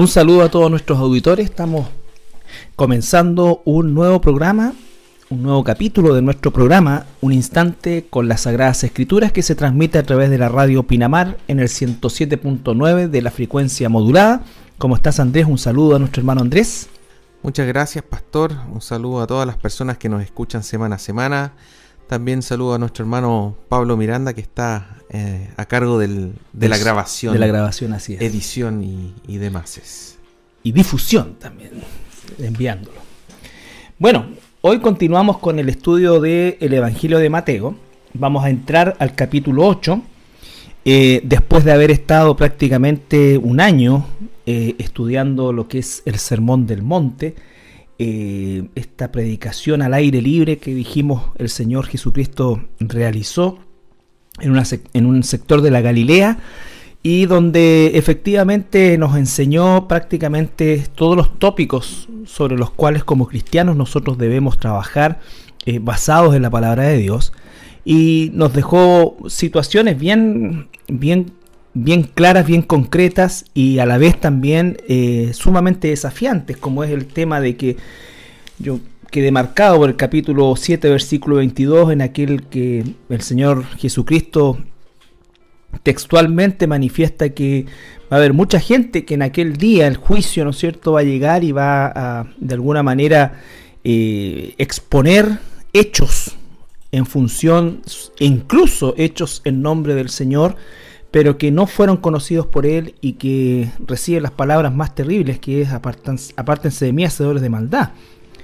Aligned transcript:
Un 0.00 0.08
saludo 0.08 0.40
a 0.40 0.48
todos 0.48 0.70
nuestros 0.70 0.98
auditores. 0.98 1.44
Estamos 1.44 1.86
comenzando 2.74 3.60
un 3.66 3.92
nuevo 3.92 4.18
programa, 4.22 4.72
un 5.28 5.42
nuevo 5.42 5.62
capítulo 5.62 6.14
de 6.14 6.22
nuestro 6.22 6.54
programa, 6.54 7.04
Un 7.20 7.34
Instante 7.34 8.06
con 8.08 8.26
las 8.26 8.40
Sagradas 8.40 8.82
Escrituras, 8.82 9.30
que 9.30 9.42
se 9.42 9.54
transmite 9.54 9.98
a 9.98 10.02
través 10.02 10.30
de 10.30 10.38
la 10.38 10.48
radio 10.48 10.84
Pinamar 10.84 11.36
en 11.48 11.60
el 11.60 11.68
107.9 11.68 13.08
de 13.08 13.20
la 13.20 13.30
frecuencia 13.30 13.90
modulada. 13.90 14.42
¿Cómo 14.78 14.96
estás 14.96 15.20
Andrés? 15.20 15.44
Un 15.44 15.58
saludo 15.58 15.96
a 15.96 15.98
nuestro 15.98 16.22
hermano 16.22 16.40
Andrés. 16.40 16.88
Muchas 17.42 17.66
gracias, 17.66 18.02
Pastor. 18.02 18.54
Un 18.72 18.80
saludo 18.80 19.20
a 19.20 19.26
todas 19.26 19.46
las 19.46 19.58
personas 19.58 19.98
que 19.98 20.08
nos 20.08 20.22
escuchan 20.22 20.62
semana 20.62 20.96
a 20.96 20.98
semana. 20.98 21.52
También 22.10 22.42
saludo 22.42 22.74
a 22.74 22.78
nuestro 22.78 23.04
hermano 23.04 23.54
Pablo 23.68 23.96
Miranda, 23.96 24.34
que 24.34 24.40
está 24.40 24.96
eh, 25.10 25.48
a 25.56 25.64
cargo 25.66 25.96
de 25.96 26.32
la 26.54 26.76
grabación. 26.76 27.32
De 27.32 27.38
la 27.38 27.46
grabación, 27.46 27.92
así 27.92 28.14
es. 28.14 28.20
Edición 28.20 28.82
y, 28.82 29.36
demás. 29.36 30.18
Y 30.64 30.72
difusión 30.72 31.36
también, 31.38 31.70
enviándolo. 32.40 32.98
Bueno, 33.96 34.26
hoy 34.60 34.80
continuamos 34.80 35.38
con 35.38 35.60
el 35.60 35.68
estudio 35.68 36.18
del 36.18 36.56
Evangelio 36.60 37.20
de 37.20 37.30
Mateo. 37.30 37.76
Vamos 38.14 38.44
a 38.44 38.50
entrar 38.50 38.96
al 38.98 39.14
capítulo 39.14 39.64
8. 39.68 40.02
Eh, 40.86 41.20
después 41.22 41.62
de 41.62 41.70
haber 41.70 41.92
estado 41.92 42.34
prácticamente 42.34 43.38
un 43.38 43.60
año 43.60 44.04
eh, 44.46 44.74
estudiando 44.78 45.52
lo 45.52 45.68
que 45.68 45.78
es 45.78 46.02
el 46.06 46.18
Sermón 46.18 46.66
del 46.66 46.82
Monte, 46.82 47.36
eh, 48.02 48.64
esta 48.76 49.12
predicación 49.12 49.82
al 49.82 49.92
aire 49.92 50.22
libre 50.22 50.56
que 50.56 50.72
dijimos 50.74 51.32
el 51.36 51.50
Señor 51.50 51.84
Jesucristo 51.84 52.64
realizó 52.78 53.58
en, 54.40 54.56
en 54.94 55.04
un 55.04 55.22
sector 55.22 55.60
de 55.60 55.70
la 55.70 55.82
Galilea 55.82 56.38
y 57.02 57.26
donde 57.26 57.92
efectivamente 57.98 58.96
nos 58.96 59.16
enseñó 59.16 59.86
prácticamente 59.86 60.82
todos 60.94 61.14
los 61.14 61.38
tópicos 61.38 62.08
sobre 62.24 62.56
los 62.56 62.70
cuales 62.70 63.04
como 63.04 63.28
cristianos 63.28 63.76
nosotros 63.76 64.16
debemos 64.16 64.58
trabajar 64.58 65.20
eh, 65.66 65.78
basados 65.78 66.34
en 66.34 66.40
la 66.40 66.48
palabra 66.48 66.84
de 66.84 66.96
Dios. 66.96 67.34
Y 67.84 68.30
nos 68.32 68.54
dejó 68.54 69.18
situaciones 69.28 69.98
bien, 69.98 70.70
bien 70.88 71.32
bien 71.74 72.02
claras, 72.02 72.46
bien 72.46 72.62
concretas 72.62 73.44
y 73.54 73.78
a 73.78 73.86
la 73.86 73.98
vez 73.98 74.18
también 74.18 74.78
eh, 74.88 75.30
sumamente 75.34 75.88
desafiantes, 75.88 76.56
como 76.56 76.84
es 76.84 76.90
el 76.90 77.06
tema 77.06 77.40
de 77.40 77.56
que 77.56 77.76
yo 78.58 78.80
quedé 79.10 79.32
marcado 79.32 79.78
por 79.78 79.88
el 79.88 79.96
capítulo 79.96 80.54
7, 80.56 80.88
versículo 80.88 81.36
22, 81.36 81.92
en 81.92 82.02
aquel 82.02 82.44
que 82.44 82.84
el 83.08 83.20
Señor 83.20 83.64
Jesucristo 83.76 84.58
textualmente 85.82 86.66
manifiesta 86.66 87.30
que 87.30 87.66
va 88.12 88.16
a 88.16 88.20
haber 88.20 88.32
mucha 88.32 88.60
gente 88.60 89.04
que 89.04 89.14
en 89.14 89.22
aquel 89.22 89.56
día 89.56 89.86
el 89.86 89.96
juicio, 89.96 90.44
¿no 90.44 90.50
es 90.50 90.58
cierto?, 90.58 90.92
va 90.92 91.00
a 91.00 91.04
llegar 91.04 91.44
y 91.44 91.52
va 91.52 91.86
a, 91.86 92.26
de 92.38 92.54
alguna 92.54 92.82
manera, 92.82 93.40
eh, 93.84 94.54
exponer 94.58 95.38
hechos 95.72 96.36
en 96.92 97.06
función, 97.06 97.82
incluso 98.18 98.94
hechos 98.96 99.42
en 99.44 99.62
nombre 99.62 99.94
del 99.94 100.08
Señor, 100.08 100.56
pero 101.10 101.38
que 101.38 101.50
no 101.50 101.66
fueron 101.66 101.96
conocidos 101.96 102.46
por 102.46 102.66
él 102.66 102.94
y 103.00 103.14
que 103.14 103.70
reciben 103.86 104.22
las 104.22 104.32
palabras 104.32 104.74
más 104.74 104.94
terribles, 104.94 105.38
que 105.38 105.62
es 105.62 105.70
apártense 105.72 106.84
de 106.84 106.92
mí, 106.92 107.04
hacedores 107.04 107.42
de 107.42 107.48
maldad. 107.50 107.90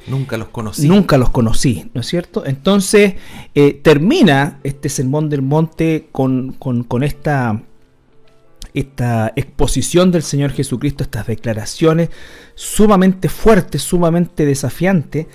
Nunca 0.07 0.37
los 0.37 0.49
conocí. 0.49 0.89
Nunca 0.89 1.19
los 1.19 1.31
conocí, 1.31 1.91
¿no 1.95 2.01
es 2.01 2.07
cierto? 2.07 2.47
Entonces 2.47 3.15
eh, 3.55 3.73
termina 3.83 4.61
este 4.63 4.89
sermón 4.89 5.29
del 5.29 5.43
monte 5.43 6.09
con, 6.13 6.53
con, 6.53 7.03
esta, 7.03 7.63
esta 8.73 9.33
exposición 9.35 10.13
del 10.13 10.23
Señor 10.23 10.53
Jesucristo, 10.53 11.03
estas 11.03 11.27
declaraciones 11.27 12.11
sumamente 12.55 13.29
fuertes, 13.29 13.83
sumamente 13.83 14.47
desafiantes, 14.47 15.27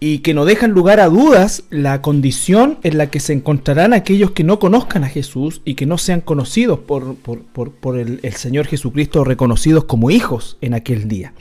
y 0.00 0.18
que 0.18 0.34
no 0.34 0.44
dejan 0.44 0.72
lugar 0.72 1.00
a 1.00 1.08
dudas 1.08 1.64
la 1.70 2.02
condición 2.02 2.78
en 2.82 2.98
la 2.98 3.08
que 3.08 3.20
se 3.20 3.32
encontrarán 3.32 3.92
aquellos 3.92 4.32
que 4.32 4.44
no 4.44 4.58
conozcan 4.58 5.04
a 5.04 5.08
Jesús 5.08 5.62
y 5.64 5.74
que 5.74 5.86
no 5.86 5.98
sean 5.98 6.20
conocidos 6.20 6.80
por, 6.80 7.16
por, 7.16 7.98
el, 7.98 8.20
Señor 8.34 8.66
Jesucristo, 8.66 9.24
reconocidos 9.24 9.84
como 9.84 10.10
hijos 10.10 10.58
en 10.60 10.74
aquel 10.74 11.08
día. 11.08 11.32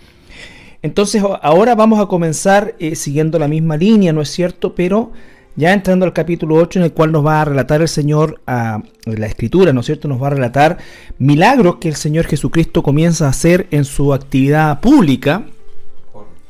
Entonces 0.82 1.24
ahora 1.42 1.76
vamos 1.76 2.00
a 2.00 2.08
comenzar 2.08 2.76
eh, 2.80 2.96
siguiendo 2.96 3.40
la 3.40 3.48
misma 3.48 3.78
línea, 3.78 4.14
¿no 4.14 4.22
es 4.22 4.30
cierto? 4.30 4.76
Pero 4.76 5.12
ya 5.56 5.74
entrando 5.74 6.06
al 6.06 6.14
capítulo 6.14 6.56
8 6.56 6.80
en 6.80 6.86
el 6.86 6.94
cual 6.94 7.12
nos 7.12 7.26
va 7.26 7.42
a 7.42 7.46
relatar 7.46 7.82
el 7.82 7.88
Señor, 7.88 8.42
a, 8.48 8.82
la 9.06 9.26
escritura, 9.28 9.72
¿no 9.72 9.82
es 9.82 9.86
cierto? 9.86 10.08
Nos 10.08 10.22
va 10.22 10.28
a 10.28 10.32
relatar 10.32 10.78
milagros 11.20 11.78
que 11.78 11.90
el 11.90 11.96
Señor 11.96 12.26
Jesucristo 12.26 12.82
comienza 12.82 13.28
a 13.28 13.30
hacer 13.30 13.68
en 13.72 13.86
su 13.86 14.14
actividad 14.14 14.80
pública, 14.80 15.46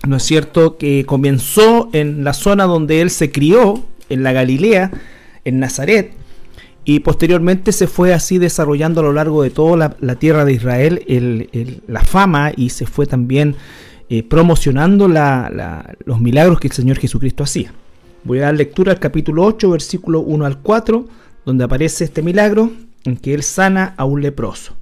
¿no 0.08 0.18
es 0.18 0.24
cierto?, 0.24 0.78
que 0.78 1.06
comenzó 1.06 1.90
en 1.94 2.24
la 2.24 2.34
zona 2.34 2.66
donde 2.66 3.02
él 3.02 3.10
se 3.10 3.32
crió, 3.32 3.84
en 4.10 4.24
la 4.24 4.34
Galilea, 4.34 4.92
en 5.46 5.60
Nazaret, 5.60 6.14
y 6.86 7.00
posteriormente 7.00 7.72
se 7.72 7.88
fue 7.88 8.14
así 8.14 8.38
desarrollando 8.38 9.00
a 9.00 9.04
lo 9.04 9.14
largo 9.14 9.42
de 9.44 9.50
toda 9.50 9.96
la, 10.00 10.16
tierra 10.16 10.44
de 10.44 10.54
Israel 10.54 11.82
la 11.88 12.02
fama 12.02 12.52
y 12.56 12.72
se 12.72 12.86
fue 12.86 13.06
también 13.06 13.56
eh, 14.10 14.22
promocionando 14.22 15.08
los 15.08 16.20
milagros 16.20 16.60
que 16.60 16.68
el 16.68 16.74
Señor 16.74 16.98
Jesucristo 16.98 17.44
hacía. 17.44 17.74
Voy 18.26 18.40
a 18.40 18.44
dar 18.44 18.56
lectura 18.56 18.92
al 18.92 19.00
capítulo 19.00 19.46
8, 19.46 19.70
versículo 19.70 20.20
1 20.20 20.46
al 20.46 20.60
4, 20.60 21.08
donde 21.46 21.64
aparece 21.64 22.04
este 22.04 22.22
milagro 22.22 22.72
en 23.06 23.18
que 23.18 23.34
él 23.34 23.44
sana 23.44 23.94
a 23.98 24.04
un 24.06 24.22
leproso. 24.22 24.76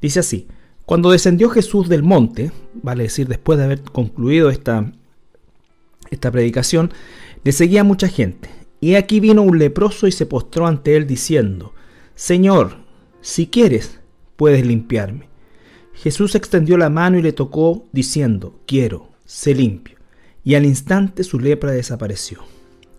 Dice 0.00 0.20
así, 0.20 0.46
cuando 0.86 1.10
descendió 1.10 1.48
Jesús 1.48 1.88
del 1.88 2.02
monte, 2.02 2.50
vale 2.82 3.04
decir, 3.04 3.28
después 3.28 3.58
de 3.58 3.64
haber 3.64 3.82
concluido 3.82 4.50
esta, 4.50 4.92
esta 6.10 6.30
predicación, 6.30 6.92
le 7.44 7.52
seguía 7.52 7.84
mucha 7.84 8.08
gente. 8.08 8.50
Y 8.80 8.96
aquí 8.96 9.20
vino 9.20 9.42
un 9.42 9.58
leproso 9.58 10.06
y 10.06 10.12
se 10.12 10.26
postró 10.26 10.66
ante 10.66 10.96
él 10.96 11.06
diciendo, 11.06 11.72
Señor, 12.14 12.78
si 13.20 13.46
quieres, 13.46 14.00
puedes 14.36 14.66
limpiarme. 14.66 15.28
Jesús 15.94 16.34
extendió 16.34 16.76
la 16.76 16.90
mano 16.90 17.18
y 17.18 17.22
le 17.22 17.32
tocó, 17.32 17.86
diciendo, 17.92 18.58
Quiero, 18.66 19.10
sé 19.24 19.54
limpio. 19.54 19.98
Y 20.42 20.56
al 20.56 20.66
instante 20.66 21.22
su 21.22 21.38
lepra 21.38 21.70
desapareció. 21.70 22.40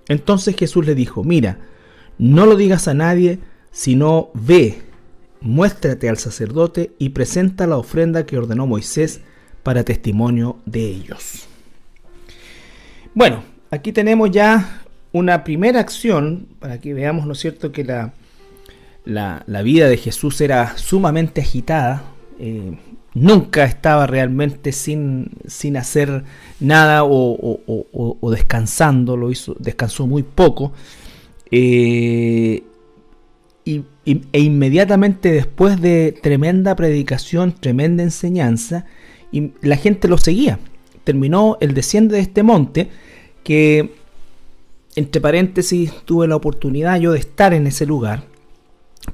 Entonces 0.07 0.55
Jesús 0.55 0.85
le 0.85 0.95
dijo, 0.95 1.23
Mira, 1.25 1.59
no 2.17 2.45
lo 2.45 2.55
digas 2.55 2.88
a 2.88 2.94
nadie, 2.94 3.39
sino 3.71 4.29
ve 4.33 4.83
muéstrate 5.44 6.09
al 6.09 6.18
sacerdote 6.18 6.94
y 6.98 7.09
presenta 7.09 7.68
la 7.68 7.78
ofrenda 7.78 8.26
que 8.26 8.38
ordenó 8.38 8.66
Moisés 8.66 9.22
para 9.62 9.84
testimonio 9.84 10.58
de 10.66 10.86
ellos. 10.86 11.48
Bueno, 13.14 13.44
aquí 13.70 13.92
tenemos 13.92 14.31
ya 14.31 14.81
una 15.12 15.44
primera 15.44 15.80
acción 15.80 16.48
para 16.59 16.80
que 16.80 16.94
veamos, 16.94 17.26
¿no 17.28 17.34
es 17.34 17.40
cierto?, 17.40 17.72
que 17.72 17.84
la, 17.84 18.14
la, 19.06 19.62
vida 19.62 19.88
de 19.88 19.98
Jesús 19.98 20.42
era 20.42 20.78
sumamente 20.78 21.42
agitada. 21.42 22.04
Eh, 22.40 22.78
nunca 23.14 23.66
estaba 23.66 24.08
realmente 24.08 24.72
sin, 24.72 25.30
sin 25.46 25.78
hacer 25.78 26.24
nada 26.60 27.04
o, 27.06 28.31
descansando, 28.31 29.18
lo 29.18 29.30
hizo, 29.30 29.56
descansó 29.60 30.08
muy 30.08 30.24
poco. 30.24 30.74
Eh, 31.52 32.64
y, 33.66 33.84
e 34.06 34.40
inmediatamente 34.40 35.31
después 35.31 35.79
de 35.81 36.18
tremenda 36.22 36.75
predicación, 36.75 37.53
tremenda 37.53 38.03
enseñanza, 38.03 38.85
y 39.31 39.51
la 39.62 39.78
gente 39.78 40.07
lo 40.07 40.18
seguía. 40.18 40.59
Terminó 41.03 41.57
el 41.59 41.74
desciende 41.74 42.16
de 42.16 42.22
este 42.22 42.44
monte, 42.44 42.90
que 43.44 43.96
entre 44.96 45.22
paréntesis 45.22 45.91
tuve 46.06 46.28
la 46.28 46.35
oportunidad 46.35 47.00
yo 47.00 47.12
de 47.12 47.19
estar 47.19 47.53
en 47.53 47.68
ese 47.68 47.85
lugar. 47.85 48.24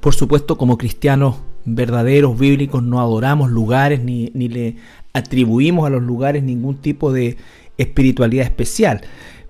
Por 0.00 0.14
supuesto, 0.14 0.58
como 0.58 0.78
cristianos 0.78 1.36
verdaderos, 1.64 2.38
bíblicos, 2.38 2.82
no 2.82 3.00
adoramos 3.00 3.50
lugares 3.50 4.02
ni, 4.02 4.30
ni 4.34 4.48
le 4.48 4.76
atribuimos 5.12 5.86
a 5.86 5.90
los 5.90 6.02
lugares 6.02 6.42
ningún 6.42 6.76
tipo 6.76 7.12
de 7.12 7.36
espiritualidad 7.78 8.44
especial. 8.44 9.00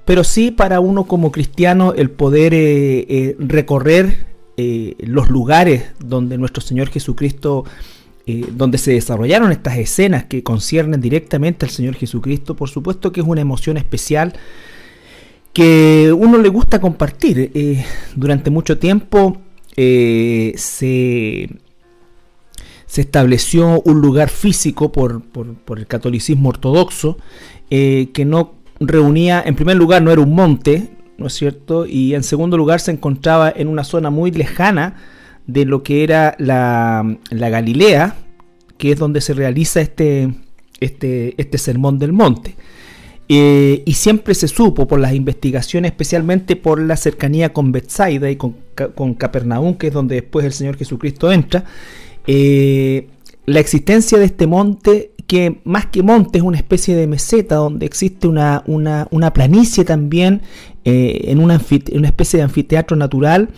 Pero 0.05 0.25
sí 0.25 0.50
para 0.50 0.81
uno 0.81 1.05
como 1.05 1.31
cristiano 1.31 1.93
el 1.94 2.11
poder 2.11 2.55
eh, 2.55 3.06
eh, 3.08 3.37
recorrer 3.38 4.30
eh, 4.62 4.95
los 4.99 5.31
lugares 5.31 5.85
donde 6.05 6.37
nuestro 6.37 6.61
Señor 6.61 6.91
Jesucristo, 6.91 7.65
eh, 8.27 8.45
donde 8.53 8.77
se 8.77 8.93
desarrollaron 8.93 9.53
estas 9.53 9.79
escenas 9.79 10.25
que 10.25 10.43
conciernen 10.43 11.01
directamente 11.01 11.65
al 11.65 11.71
Señor 11.71 11.95
Jesucristo, 11.95 12.55
por 12.57 12.69
supuesto 12.69 13.11
que 13.11 13.23
es 13.23 13.27
una 13.27 13.41
emoción 13.41 13.79
especial 13.79 14.35
que 15.55 16.12
uno 16.15 16.37
le 16.37 16.51
gusta 16.51 16.79
compartir. 16.79 17.51
Eh, 17.55 17.83
durante 18.15 18.51
mucho 18.51 18.77
tiempo 18.77 19.41
se, 19.75 20.53
se, 20.57 21.49
estableció 23.01 23.81
un 23.81 24.03
lugar 24.03 24.29
físico 24.29 24.93
por, 24.93 25.23
por 25.23 25.79
el 25.79 25.87
catolicismo 25.87 26.51
ortodoxo 26.51 27.17
que 27.71 28.25
no 28.27 28.57
reunía, 28.79 29.43
en 29.47 29.55
primer 29.55 29.79
lugar 29.79 30.03
no 30.03 30.11
era 30.11 30.21
un 30.21 30.35
monte, 30.35 31.00
¿no 31.20 31.26
es 31.26 31.34
cierto? 31.34 31.87
Y 31.87 32.14
en 32.14 32.25
segundo 32.25 32.56
lugar 32.56 32.81
se 32.81 32.90
encontraba 32.90 33.52
en 33.55 33.69
una 33.69 33.84
zona 33.84 34.11
muy 34.11 34.31
lejana 34.32 34.96
de 35.46 35.67
lo 35.67 35.82
que 35.82 36.02
era 36.02 36.34
la, 36.38 37.19
Galilea, 37.31 38.17
que 38.78 38.93
es 38.93 38.99
donde 38.99 39.20
se 39.20 39.34
realiza 39.34 39.82
este, 39.82 40.34
este, 40.81 41.34
este 41.37 41.58
sermón 41.58 41.99
del 41.99 42.14
monte. 42.14 42.56
Eh, 43.28 43.82
y 43.84 43.93
siempre 43.93 44.34
se 44.34 44.49
supo 44.49 44.88
por 44.88 44.99
las 44.99 45.14
investigaciones, 45.14 45.93
especialmente 45.93 46.56
por 46.56 46.81
la 46.81 46.96
cercanía 46.96 47.52
con 47.52 47.70
Bethsaida 47.70 48.31
y 48.31 48.37
con, 48.37 48.56
con 48.94 49.14
Capernaum, 49.14 49.75
que 49.75 49.88
es 49.88 49.93
donde 49.93 50.16
después 50.16 50.46
el 50.46 50.52
Señor 50.52 50.76
Jesucristo 50.78 51.31
entra, 51.31 51.64
eh, 52.26 53.08
la 53.44 53.61
existencia 53.61 54.19
de 54.19 54.25
este 54.25 54.46
monte, 54.46 55.12
que 55.26 55.61
más 55.64 55.87
que 55.87 56.02
monte 56.02 56.38
es 56.38 56.44
una 56.44 56.56
especie 56.56 56.96
de 56.96 57.06
meseta 57.06 57.55
donde 57.55 57.87
existe 57.87 58.26
una, 58.26 58.64
una, 58.66 59.06
una 59.12 59.32
planicie 59.32 59.84
también, 59.84 60.43
eh, 60.85 61.25
en 61.25 61.41
una, 61.41 61.56
especie 61.56 62.38
de 62.38 62.43
anfiteatro 62.43 62.97
natural 62.97 63.50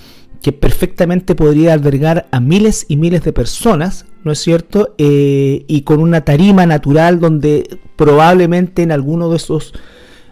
que 0.43 0.53
perfectamente 0.53 1.37
podría 1.37 1.73
albergar 1.73 2.27
a 2.33 2.41
miles 2.41 2.85
y 2.89 2.97
miles 2.97 3.23
de 3.23 3.33
personas, 3.33 4.07
¿no 4.25 4.33
es 4.33 4.41
cierto? 4.41 4.95
Eh, 4.99 5.65
y 5.69 5.83
con 5.83 6.01
una 6.01 6.23
tarima 6.23 6.67
natural 6.67 7.21
donde 7.21 7.79
probablemente 7.95 8.83
en 8.83 8.91
alguno 8.91 9.31
de 9.31 9.37
esos, 9.37 9.73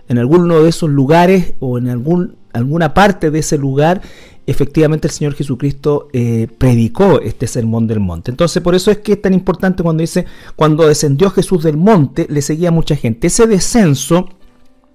en 0.09 0.19
alguno 0.19 0.65
de 0.65 0.69
esos 0.69 0.91
lugares 0.91 1.55
o 1.61 1.79
en 1.79 1.89
algún, 1.89 2.35
alguna 2.53 2.93
parte 2.93 3.31
de 3.31 3.39
ese 3.39 3.57
lugar, 3.57 4.03
efectivamente 4.49 5.07
el 5.07 5.13
Señor 5.13 5.35
Jesucristo 5.35 6.09
eh, 6.13 6.49
predicó 6.59 7.21
este 7.21 7.47
sermón 7.47 7.87
del 7.87 8.01
monte. 8.01 8.33
Entonces, 8.33 8.61
por 8.63 8.75
eso 8.75 8.91
es 8.91 8.99
que 8.99 9.13
es 9.13 9.23
tan 9.23 9.33
importante 9.33 9.85
cuando 9.85 10.01
dice, 10.01 10.27
cuando 10.57 10.89
descendió 10.89 11.31
Jesús 11.31 11.63
del 11.63 11.77
monte, 11.77 12.27
le 12.29 12.43
seguía 12.43 12.73
mucha 12.73 12.97
gente. 12.97 13.29
Ese 13.29 13.47
descenso 13.47 14.29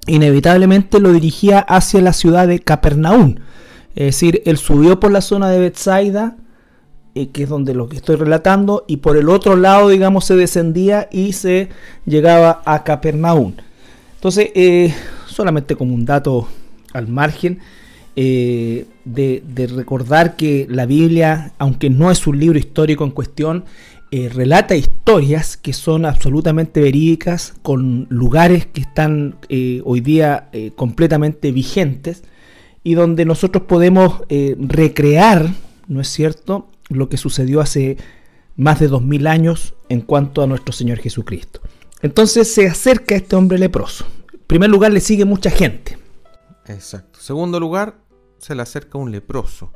inevitablemente 0.08 1.00
lo 1.00 1.12
dirigía 1.12 1.60
hacia 1.60 2.02
la 2.02 2.14
ciudad 2.14 2.48
de 2.48 2.60
Capernaum 2.60 3.36
es 3.96 4.08
decir, 4.08 4.42
él 4.46 4.58
subió 4.58 5.00
por 5.00 5.12
la 5.12 5.22
zona 5.22 5.50
de 5.50 5.60
Bethsaida, 5.60 6.36
eh, 7.16 7.30
que 7.30 7.44
es 7.44 7.50
donde 7.50 7.74
lo 7.74 7.88
que 7.88 7.96
estoy 7.96 8.18
relatando, 8.18 8.84
y 8.88 8.98
por 8.98 9.16
el 9.16 9.30
otro 9.30 9.56
lado, 9.56 9.88
digamos, 9.88 10.26
se 10.26 10.36
descendía 10.36 11.08
y 11.12 11.32
se 11.32 11.70
llegaba 12.06 12.62
a 12.66 12.84
Capernaum. 12.84 13.54
Entonces, 14.16 14.50
eh, 14.54 14.94
solamente 15.28 15.78
como 15.78 15.96
un 15.96 16.04
dato 16.04 16.50
al 16.92 17.08
margen, 17.08 17.60
eh, 18.18 18.86
de, 19.06 19.42
recordar 19.74 20.36
que 20.36 20.68
la 20.70 20.86
Biblia, 20.86 21.54
aunque 21.58 21.90
no 21.90 22.12
es 22.12 22.28
un 22.28 22.38
libro 22.38 22.60
histórico 22.60 23.06
en 23.06 23.12
cuestión, 23.12 23.64
relata 24.12 24.76
historias 24.76 25.58
que 25.58 25.74
son 25.74 26.06
absolutamente 26.06 26.80
verídicas, 26.80 27.54
con 27.62 28.08
lugares 28.10 28.66
que 28.66 28.82
están 28.82 29.36
hoy 29.84 30.00
día 30.00 30.50
completamente 30.76 31.52
vigentes 31.52 32.24
y 32.86 32.94
donde 32.94 33.26
nosotros 33.26 33.64
podemos 33.64 34.22
eh, 34.30 34.56
recrear, 34.60 35.50
¿no 35.88 36.00
es 36.00 36.08
cierto?, 36.08 36.70
lo 36.88 37.10
que 37.10 37.18
sucedió 37.18 37.60
hace 37.60 37.98
más 38.56 38.80
de 38.80 38.88
dos 38.88 39.02
mil 39.02 39.26
años 39.26 39.74
en 39.90 40.02
cuanto 40.02 40.44
a 40.44 40.48
nuestro 40.48 40.72
Señor 40.72 41.00
Jesucristo. 41.00 41.62
Entonces 42.04 42.54
se 42.54 42.68
acerca 42.68 43.16
este 43.16 43.36
hombre 43.36 43.58
leproso. 43.58 44.06
En 44.32 44.40
primer 44.46 44.70
lugar 44.70 44.94
le 44.94 45.00
sigue 45.00 45.26
mucha 45.26 45.50
gente. 45.50 45.98
Exacto. 46.68 47.20
Segundo 47.20 47.60
lugar, 47.60 47.98
se 48.38 48.54
le 48.54 48.62
acerca 48.62 49.00
un 49.00 49.12
leproso. 49.12 49.74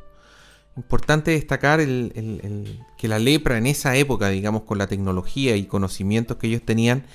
Importante 0.75 1.31
destacar 1.31 1.79
que 1.81 3.07
la 3.07 3.19
lepra 3.19 3.57
en 3.57 3.67
esa 3.67 3.95
época, 3.95 4.29
digamos, 4.29 4.63
con 4.63 4.77
la 4.77 4.87
tecnología 4.87 5.55
y 5.55 5.65
conocimientos 5.65 6.37
que 6.37 6.47
ellos 6.47 6.61
tenían, 6.63 7.05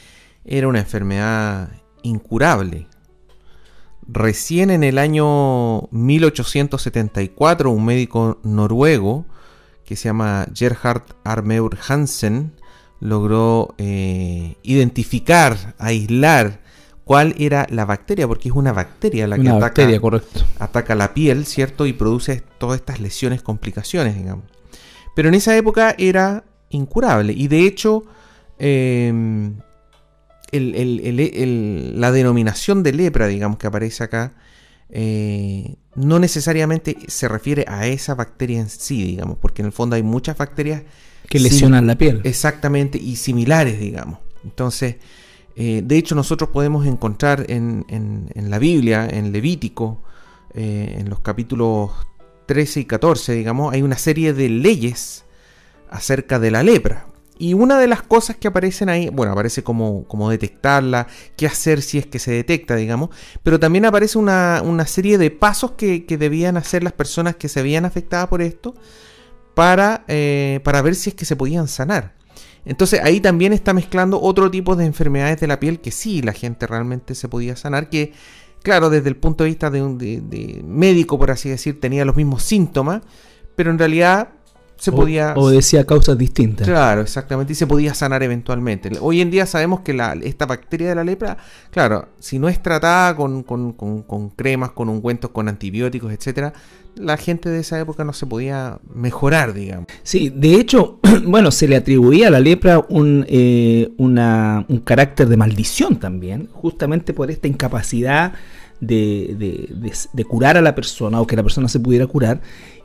era 0.44 0.68
una 0.68 0.80
enfermedad 0.80 1.70
incurable. 2.02 2.86
Recién 4.06 4.70
en 4.70 4.84
el 4.84 4.98
año 4.98 5.88
1874, 5.90 7.70
un 7.70 7.84
médico 7.86 8.38
noruego 8.42 9.24
que 9.84 9.96
se 9.96 10.04
llama 10.08 10.46
Gerhard 10.54 11.04
Armeur 11.24 11.78
Hansen 11.88 12.52
logró 13.00 13.74
eh, 13.78 14.56
identificar, 14.62 15.74
aislar 15.78 16.63
cuál 17.04 17.34
era 17.38 17.66
la 17.70 17.84
bacteria, 17.84 18.26
porque 18.26 18.48
es 18.48 18.54
una 18.54 18.72
bacteria 18.72 19.26
la 19.26 19.38
que 19.38 19.48
ataca, 20.58 20.94
la 20.94 21.14
piel, 21.14 21.46
¿cierto? 21.46 21.86
Y 21.86 21.92
produce 21.92 22.42
todas 22.58 22.80
estas 22.80 23.00
lesiones, 23.00 23.42
complicaciones, 23.42 24.16
digamos. 24.16 24.44
Pero 25.14 25.28
en 25.28 25.34
esa 25.34 25.56
época 25.56 25.94
era 25.98 26.44
incurable 26.70 27.32
y 27.32 27.46
de 27.46 27.66
hecho 27.66 28.04
eh, 28.58 29.52
la 30.52 32.12
denominación 32.12 32.82
de 32.82 32.92
lepra, 32.92 33.26
digamos, 33.26 33.58
que 33.58 33.66
aparece 33.66 34.04
acá, 34.04 34.32
eh, 34.90 35.76
no 35.94 36.18
necesariamente 36.18 36.96
se 37.08 37.28
refiere 37.28 37.64
a 37.68 37.86
esa 37.86 38.14
bacteria 38.14 38.60
en 38.60 38.68
sí, 38.68 39.02
digamos, 39.02 39.38
porque 39.38 39.62
en 39.62 39.66
el 39.66 39.72
fondo 39.72 39.96
hay 39.96 40.02
muchas 40.02 40.36
bacterias 40.36 40.82
que 41.28 41.38
lesionan 41.38 41.86
la 41.86 41.96
piel. 41.96 42.20
Exactamente, 42.24 42.98
y 42.98 43.16
similares, 43.16 43.78
digamos. 43.78 44.18
Entonces, 44.44 44.96
eh, 45.56 45.82
de 45.84 45.96
hecho, 45.96 46.14
nosotros 46.14 46.50
podemos 46.50 46.86
encontrar 46.86 47.46
en, 47.48 47.84
la 48.34 48.58
Biblia, 48.58 49.08
en 49.08 49.32
Levítico, 49.32 50.02
eh, 50.52 50.96
en 50.98 51.08
los 51.08 51.20
capítulos 51.20 51.90
13 52.46 52.80
y 52.80 52.84
14, 52.84 53.32
digamos, 53.32 53.72
hay 53.72 53.82
una 53.82 53.98
serie 53.98 54.34
de 54.34 54.48
leyes 54.48 55.24
acerca 55.90 56.38
de 56.38 56.50
la 56.50 56.62
lepra. 56.62 57.06
Y 57.36 57.54
una 57.54 57.78
de 57.78 57.88
las 57.88 58.02
cosas 58.02 58.36
que 58.36 58.46
aparecen 58.46 58.88
ahí, 58.88 59.08
bueno, 59.08 59.32
aparece 59.32 59.64
como, 59.64 60.30
detectarla, 60.30 61.08
qué 61.36 61.46
hacer 61.46 61.82
si 61.82 61.98
es 61.98 62.06
que 62.06 62.20
se 62.20 62.30
detecta, 62.30 62.76
digamos, 62.76 63.10
pero 63.42 63.58
también 63.58 63.84
aparece 63.84 64.18
una, 64.18 64.86
serie 64.86 65.18
de 65.18 65.30
pasos 65.32 65.72
que, 65.72 66.04
debían 66.08 66.56
hacer 66.56 66.84
las 66.84 66.92
personas 66.92 67.34
que 67.34 67.48
se 67.48 67.60
habían 67.60 67.84
afectado 67.84 68.28
por 68.28 68.40
esto 68.40 68.74
eh, 69.56 70.60
para 70.62 70.82
ver 70.82 70.94
si 70.94 71.10
es 71.10 71.16
que 71.16 71.24
se 71.24 71.34
podían 71.34 71.66
sanar. 71.66 72.14
Entonces 72.64 73.00
ahí 73.02 73.20
también 73.20 73.52
está 73.52 73.72
mezclando 73.74 74.20
otro 74.20 74.50
tipo 74.50 74.76
de 74.76 74.86
enfermedades 74.86 75.40
de 75.40 75.46
la 75.46 75.60
piel 75.60 75.80
que 75.80 75.90
sí, 75.90 76.22
la 76.22 76.32
gente 76.32 76.66
realmente 76.66 77.14
se 77.14 77.28
podía 77.28 77.56
sanar, 77.56 77.90
que 77.90 78.12
claro, 78.62 78.88
desde 78.90 79.08
el 79.10 79.16
punto 79.16 79.44
de 79.44 79.50
vista 79.50 79.70
de 79.70 79.82
un 79.82 79.98
médico, 80.64 81.18
por 81.18 81.30
así 81.30 81.50
decir, 81.50 81.80
tenía 81.80 82.04
los 82.04 82.16
mismos 82.16 82.42
síntomas, 82.42 83.02
pero 83.54 83.70
en 83.70 83.78
realidad 83.78 84.30
se 84.76 84.90
o, 84.90 84.94
podía... 84.94 85.34
O 85.36 85.50
decía 85.50 85.84
causas 85.84 86.18
distintas. 86.18 86.66
Claro, 86.66 87.00
exactamente, 87.00 87.52
y 87.52 87.56
se 87.56 87.66
podía 87.66 87.94
sanar 87.94 88.22
eventualmente. 88.22 88.90
Hoy 89.00 89.20
en 89.20 89.30
día 89.30 89.46
sabemos 89.46 89.80
que 89.80 89.94
la, 89.94 90.14
esta 90.22 90.46
bacteria 90.46 90.88
de 90.88 90.94
la 90.94 91.04
lepra, 91.04 91.36
claro, 91.70 92.08
si 92.18 92.38
no 92.38 92.48
es 92.48 92.62
tratada 92.62 93.16
con, 93.16 93.42
con, 93.42 93.72
con, 93.72 94.30
cremas, 94.30 94.70
con 94.70 94.88
ungüentos, 94.88 95.30
con 95.30 95.48
antibióticos, 95.48 96.12
etcétera, 96.12 96.52
la 96.96 97.16
gente 97.16 97.48
de 97.48 97.60
esa 97.60 97.80
época 97.80 98.04
no 98.04 98.12
se 98.12 98.26
podía 98.26 98.78
mejorar, 98.94 99.52
digamos. 99.52 99.86
Sí, 100.02 100.30
de 100.34 100.54
hecho, 100.54 101.00
bueno, 101.24 101.50
se 101.50 101.66
le 101.68 101.76
atribuía 101.76 102.28
a 102.28 102.30
la 102.30 102.40
lepra 102.40 102.84
un, 102.88 103.24
eh, 103.28 103.92
una, 103.96 104.64
un 104.68 104.78
carácter 104.78 105.28
de 105.28 105.36
maldición 105.36 105.96
también, 105.96 106.48
justamente 106.52 107.12
por 107.12 107.30
esta 107.30 107.48
incapacidad 107.48 108.34
de, 108.80 109.34
de, 109.38 109.92
de, 110.12 110.24
curar 110.24 110.56
a 110.56 110.60
la 110.60 110.74
persona 110.74 111.20
o 111.20 111.26
que 111.26 111.36
la 111.36 111.42
persona 111.42 111.68
se 111.68 111.80
pudiera 111.80 112.06
curar 112.06 112.40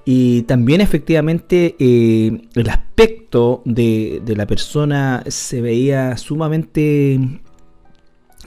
y 0.06 0.44
también 0.44 0.82
efectivamente 0.82 1.76
eh, 1.80 2.42
el 2.56 2.70
aspecto 2.70 3.62
de, 3.66 4.22
la 4.26 4.46
persona 4.48 5.24
se 5.28 5.62
veía 5.62 6.18
sumamente 6.18 7.20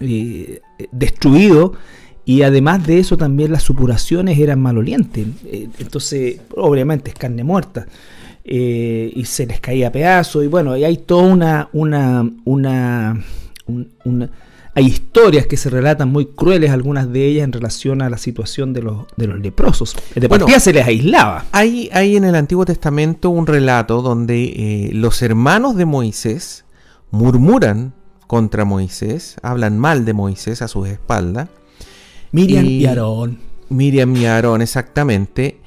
eh, 0.01 0.61
destruido 0.91 1.75
y 2.25 2.43
además 2.43 2.87
de 2.87 2.99
eso 2.99 3.17
también 3.17 3.53
las 3.53 3.63
supuraciones 3.63 4.39
eran 4.39 4.61
malolientes. 4.61 5.27
Eh, 5.45 5.69
entonces, 5.79 6.41
obviamente 6.57 7.11
es 7.11 7.17
carne 7.17 7.45
muerta. 7.45 7.87
y 8.45 9.25
se 9.25 9.47
les 9.47 9.61
caía 9.61 9.89
a 9.89 9.93
pedazos 9.93 10.45
y 10.45 10.49
bueno, 10.49 10.77
y 10.77 10.85
hay 10.85 10.97
toda 10.97 11.33
una, 11.33 11.69
una, 11.73 12.29
una, 12.45 13.25
una 14.05 14.31
hay 14.75 14.87
historias 14.87 15.47
que 15.47 15.57
se 15.57 15.69
relatan 15.69 16.09
muy 16.11 16.27
crueles, 16.27 16.71
algunas 16.71 17.13
de 17.13 17.27
ellas 17.27 17.45
en 17.45 17.53
relación 17.53 18.01
a 18.01 18.09
la 18.09 18.17
situación 18.17 18.73
de 18.73 18.83
los, 18.83 19.05
de 19.17 19.27
los 19.27 19.39
leprosos. 19.39 19.95
De 20.15 20.29
partida 20.29 20.61
se 20.61 20.73
les 20.73 20.87
aislaba. 20.87 21.45
Hay, 21.53 21.91
hay 21.93 22.17
en 22.17 22.25
el 22.25 22.35
Antiguo 22.35 22.65
Testamento 22.65 23.29
un 23.29 23.47
relato 23.47 24.01
donde 24.01 24.45
eh, 24.45 24.91
los 24.95 25.21
hermanos 25.21 25.77
de 25.77 25.85
Moisés 25.85 26.65
murmuran 27.11 27.93
contra 28.27 28.65
Moisés, 28.65 29.37
hablan 29.43 29.79
mal 29.79 30.07
de 30.07 30.15
Moisés 30.15 30.63
a 30.63 30.69
sus 30.69 30.89
espaldas. 30.89 31.51
Miriam 32.31 32.65
y, 32.65 32.87
Aarón. 32.87 33.41
Miriam 33.69 34.17
y 34.17 34.25
Aarón, 34.25 34.63
exactamente. 34.63 35.59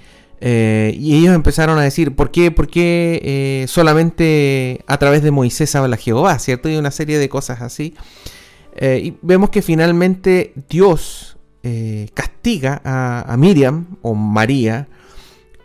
Eh, 0.41 0.95
y 0.99 1.15
ellos 1.15 1.35
empezaron 1.35 1.77
a 1.77 1.83
decir, 1.83 2.15
¿por 2.15 2.31
qué, 2.31 2.49
por 2.49 2.67
qué 2.67 3.21
eh, 3.23 3.65
solamente 3.67 4.83
a 4.87 4.97
través 4.97 5.21
de 5.21 5.29
Moisés 5.29 5.75
habla 5.75 5.95
Jehová? 5.95 6.39
¿Cierto? 6.39 6.69
Y 6.69 6.77
una 6.77 6.89
serie 6.89 7.19
de 7.19 7.29
cosas 7.29 7.61
así. 7.61 7.93
Eh, 8.75 9.01
y 9.03 9.17
vemos 9.21 9.49
que 9.49 9.61
finalmente 9.61 10.53
Dios 10.69 11.37
eh, 11.63 12.09
castiga 12.13 12.81
a, 12.83 13.35
Miriam 13.37 13.97
o 14.01 14.13
María 14.13 14.87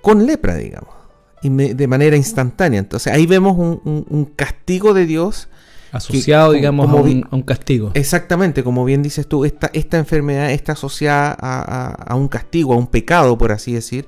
con 0.00 0.24
lepra, 0.24 0.54
digamos, 0.54 0.94
y 1.42 1.50
de 1.50 1.86
manera 1.86 2.16
instantánea. 2.16 2.78
Entonces 2.78 3.12
ahí 3.12 3.26
vemos 3.26 3.56
un, 3.58 4.32
castigo 4.36 4.94
de 4.94 5.06
Dios. 5.06 5.48
Asociado, 5.92 6.52
digamos, 6.52 6.88
a, 6.88 6.94
un, 6.94 7.42
castigo. 7.42 7.90
Exactamente, 7.94 8.62
como 8.62 8.84
bien 8.84 9.02
dices 9.02 9.26
tú, 9.26 9.44
esta, 9.44 9.70
esta 9.72 9.98
enfermedad 9.98 10.52
está 10.52 10.72
asociada 10.72 11.36
a, 11.38 12.14
un 12.14 12.28
castigo, 12.28 12.74
a 12.74 12.76
un 12.76 12.86
pecado, 12.86 13.36
por 13.36 13.50
así 13.50 13.72
decir. 13.72 14.06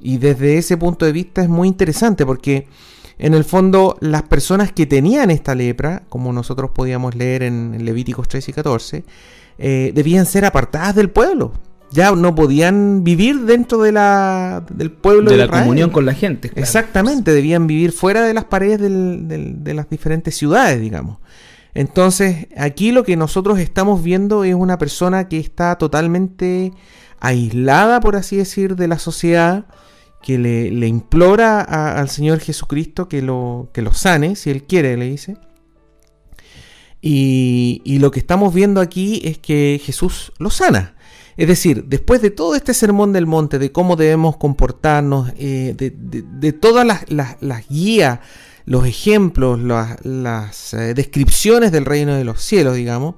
Y 0.00 0.16
desde 0.16 0.56
ese 0.56 0.78
punto 0.78 1.04
de 1.04 1.12
vista 1.12 1.42
es 1.42 1.48
muy 1.48 1.68
interesante 1.68 2.24
porque 2.24 2.66
en 3.20 3.34
el 3.34 3.44
fondo 3.44 3.98
las 4.00 4.22
personas 4.22 4.72
que 4.72 4.86
tenían 4.86 5.30
esta 5.30 5.54
lepra, 5.54 6.04
como 6.08 6.32
nosotros 6.32 6.70
podíamos 6.74 7.14
leer 7.14 7.42
en 7.42 7.84
Levíticos 7.84 8.28
3 8.28 8.48
y 8.48 8.52
14, 8.54 9.04
eh, 9.58 9.92
debían 9.94 10.24
ser 10.24 10.46
apartadas 10.46 10.94
del 10.94 11.10
pueblo. 11.10 11.52
Ya 11.92 12.12
no 12.12 12.34
podían 12.34 13.04
vivir 13.04 13.40
dentro 13.40 13.82
de 13.82 13.92
la, 13.92 14.64
del 14.70 14.90
pueblo 14.90 15.30
de, 15.30 15.36
la 15.36 15.48
comunión 15.48 15.90
con 15.90 16.06
la 16.06 16.14
gente. 16.14 16.50
Exactamente, 16.54 17.32
debían 17.32 17.66
vivir 17.66 17.92
fuera 17.92 18.22
de 18.22 18.32
las 18.32 18.44
paredes 18.44 18.80
de 18.80 19.74
las 19.74 19.90
diferentes 19.90 20.34
ciudades, 20.34 20.80
digamos. 20.80 21.18
Entonces, 21.74 22.46
aquí 22.56 22.90
lo 22.90 23.04
que 23.04 23.16
nosotros 23.16 23.58
estamos 23.58 24.02
viendo 24.02 24.44
es 24.44 24.54
una 24.54 24.78
persona 24.78 25.28
que 25.28 25.38
está 25.38 25.76
totalmente 25.76 26.72
aislada, 27.18 28.00
por 28.00 28.16
así 28.16 28.36
decir, 28.36 28.76
de 28.76 28.88
la 28.88 28.98
sociedad, 28.98 29.66
que 30.22 30.38
le, 30.38 30.86
implora 30.86 31.60
al 31.60 32.08
Señor 32.08 32.40
Jesucristo 32.40 33.08
que 33.08 33.22
lo, 33.22 33.70
que 33.72 33.82
lo 33.82 33.92
sane, 33.92 34.36
si 34.36 34.50
Él 34.50 34.64
quiere, 34.64 34.96
le 34.96 35.06
dice. 35.06 35.36
Y, 37.00 37.80
y, 37.84 37.98
lo 37.98 38.10
que 38.10 38.20
estamos 38.20 38.52
viendo 38.52 38.80
aquí 38.80 39.22
es 39.24 39.38
que 39.38 39.80
Jesús 39.82 40.32
lo 40.38 40.50
sana. 40.50 40.94
Es 41.40 41.48
decir, 41.48 41.86
después 41.86 42.20
de 42.20 42.30
todo 42.30 42.54
este 42.54 42.74
sermón 42.74 43.14
del 43.14 43.26
monte, 43.26 43.58
de 43.58 43.72
cómo 43.72 43.96
debemos 43.96 44.36
comportarnos, 44.36 45.32
eh, 45.38 45.74
de, 45.74 46.52
todas 46.52 46.86
las, 47.08 47.68
guías, 47.68 48.20
los 48.66 48.84
ejemplos, 48.84 49.58
las, 49.58 50.74
eh, 50.74 50.92
descripciones 50.92 51.72
del 51.72 51.86
reino 51.86 52.14
de 52.14 52.24
los 52.24 52.42
cielos, 52.42 52.76
digamos, 52.76 53.14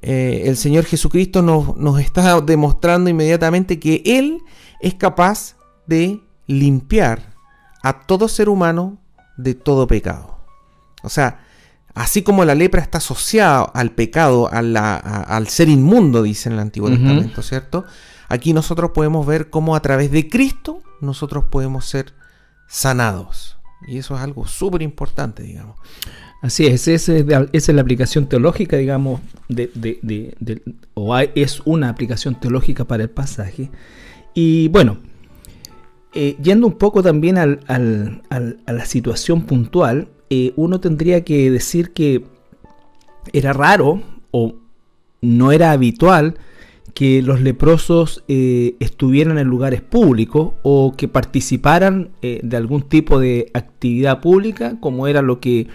eh, 0.00 0.42
el 0.46 0.56
Señor 0.56 0.86
Jesucristo 0.86 1.40
nos, 1.40 1.76
nos 1.76 2.00
está 2.00 2.40
demostrando 2.40 3.08
inmediatamente 3.08 3.78
que 3.78 4.02
Él 4.06 4.40
es 4.80 4.94
capaz 4.94 5.54
de 5.86 6.20
limpiar 6.58 7.34
a 7.82 8.00
todo 8.06 8.28
ser 8.28 8.48
humano 8.48 8.98
de 9.36 9.54
todo 9.54 9.86
pecado. 9.86 10.38
O 11.02 11.08
sea, 11.08 11.40
así 11.94 12.22
como 12.22 12.44
la 12.44 12.54
lepra 12.54 12.80
está 12.80 12.98
asociada 12.98 13.62
al 13.62 13.92
pecado, 13.92 14.48
al 14.52 15.48
ser 15.48 15.68
inmundo, 15.68 16.22
dice 16.22 16.48
en 16.48 16.54
el 16.54 16.60
Antiguo 16.60 16.90
Testamento, 16.90 17.42
¿cierto? 17.42 17.84
Aquí 18.28 18.52
nosotros 18.52 18.92
podemos 18.92 19.26
ver 19.26 19.50
cómo 19.50 19.76
a 19.76 19.82
través 19.82 20.10
de 20.10 20.28
Cristo 20.28 20.82
nosotros 21.00 21.44
podemos 21.50 21.86
ser 21.86 22.14
sanados. 22.68 23.58
Y 23.86 23.98
eso 23.98 24.14
es 24.14 24.22
algo 24.22 24.46
súper 24.46 24.82
importante, 24.82 25.42
digamos. 25.42 25.76
Así 26.40 26.66
es, 26.66 26.88
esa 26.88 27.14
es, 27.14 27.68
la 27.68 27.82
aplicación 27.82 28.26
teológica, 28.28 28.76
digamos, 28.76 29.20
de, 29.48 30.62
o 30.94 31.16
es 31.18 31.60
una 31.64 31.88
aplicación 31.88 32.38
teológica 32.38 32.84
para 32.84 33.04
el 33.04 33.10
pasaje. 33.10 33.70
Y 34.34 34.68
bueno, 34.68 34.98
eh, 36.14 36.36
yendo 36.42 36.66
un 36.66 36.74
poco 36.74 37.02
también 37.02 37.38
a 37.38 37.46
la 37.46 38.84
situación 38.84 39.42
puntual, 39.42 40.08
eh, 40.28 40.52
uno 40.56 40.80
tendría 40.80 41.24
que 41.24 41.50
decir 41.50 41.92
que 41.92 42.24
era 43.32 43.52
raro 43.52 44.02
o 44.30 44.54
no 45.22 45.52
era 45.52 45.72
habitual 45.72 46.36
que 46.92 47.22
los 47.22 47.40
leprosos 47.40 48.24
eh, 48.28 48.76
estuvieran 48.80 49.38
en 49.38 49.46
lugares 49.46 49.80
públicos 49.80 50.52
o 50.62 50.94
que 50.96 51.08
participaran 51.08 52.10
de 52.20 52.56
algún 52.56 52.82
tipo 52.82 53.18
de 53.18 53.50
actividad 53.54 54.20
pública, 54.20 54.76
como 54.80 55.06
era 55.06 55.22
lo 55.22 55.40
que 55.40 55.68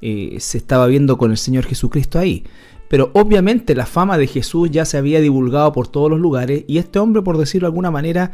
se 0.00 0.58
estaba 0.58 0.86
viendo 0.86 1.18
con 1.18 1.30
el 1.30 1.36
Señor 1.36 1.64
Jesucristo 1.64 2.18
ahí. 2.18 2.44
Pero 2.88 3.10
obviamente 3.12 3.74
la 3.74 3.84
fama 3.84 4.16
de 4.16 4.26
Jesús 4.26 4.70
ya 4.70 4.86
se 4.86 4.96
había 4.96 5.20
divulgado 5.20 5.72
por 5.72 5.88
todos 5.88 6.10
los 6.10 6.20
lugares 6.20 6.64
y 6.66 6.78
este 6.78 6.98
hombre, 6.98 7.20
por 7.22 7.36
decirlo 7.36 7.66
de 7.66 7.72
alguna 7.72 7.90
manera, 7.90 8.32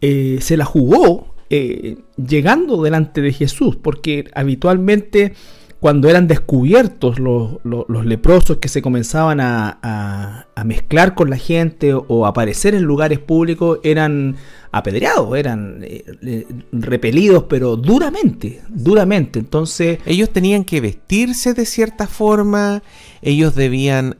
eh, 0.00 0.38
se 0.40 0.56
la 0.56 0.64
jugó 0.64 1.34
eh, 1.48 1.98
llegando 2.16 2.82
delante 2.82 3.20
de 3.20 3.32
Jesús, 3.32 3.76
porque 3.76 4.24
habitualmente 4.34 5.34
cuando 5.80 6.08
eran 6.08 6.26
descubiertos 6.26 7.18
los, 7.18 7.58
leprosos 8.04 8.56
que 8.56 8.68
se 8.68 8.82
comenzaban 8.82 9.40
a, 9.40 10.46
mezclar 10.64 11.14
con 11.14 11.30
la 11.30 11.36
gente 11.36 11.94
o 11.94 12.26
aparecer 12.26 12.74
en 12.74 12.82
lugares 12.82 13.20
públicos, 13.20 13.78
eran 13.84 14.36
apedreados, 14.72 15.36
eran 15.38 15.78
eh, 15.82 16.46
repelidos, 16.72 17.44
pero 17.44 17.76
duramente, 17.76 18.62
duramente. 18.68 19.38
Entonces... 19.38 19.98
Ellos 20.06 20.30
tenían 20.30 20.64
que 20.64 20.80
vestirse 20.80 21.54
de 21.54 21.66
cierta 21.66 22.06
forma, 22.06 22.82
ellos 23.22 23.54
debían 23.54 24.16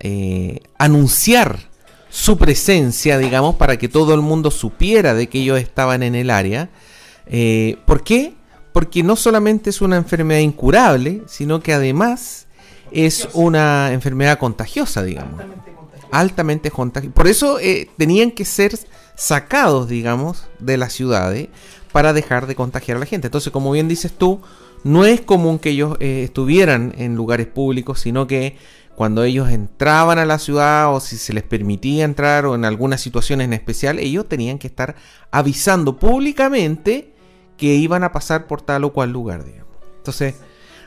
anunciar 0.78 1.58
su 2.16 2.38
presencia, 2.38 3.18
digamos, 3.18 3.56
para 3.56 3.76
que 3.76 3.88
todo 3.88 4.14
el 4.14 4.22
mundo 4.22 4.50
supiera 4.50 5.12
de 5.12 5.28
que 5.28 5.40
ellos 5.40 5.60
estaban 5.60 6.02
en 6.02 6.14
el 6.14 6.30
área. 6.30 6.70
Eh, 7.26 7.76
¿Por 7.84 8.02
qué? 8.02 8.32
Porque 8.72 9.02
no 9.02 9.16
solamente 9.16 9.68
es 9.68 9.82
una 9.82 9.96
enfermedad 9.96 10.40
incurable, 10.40 11.20
sino 11.26 11.60
que 11.60 11.74
además 11.74 12.46
es 12.90 13.28
una 13.34 13.92
enfermedad 13.92 14.38
contagiosa, 14.38 15.02
digamos. 15.02 15.42
Altamente 16.10 16.70
contagiosa. 16.70 17.14
Por 17.14 17.26
eso 17.28 17.58
eh, 17.60 17.90
tenían 17.98 18.30
que 18.30 18.46
ser 18.46 18.78
sacados, 19.14 19.86
digamos, 19.86 20.46
de 20.58 20.78
las 20.78 20.94
ciudades 20.94 21.48
para 21.92 22.14
dejar 22.14 22.46
de 22.46 22.54
contagiar 22.54 22.96
a 22.96 23.00
la 23.00 23.06
gente. 23.06 23.26
Entonces, 23.26 23.52
como 23.52 23.72
bien 23.72 23.88
dices 23.88 24.12
tú, 24.16 24.40
no 24.84 25.04
es 25.04 25.20
común 25.20 25.58
que 25.58 25.68
ellos 25.68 25.98
eh, 26.00 26.22
estuvieran 26.24 26.94
en 26.96 27.14
lugares 27.14 27.46
públicos, 27.46 28.00
sino 28.00 28.26
que 28.26 28.56
cuando 28.96 29.24
ellos 29.24 29.50
entraban 29.50 30.18
a 30.18 30.24
la 30.24 30.38
ciudad 30.38 30.92
o 30.92 31.00
si 31.00 31.18
se 31.18 31.34
les 31.34 31.42
permitía 31.42 32.04
entrar 32.04 32.46
o 32.46 32.54
en 32.54 32.64
algunas 32.64 33.02
situaciones 33.02 33.44
en 33.44 33.52
especial, 33.52 33.98
ellos 33.98 34.26
tenían 34.26 34.58
que 34.58 34.66
estar 34.66 34.96
avisando 35.30 35.98
públicamente 35.98 37.12
que 37.58 37.74
iban 37.74 38.04
a 38.04 38.12
pasar 38.12 38.46
por 38.46 38.62
tal 38.62 38.84
o 38.84 38.94
cual 38.94 39.12
lugar. 39.12 39.44
Digamos. 39.44 39.70
Entonces, 39.98 40.36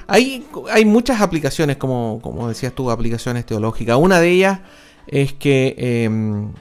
hay, 0.07 0.43
hay 0.71 0.85
muchas 0.85 1.21
aplicaciones, 1.21 1.77
como, 1.77 2.19
como 2.23 2.49
decías 2.49 2.73
tú, 2.73 2.89
aplicaciones 2.89 3.45
teológicas. 3.45 3.95
Una 3.95 4.19
de 4.19 4.31
ellas 4.31 4.61
es 5.05 5.33
que 5.33 5.75
em, 5.77 6.51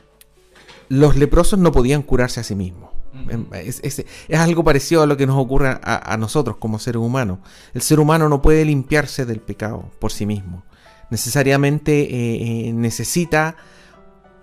los 0.91 1.17
leprosos 1.17 1.59
no 1.59 1.73
podían 1.73 2.03
curarse 2.03 2.41
a 2.41 2.45
sí 2.45 2.55
mismos. 2.55 2.91
Em, 3.31 3.47
es, 3.55 4.05
algo 4.35 4.65
parecido 4.65 5.01
a 5.01 5.07
lo 5.07 5.17
que 5.17 5.27
nos 5.27 5.39
ocurre 5.39 5.69
a, 5.69 6.13
a 6.13 6.17
nosotros 6.19 6.59
como 6.59 6.79
seres 6.79 7.01
humanos. 7.01 7.39
El 7.73 7.81
ser 7.81 8.01
humano 8.01 8.29
no 8.29 8.43
puede 8.43 8.67
limpiarse 8.67 9.25
del 9.25 9.41
pecado 9.41 9.87
por 9.99 10.13
sí 10.13 10.27
mismo 10.27 10.68
necesariamente 11.11 12.03
eh, 12.03 12.69
eh, 12.69 12.73
necesita 12.73 13.57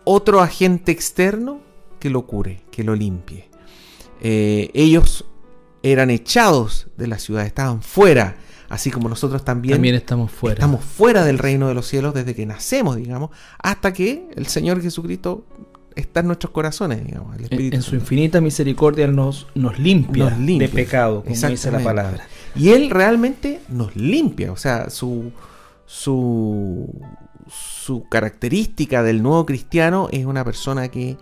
otro 0.04 0.42
agente 0.42 0.92
externo 0.92 1.62
que 2.00 2.10
lo 2.10 2.26
cure, 2.26 2.62
que 2.72 2.84
lo 2.84 2.96
limpie. 2.96 3.50
Eh, 4.22 4.70
ellos 4.74 5.26
eran 5.84 6.10
echados 6.10 6.88
de 6.98 7.08
la 7.08 7.20
ciudad, 7.20 7.46
estaban 7.46 7.82
fuera, 7.82 8.38
así 8.70 8.92
como 8.92 9.10
nosotros 9.10 9.44
también. 9.44 9.76
También 9.76 9.96
estamos 9.96 10.32
fuera. 10.32 10.56
Estamos 10.56 10.84
fuera 10.84 11.24
del 11.24 11.38
reino 11.38 11.68
de 11.68 11.74
los 11.74 11.88
cielos 11.88 12.14
desde 12.14 12.34
que 12.34 12.46
nacemos, 12.46 12.96
digamos, 12.96 13.32
hasta 13.60 13.94
que 13.94 14.28
el 14.36 14.48
Señor 14.48 14.82
Jesucristo 14.82 15.46
está 15.96 16.20
en 16.20 16.28
nuestros 16.28 16.52
corazones, 16.52 17.06
digamos. 17.06 17.38
en, 17.50 17.82
su 17.82 17.96
infinita 17.96 18.42
misericordia 18.42 19.08
nos, 19.08 19.48
nos, 19.56 19.80
limpia, 19.80 20.30
de 20.30 20.70
pecado, 20.70 21.24
como 21.24 21.48
dice 21.48 21.72
la 21.72 21.80
palabra. 21.80 22.28
Y 22.56 22.70
Él 22.70 22.90
realmente 22.90 23.62
nos 23.70 23.96
limpia, 23.96 24.52
o 24.52 24.58
sea, 24.58 24.90
su, 24.90 25.32
su, 25.86 27.02
su 27.48 28.04
característica 28.10 29.04
del 29.04 29.22
nuevo 29.22 29.46
cristiano 29.46 30.08
es 30.12 30.26
una 30.26 30.44
persona 30.44 30.90
que 30.90 31.18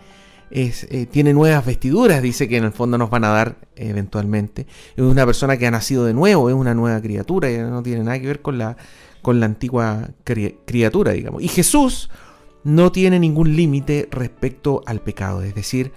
eh, 0.56 1.08
tiene 1.10 1.34
nuevas 1.34 1.66
vestiduras, 1.66 2.22
dice 2.22 2.48
que 2.48 2.58
en 2.58 2.66
el 2.66 2.74
fondo 2.74 2.98
nos 2.98 3.10
van 3.10 3.24
a 3.24 3.30
dar 3.30 3.56
eventualmente. 3.76 4.68
Es 4.96 5.04
una 5.04 5.26
persona 5.26 5.58
que 5.58 5.66
ha 5.66 5.72
nacido 5.72 6.06
de 6.06 6.14
nuevo, 6.14 6.48
es 6.48 6.56
una 6.56 6.76
nueva 6.76 7.02
criatura, 7.02 7.52
y 7.52 7.58
no 7.58 7.82
tiene 7.82 8.04
nada 8.04 8.20
que 8.20 8.28
ver 8.28 8.42
con 8.44 8.60
la, 8.60 8.78
con 9.24 9.40
la 9.40 9.48
antigua 9.48 10.10
criatura, 10.24 11.14
digamos. 11.14 11.42
Y 11.42 11.48
Jesús 11.48 12.12
no 12.64 12.92
tiene 12.92 13.20
ningún 13.20 13.56
límite 13.56 14.08
respecto 14.12 14.84
al 14.86 15.02
pecado, 15.02 15.42
es 15.42 15.56
decir, 15.56 15.92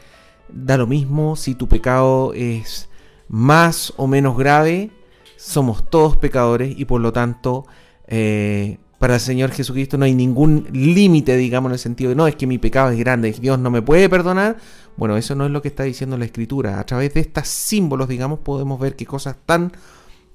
da 0.49 0.79
lo 0.79 0.87
mismo 0.87 1.37
si 1.37 1.55
tu 1.55 1.69
pecado 1.69 2.33
es 2.33 2.89
más 3.29 3.93
o 3.99 4.07
menos 4.07 4.39
grave, 4.39 4.91
somos 5.37 5.91
todos 5.91 6.17
pecadores 6.17 6.79
y 6.79 6.87
por 6.87 7.03
lo 7.03 7.13
tanto 7.13 7.67
eh, 8.09 8.79
para 8.99 9.15
el 9.15 9.21
Señor 9.21 9.51
Jesucristo 9.51 9.99
no 9.99 10.05
hay 10.05 10.15
ningún 10.15 10.69
límite, 10.73 11.37
digamos, 11.37 11.71
en 11.71 11.75
el 11.75 11.79
sentido 11.79 12.11
de 12.11 12.17
no, 12.17 12.27
es 12.27 12.37
que 12.37 12.47
mi 12.47 12.59
pecado 12.59 12.91
es 12.91 12.99
grande, 12.99 13.33
Dios 13.33 13.59
no 13.59 13.71
me 13.71 13.83
puede 13.83 14.09
perdonar. 14.09 14.57
Bueno, 14.97 15.17
eso 15.17 15.35
no 15.35 15.45
es 15.45 15.51
lo 15.51 15.61
que 15.61 15.69
está 15.69 15.83
diciendo 15.83 16.17
la 16.17 16.25
Escritura. 16.25 16.81
A 16.81 16.87
través 16.87 17.13
de 17.13 17.21
estos 17.21 17.47
símbolos, 17.49 18.09
digamos, 18.09 18.39
podemos 18.39 18.81
ver 18.81 18.97
que 18.97 19.05
cosas 19.05 19.37
tan 19.45 19.73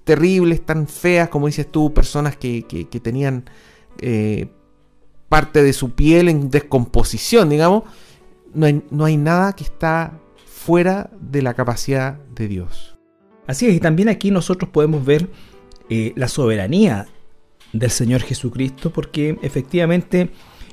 terribles, 0.04 0.64
tan 0.64 0.88
feas, 0.88 1.30
como 1.30 1.48
dices 1.48 1.72
tú, 1.72 1.94
personas 1.94 2.38
que, 2.38 2.64
tenían 3.02 3.46
eh, 4.00 4.48
parte 5.28 5.64
de 5.64 5.74
su 5.74 5.94
piel 5.94 6.30
en 6.30 6.52
descomposición, 6.52 7.50
digamos, 7.50 7.84
no 8.54 8.66
hay, 8.68 8.84
no 8.92 9.06
hay 9.06 9.18
nada 9.18 9.54
que 9.54 9.64
está 9.64 10.20
fuera 10.46 11.10
de 11.20 11.42
la 11.42 11.56
capacidad 11.56 12.20
de 12.36 12.48
Dios. 12.48 12.98
Así 13.48 13.68
es, 13.68 13.74
y 13.74 13.80
también 13.80 14.10
aquí 14.10 14.30
nosotros 14.30 14.70
podemos 14.70 15.04
ver 15.04 15.30
eh, 15.90 16.14
la 16.16 16.28
soberanía 16.28 17.08
del 17.74 17.90
Señor 17.90 18.22
Jesucristo, 18.22 18.92
porque 18.92 19.38
efectivamente 19.42 20.30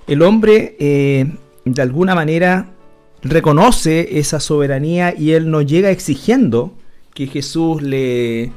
el 0.06 0.22
hombre 0.22 0.76
eh, 0.78 1.26
de 1.64 1.82
alguna 1.82 2.14
manera 2.14 2.70
reconoce 3.22 4.18
esa 4.18 4.40
soberanía 4.40 5.14
y 5.16 5.32
él 5.32 5.50
no 5.50 5.62
llega 5.62 5.90
exigiendo 5.90 6.74
que 7.14 7.26
Jesús 7.26 7.82
le, 7.82 8.52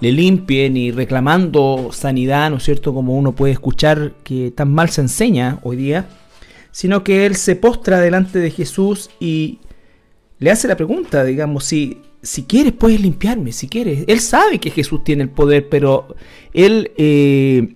le 0.00 0.12
limpie 0.12 0.70
ni 0.70 0.90
reclamando 0.90 1.90
sanidad, 1.92 2.50
¿no 2.50 2.56
es 2.56 2.64
cierto? 2.64 2.94
Como 2.94 3.16
uno 3.16 3.32
puede 3.32 3.52
escuchar 3.52 4.14
que 4.24 4.50
tan 4.50 4.72
mal 4.72 4.88
se 4.90 5.02
enseña 5.02 5.58
hoy 5.62 5.76
día, 5.76 6.08
sino 6.70 7.04
que 7.04 7.26
él 7.26 7.36
se 7.36 7.56
postra 7.56 8.00
delante 8.00 8.38
de 8.38 8.50
Jesús 8.50 9.10
y 9.20 9.58
le 10.38 10.50
hace 10.50 10.68
la 10.68 10.76
pregunta, 10.76 11.24
digamos, 11.24 11.64
si, 11.64 12.00
si 12.22 12.44
quieres 12.44 12.72
puedes 12.72 13.00
limpiarme, 13.00 13.52
si 13.52 13.68
quieres. 13.68 14.04
Él 14.06 14.20
sabe 14.20 14.58
que 14.60 14.70
Jesús 14.70 15.02
tiene 15.02 15.24
el 15.24 15.30
poder, 15.30 15.68
pero 15.68 16.14
él 16.52 16.92
eh, 16.96 17.74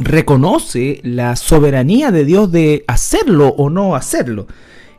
reconoce 0.00 1.00
la 1.04 1.36
soberanía 1.36 2.10
de 2.10 2.24
Dios 2.24 2.50
de 2.50 2.84
hacerlo 2.88 3.54
o 3.56 3.70
no 3.70 3.94
hacerlo. 3.94 4.48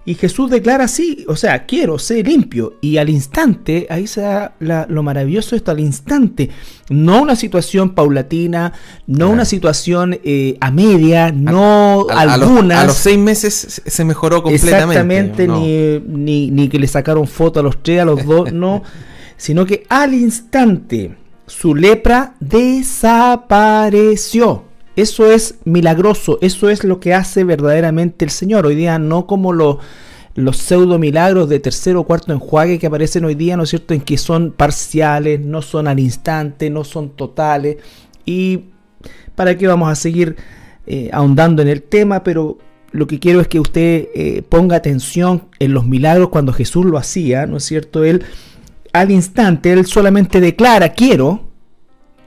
Y 0.04 0.16
Jesús 0.16 0.50
declara 0.50 0.86
así, 0.86 1.24
o 1.28 1.36
sea, 1.36 1.68
quiero 1.68 2.00
ser 2.00 2.28
limpio. 2.28 2.74
Y 2.82 2.98
al 2.98 3.08
instante, 3.10 3.86
ahí 3.88 4.08
se 4.08 4.22
da 4.22 4.56
lo 4.60 5.04
maravilloso 5.04 5.56
esto, 5.56 5.70
al 5.70 5.80
instante. 5.80 6.50
No 6.90 7.22
una 7.22 7.36
situación 7.36 7.92
paulatina, 7.92 8.74
no 9.06 9.30
una 9.30 9.46
situación 9.46 10.20
eh, 10.24 10.58
a 10.60 10.72
media, 10.72 11.32
no 11.32 12.08
algunas. 12.10 12.80
A 12.80 12.86
los, 12.86 12.98
seis 12.98 13.20
meses 13.20 13.84
se 13.86 14.04
mejoró 14.04 14.42
completamente. 14.42 14.96
Exactamente, 14.96 15.48
ni, 15.48 16.50
ni, 16.50 16.68
que 16.68 16.80
le 16.80 16.88
sacaron 16.88 17.28
foto 17.28 17.60
a 17.60 17.64
los 17.64 17.84
tres, 17.84 18.02
a 18.02 18.06
los 18.06 18.26
dos, 18.26 18.52
no. 18.52 18.82
Sino 19.38 19.68
que 19.68 19.84
al 19.88 20.16
instante 20.16 21.16
su 21.46 21.76
lepra 21.76 22.34
desapareció. 22.40 24.71
Eso 24.96 25.32
es 25.32 25.56
milagroso, 25.64 26.38
eso 26.42 26.70
es 26.70 26.84
lo 26.84 27.00
que 27.00 27.14
hace 27.14 27.44
verdaderamente 27.44 28.26
el 28.26 28.32
Señor. 28.32 28.66
Hoy 28.66 28.76
día 28.76 29.00
no 29.00 29.26
como 29.26 29.54
los 29.54 30.58
pseudo 30.58 31.00
milagros 31.00 31.48
de 31.48 31.60
tercero 31.60 32.02
o 32.02 32.04
cuarto 32.06 32.34
enjuague 32.34 32.78
que 32.78 32.88
aparecen 32.88 33.24
hoy 33.26 33.36
día, 33.36 33.56
¿no 33.56 33.64
es 33.64 33.70
cierto?, 33.70 33.94
en 33.94 34.02
que 34.02 34.18
son 34.18 34.52
parciales, 34.52 35.40
no 35.40 35.62
son 35.62 35.88
al 35.88 36.00
instante, 36.00 36.70
no 36.70 36.84
son 36.84 37.12
totales. 37.12 37.78
Y 38.26 38.66
para 39.36 39.58
qué 39.58 39.68
vamos 39.68 39.90
a 39.90 39.96
seguir 39.96 40.36
eh, 40.86 41.10
ahondando 41.14 41.62
en 41.62 41.70
el 41.70 41.84
tema, 41.84 42.24
pero 42.24 42.58
lo 42.92 43.08
que 43.08 43.20
quiero 43.20 43.40
es 43.40 43.48
que 43.48 43.60
usted 43.60 44.10
eh, 44.14 44.44
ponga 44.48 44.76
atención 44.76 45.48
en 45.60 45.74
los 45.74 45.86
milagros 45.86 46.30
cuando 46.30 46.52
Jesús 46.52 46.86
lo 46.86 46.98
hacía, 46.98 47.46
¿no 47.46 47.58
es 47.58 47.64
cierto? 47.64 48.04
Él 48.04 48.26
al 48.94 49.12
instante, 49.12 49.72
él 49.72 49.86
solamente 49.86 50.42
declara, 50.42 50.90
quiero, 50.90 51.51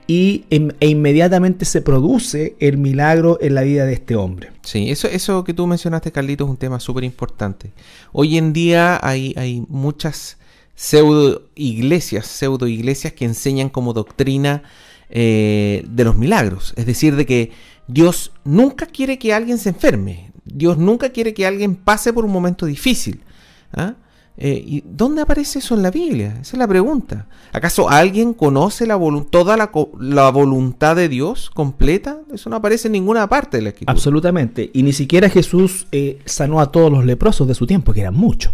y 0.06 0.44
e 0.50 0.88
inmediatamente 0.88 1.64
se 1.64 1.80
produce 1.80 2.56
el 2.60 2.76
milagro 2.76 3.38
en 3.40 3.54
la 3.54 3.62
vida 3.62 3.86
de 3.86 3.94
este 3.94 4.16
hombre. 4.16 4.50
Sí, 4.62 4.90
eso, 4.90 5.08
eso 5.08 5.44
que 5.44 5.54
tú 5.54 5.66
mencionaste, 5.66 6.12
Carlito, 6.12 6.44
es 6.44 6.50
un 6.50 6.56
tema 6.56 6.78
súper 6.78 7.04
importante. 7.04 7.72
Hoy 8.12 8.36
en 8.36 8.52
día 8.52 9.00
hay, 9.02 9.34
hay 9.36 9.64
muchas 9.68 10.36
pseudo 10.74 11.42
iglesias, 11.54 12.26
pseudo 12.26 12.66
iglesias 12.66 13.12
que 13.12 13.24
enseñan 13.24 13.68
como 13.68 13.92
doctrina 13.92 14.62
eh, 15.08 15.84
de 15.88 16.04
los 16.04 16.16
milagros. 16.16 16.74
Es 16.76 16.86
decir, 16.86 17.16
de 17.16 17.26
que 17.26 17.52
Dios 17.86 18.32
nunca 18.44 18.86
quiere 18.86 19.18
que 19.18 19.32
alguien 19.32 19.58
se 19.58 19.70
enferme. 19.70 20.32
Dios 20.44 20.76
nunca 20.76 21.10
quiere 21.10 21.32
que 21.32 21.46
alguien 21.46 21.76
pase 21.76 22.12
por 22.12 22.24
un 22.24 22.32
momento 22.32 22.66
difícil. 22.66 23.20
¿ah? 23.72 23.94
Eh, 24.36 24.62
¿Y 24.66 24.84
dónde 24.84 25.22
aparece 25.22 25.60
eso 25.60 25.76
en 25.76 25.82
la 25.82 25.90
Biblia? 25.92 26.38
Esa 26.40 26.56
es 26.56 26.58
la 26.58 26.66
pregunta. 26.66 27.26
¿Acaso 27.52 27.88
alguien 27.88 28.34
conoce 28.34 28.84
la 28.86 28.98
toda 29.30 29.56
la, 29.56 29.70
la, 30.00 30.30
voluntad 30.30 30.96
de 30.96 31.08
Dios 31.08 31.50
completa? 31.50 32.18
Eso 32.32 32.50
no 32.50 32.56
aparece 32.56 32.88
en 32.88 32.92
ninguna 32.92 33.28
parte 33.28 33.58
de 33.58 33.62
la 33.62 33.68
Escritura. 33.68 33.92
Absolutamente. 33.92 34.70
Y 34.72 34.82
ni 34.82 34.92
siquiera 34.92 35.28
Jesús 35.28 35.86
eh, 35.92 36.18
sanó 36.24 36.60
a 36.60 36.72
todos 36.72 36.90
los 36.90 37.04
leprosos 37.04 37.46
de 37.46 37.54
su 37.54 37.66
tiempo, 37.66 37.92
que 37.92 38.00
eran 38.00 38.14
muchos. 38.14 38.52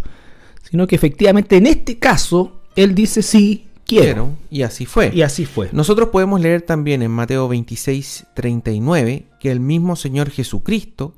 Sino 0.69 0.85
que 0.85 0.95
efectivamente 0.95 1.57
en 1.57 1.65
este 1.65 1.97
caso, 1.97 2.61
Él 2.75 2.93
dice 2.93 3.23
sí, 3.23 3.65
quiero. 3.83 4.37
y 4.51 4.61
así 4.61 4.85
fue. 4.85 5.11
Y 5.13 5.23
así 5.23 5.45
fue. 5.45 5.69
Nosotros 5.71 6.09
podemos 6.09 6.39
leer 6.39 6.61
también 6.61 7.01
en 7.01 7.09
Mateo 7.09 7.47
26, 7.47 8.27
39, 8.35 9.25
que 9.39 9.51
el 9.51 9.59
mismo 9.59 9.95
Señor 9.95 10.29
Jesucristo 10.29 11.15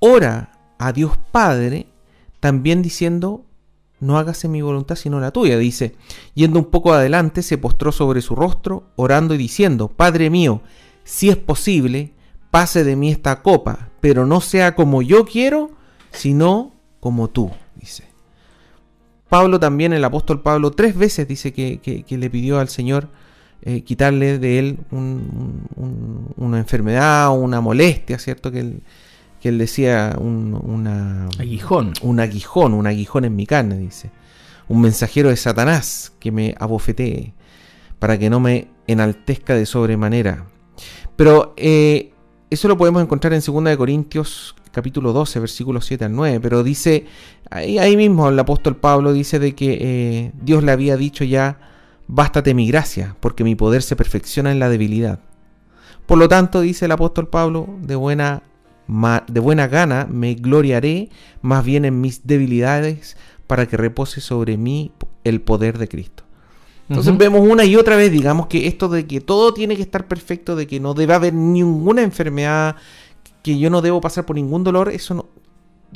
ora 0.00 0.58
a 0.78 0.92
Dios 0.92 1.12
Padre, 1.30 1.86
también 2.40 2.82
diciendo, 2.82 3.44
no 4.04 4.18
hágase 4.18 4.48
mi 4.48 4.62
voluntad 4.62 4.96
sino 4.96 5.18
la 5.18 5.30
tuya, 5.30 5.58
dice. 5.58 5.96
Yendo 6.34 6.58
un 6.58 6.66
poco 6.66 6.92
adelante, 6.92 7.42
se 7.42 7.58
postró 7.58 7.90
sobre 7.90 8.20
su 8.20 8.36
rostro, 8.36 8.84
orando 8.96 9.34
y 9.34 9.38
diciendo, 9.38 9.88
Padre 9.88 10.30
mío, 10.30 10.62
si 11.04 11.30
es 11.30 11.36
posible, 11.36 12.12
pase 12.50 12.84
de 12.84 12.96
mí 12.96 13.10
esta 13.10 13.42
copa, 13.42 13.90
pero 14.00 14.26
no 14.26 14.40
sea 14.40 14.74
como 14.74 15.02
yo 15.02 15.24
quiero, 15.24 15.70
sino 16.12 16.72
como 17.00 17.28
tú, 17.28 17.50
dice. 17.76 18.04
Pablo 19.28 19.58
también, 19.58 19.92
el 19.92 20.04
apóstol 20.04 20.42
Pablo, 20.42 20.70
tres 20.70 20.94
veces 20.96 21.26
dice 21.26 21.52
que, 21.52 22.04
le 22.08 22.30
pidió 22.30 22.60
al 22.60 22.68
Señor 22.68 23.08
eh, 23.62 23.82
quitarle 23.82 24.38
de 24.38 24.58
él 24.58 24.78
una 26.36 26.58
enfermedad 26.58 27.32
una 27.36 27.60
molestia, 27.60 28.18
¿cierto? 28.18 28.52
Que 28.52 28.60
él, 28.60 28.82
que 29.44 29.50
él 29.50 29.58
decía 29.58 30.16
un, 30.18 30.58
una, 30.64 31.28
aguijón. 31.38 31.92
un 32.00 32.18
aguijón, 32.18 32.72
un 32.72 32.86
aguijón 32.86 33.26
en 33.26 33.36
mi 33.36 33.44
carne, 33.44 33.76
dice. 33.76 34.10
Un 34.68 34.80
mensajero 34.80 35.28
de 35.28 35.36
Satanás 35.36 36.14
que 36.18 36.32
me 36.32 36.54
abofetee 36.58 37.34
para 37.98 38.18
que 38.18 38.30
no 38.30 38.40
me 38.40 38.68
enaltezca 38.86 39.54
de 39.54 39.66
sobremanera. 39.66 40.46
Pero 41.14 41.52
eh, 41.58 42.14
eso 42.48 42.68
lo 42.68 42.78
podemos 42.78 43.02
encontrar 43.02 43.34
en 43.34 43.42
2 43.44 43.64
de 43.64 43.76
Corintios 43.76 44.56
capítulo 44.72 45.12
12, 45.12 45.40
versículos 45.40 45.84
7 45.84 46.06
al 46.06 46.16
9. 46.16 46.40
Pero 46.40 46.62
dice, 46.62 47.04
ahí, 47.50 47.76
ahí 47.76 47.98
mismo 47.98 48.30
el 48.30 48.38
apóstol 48.38 48.76
Pablo 48.76 49.12
dice 49.12 49.38
de 49.38 49.54
que 49.54 49.76
eh, 49.78 50.32
Dios 50.40 50.64
le 50.64 50.72
había 50.72 50.96
dicho 50.96 51.22
ya, 51.22 51.58
bástate 52.06 52.54
mi 52.54 52.66
gracia, 52.66 53.14
porque 53.20 53.44
mi 53.44 53.56
poder 53.56 53.82
se 53.82 53.94
perfecciona 53.94 54.52
en 54.52 54.58
la 54.58 54.70
debilidad. 54.70 55.18
Por 56.06 56.16
lo 56.16 56.28
tanto, 56.28 56.62
dice 56.62 56.86
el 56.86 56.92
apóstol 56.92 57.28
Pablo, 57.28 57.68
de 57.82 57.94
buena 57.94 58.42
de 58.86 59.40
buena 59.40 59.66
gana 59.66 60.06
me 60.10 60.34
gloriaré 60.34 61.10
más 61.42 61.64
bien 61.64 61.84
en 61.84 62.00
mis 62.00 62.26
debilidades 62.26 63.16
para 63.46 63.66
que 63.66 63.76
repose 63.76 64.20
sobre 64.20 64.56
mí 64.56 64.92
el 65.24 65.40
poder 65.40 65.78
de 65.78 65.88
Cristo. 65.88 66.24
Entonces 66.88 67.16
vemos 67.16 67.48
una 67.48 67.64
y 67.64 67.76
otra 67.76 67.96
vez, 67.96 68.12
digamos 68.12 68.46
que 68.46 68.66
esto 68.66 68.88
de 68.88 69.06
que 69.06 69.20
todo 69.20 69.54
tiene 69.54 69.74
que 69.74 69.82
estar 69.82 70.06
perfecto, 70.06 70.54
de 70.54 70.66
que 70.66 70.80
no 70.80 70.92
debe 70.92 71.14
haber 71.14 71.32
ninguna 71.32 72.02
enfermedad, 72.02 72.76
que 73.42 73.58
yo 73.58 73.70
no 73.70 73.80
debo 73.80 74.02
pasar 74.02 74.26
por 74.26 74.36
ningún 74.36 74.64
dolor, 74.64 74.90
eso 74.90 75.14
no, 75.14 75.26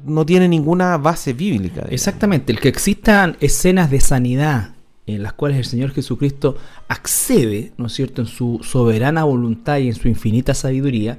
no 0.04 0.24
tiene 0.24 0.48
ninguna 0.48 0.96
base 0.96 1.34
bíblica. 1.34 1.86
Exactamente, 1.90 2.52
el 2.52 2.60
que 2.60 2.68
existan 2.68 3.36
escenas 3.40 3.90
de 3.90 4.00
sanidad 4.00 4.70
en 5.06 5.22
las 5.22 5.32
cuales 5.32 5.58
el 5.58 5.64
Señor 5.64 5.92
Jesucristo 5.92 6.56
accede, 6.88 7.72
¿no 7.76 7.86
es 7.86 7.92
cierto?, 7.94 8.22
en 8.22 8.28
su 8.28 8.60
soberana 8.62 9.24
voluntad 9.24 9.78
y 9.78 9.88
en 9.88 9.94
su 9.94 10.08
infinita 10.08 10.54
sabiduría, 10.54 11.18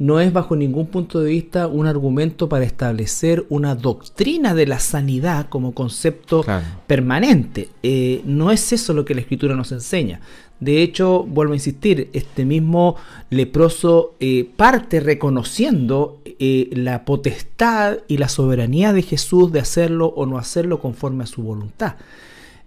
no 0.00 0.18
es 0.18 0.32
bajo 0.32 0.56
ningún 0.56 0.86
punto 0.86 1.20
de 1.20 1.28
vista 1.28 1.66
un 1.66 1.86
argumento 1.86 2.48
para 2.48 2.64
establecer 2.64 3.44
una 3.50 3.74
doctrina 3.74 4.54
de 4.54 4.66
la 4.66 4.80
sanidad 4.80 5.50
como 5.50 5.72
concepto 5.72 6.42
permanente. 6.86 7.68
Eh, 7.82 8.22
no 8.24 8.50
es 8.50 8.72
eso 8.72 8.94
lo 8.94 9.04
que 9.04 9.14
la 9.14 9.20
escritura 9.20 9.54
nos 9.54 9.72
enseña. 9.72 10.22
De 10.58 10.82
hecho, 10.82 11.24
vuelvo 11.24 11.52
a 11.52 11.56
insistir, 11.56 12.08
este 12.14 12.46
mismo 12.46 12.96
leproso 13.28 14.14
eh, 14.20 14.48
parte 14.56 15.00
reconociendo 15.00 16.22
eh, 16.24 16.70
la 16.72 17.04
potestad 17.04 17.98
y 18.08 18.16
la 18.16 18.30
soberanía 18.30 18.94
de 18.94 19.02
Jesús 19.02 19.52
de 19.52 19.60
hacerlo 19.60 20.06
o 20.06 20.24
no 20.24 20.38
hacerlo 20.38 20.80
conforme 20.80 21.24
a 21.24 21.26
su 21.26 21.42
voluntad. 21.42 21.96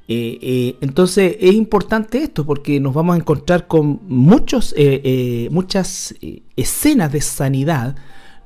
Eh, 0.07 0.37
eh, 0.41 0.75
entonces 0.81 1.37
es 1.39 1.53
importante 1.53 2.17
esto 2.17 2.45
porque 2.45 2.79
nos 2.81 2.93
vamos 2.93 3.15
a 3.15 3.19
encontrar 3.19 3.67
con 3.67 4.01
muchos, 4.07 4.73
eh, 4.77 5.47
muchas 5.51 6.15
escenas 6.57 7.11
de 7.11 7.21
sanidad, 7.21 7.95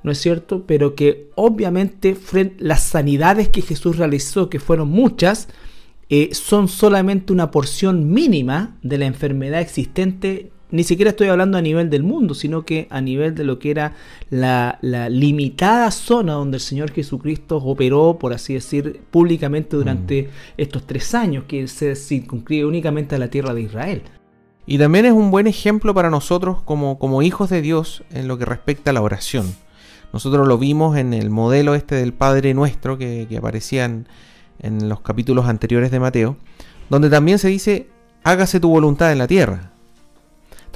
¿no 0.04 0.12
es 0.12 0.20
cierto? 0.20 0.66
Pero 0.68 0.94
que 0.94 1.32
obviamente 1.36 2.16
las 2.60 2.84
sanidades 2.84 3.50
que 3.50 3.62
Jesús 3.62 3.98
realizó, 3.98 4.50
que 4.50 4.60
fueron 4.60 4.90
muchas, 4.90 5.48
son 6.32 6.70
solamente 6.70 7.34
una 7.34 7.52
porción 7.52 8.12
mínima 8.12 8.78
de 8.82 8.98
la 8.98 9.08
enfermedad 9.08 9.60
existente 9.60 10.52
ni 10.70 10.84
siquiera 10.84 11.12
estoy 11.12 11.30
hablando 11.30 11.58
a 11.58 11.62
nivel 11.62 11.90
del 11.90 12.04
mundo, 12.04 12.34
sino 12.34 12.66
que 12.66 12.88
a 12.90 13.00
nivel 13.00 13.36
de 13.36 13.44
lo 13.44 13.58
que 13.58 13.72
era 13.72 13.94
la, 14.30 14.80
limitada 15.10 15.92
zona 15.92 16.34
donde 16.34 16.58
el 16.58 16.62
Señor 16.62 16.92
Jesucristo 16.92 17.58
operó, 17.58 18.18
por 18.20 18.34
así 18.34 18.54
decir, 18.54 19.02
públicamente 19.10 19.78
durante 19.78 20.24
mm. 20.24 20.28
estos 20.58 20.86
tres 20.86 21.16
años, 21.16 21.46
que 21.48 21.68
se 21.68 21.96
circunscribe 21.96 22.66
únicamente 22.66 23.16
a 23.16 23.20
la 23.20 23.30
tierra 23.30 23.54
de 23.54 23.62
Israel. 23.62 24.02
Y 24.66 24.78
también 24.78 25.06
es 25.06 25.14
un 25.14 25.32
buen 25.32 25.48
ejemplo 25.48 25.94
para 25.94 26.10
nosotros 26.10 26.62
como, 26.64 27.00
como 27.00 27.22
hijos 27.22 27.50
de 27.50 27.62
Dios 27.62 28.04
en 28.12 28.28
lo 28.28 28.38
que 28.38 28.44
respecta 28.44 28.92
a 28.92 28.94
la 28.94 29.02
oración. 29.02 29.56
Nosotros 30.12 30.46
lo 30.48 30.58
vimos 30.58 30.98
en 30.98 31.14
el 31.14 31.30
modelo 31.30 31.76
este 31.76 31.96
del 31.96 32.14
Padre 32.14 32.54
Nuestro 32.54 32.98
que, 32.98 33.28
que 33.30 33.38
aparecía 33.38 33.86
en, 33.86 34.08
en 34.60 34.90
los 34.90 35.00
capítulos 35.00 35.46
anteriores 35.46 35.92
de 35.92 36.02
Mateo, 36.02 36.36
donde 36.90 37.10
también 37.10 37.40
se 37.40 37.48
dice, 37.48 37.88
hágase 38.24 38.60
tu 38.60 38.70
voluntad 38.70 39.14
en 39.14 39.20
la 39.20 39.28
tierra. 39.28 39.72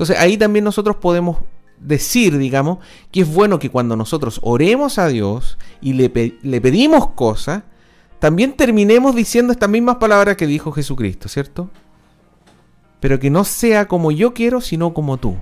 Entonces 0.01 0.17
ahí 0.17 0.35
también 0.35 0.65
nosotros 0.65 0.95
podemos 0.95 1.37
decir, 1.79 2.39
digamos, 2.39 2.79
que 3.11 3.21
es 3.21 3.31
bueno 3.31 3.59
que 3.59 3.69
cuando 3.69 3.95
nosotros 3.95 4.39
oremos 4.41 4.97
a 4.97 5.07
Dios 5.07 5.59
y 5.79 5.93
le, 5.93 6.09
pedimos 6.09 7.11
cosas, 7.11 7.61
también 8.17 8.53
terminemos 8.53 9.13
diciendo 9.13 9.53
estas 9.53 9.69
mismas 9.69 9.97
palabras 9.97 10.37
que 10.37 10.47
dijo 10.47 10.71
Jesucristo, 10.71 11.29
¿cierto? 11.29 11.69
pero 12.99 13.19
que 13.19 13.29
no 13.29 13.43
sea 13.43 13.87
como 13.87 14.11
yo 14.11 14.33
quiero, 14.33 14.59
sino 14.59 14.91
como 14.91 15.17
tú. 15.17 15.35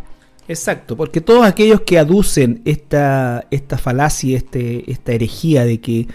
Exacto, 0.49 0.97
porque 0.97 1.21
todos 1.21 1.45
aquellos 1.45 1.79
que 1.79 1.97
aducen 1.97 2.61
esta, 2.65 3.47
esta 3.51 3.77
falacia, 3.77 4.35
este, 4.35 4.91
esta 4.91 5.13
herejía 5.13 5.63
de 5.63 5.79
que 5.79 6.07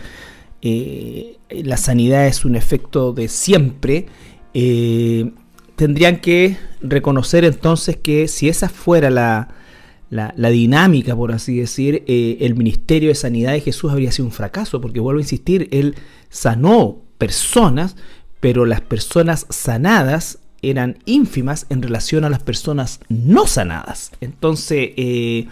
eh, 0.61 1.39
la 1.49 1.79
sanidad 1.79 2.27
es 2.27 2.45
un 2.45 2.57
efecto 2.57 3.15
de 3.15 3.29
siempre, 3.29 4.05
eh, 4.53 5.33
tendrían 5.77 6.21
que 6.21 6.57
reconocer 6.81 7.45
entonces 7.45 7.97
que 7.97 8.29
si 8.29 8.49
esa 8.49 8.69
fuera 8.69 9.11
la, 9.11 9.49
la, 10.11 10.51
dinámica, 10.51 11.17
por 11.17 11.33
así 11.33 11.59
decir, 11.59 12.05
eh, 12.07 12.39
el 12.41 12.55
ministerio 12.55 13.09
de 13.09 13.15
sanidad 13.15 13.53
de 13.53 13.61
Jesús 13.61 13.91
habría 13.91 14.13
sido 14.13 14.27
un 14.27 14.33
fracaso, 14.33 14.81
porque 14.81 15.01
vuelvo 15.01 15.19
a 15.19 15.23
insistir, 15.23 15.69
él 15.73 15.97
sanó 16.29 16.99
personas, 17.19 17.97
pero 18.41 18.67
las 18.67 18.81
personas 18.81 19.47
sanadas 19.51 20.39
eran 20.63 20.99
ínfimas 21.05 21.67
en 21.69 21.83
relación 21.83 22.25
a 22.25 22.31
las 22.31 22.43
personas 22.43 23.01
no 23.09 23.47
sanadas. 23.47 24.13
Entonces, 24.21 24.91
eh, 24.97 25.47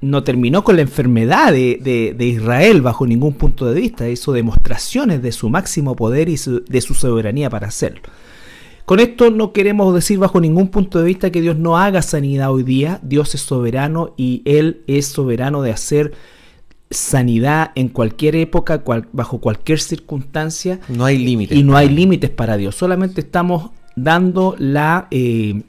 no 0.00 0.22
terminó 0.22 0.62
con 0.62 0.76
la 0.76 0.82
enfermedad 0.82 1.52
de, 1.52 2.16
Israel 2.18 2.82
bajo 2.82 3.06
ningún 3.06 3.34
punto 3.34 3.66
de 3.66 3.80
vista, 3.80 4.08
hizo 4.08 4.32
demostraciones 4.32 5.22
de 5.22 5.32
su 5.32 5.50
máximo 5.50 5.96
poder 5.96 6.28
y 6.28 6.36
de 6.36 6.80
su 6.80 6.94
soberanía 6.94 7.50
para 7.50 7.68
hacerlo. 7.68 8.02
Con 8.88 9.00
esto 9.00 9.30
no 9.30 9.52
queremos 9.52 9.94
decir 9.94 10.18
bajo 10.18 10.40
ningún 10.40 10.68
punto 10.68 10.98
de 10.98 11.04
vista 11.04 11.30
que 11.30 11.42
Dios 11.42 11.58
no 11.58 11.76
haga 11.76 12.00
sanidad 12.00 12.50
hoy 12.50 12.62
día, 12.62 13.00
Dios 13.02 13.34
es 13.34 13.42
soberano 13.42 14.14
y 14.16 14.40
Él 14.46 14.80
es 14.86 15.08
soberano 15.08 15.60
de 15.60 15.72
hacer 15.72 16.14
sanidad 16.88 17.72
en 17.74 17.90
cualquier 17.90 18.34
época, 18.34 18.82
bajo 19.12 19.42
cualquier 19.42 19.78
circunstancia. 19.78 20.80
No 20.88 21.04
hay 21.04 21.18
límites. 21.18 21.58
Y 21.58 21.64
no 21.64 21.76
hay 21.76 21.90
límites 21.90 22.30
para 22.30 22.56
Dios, 22.56 22.76
solamente 22.76 23.20
estamos 23.20 23.72
dando 23.94 24.56
la... 24.58 25.06
Eh, 25.10 25.64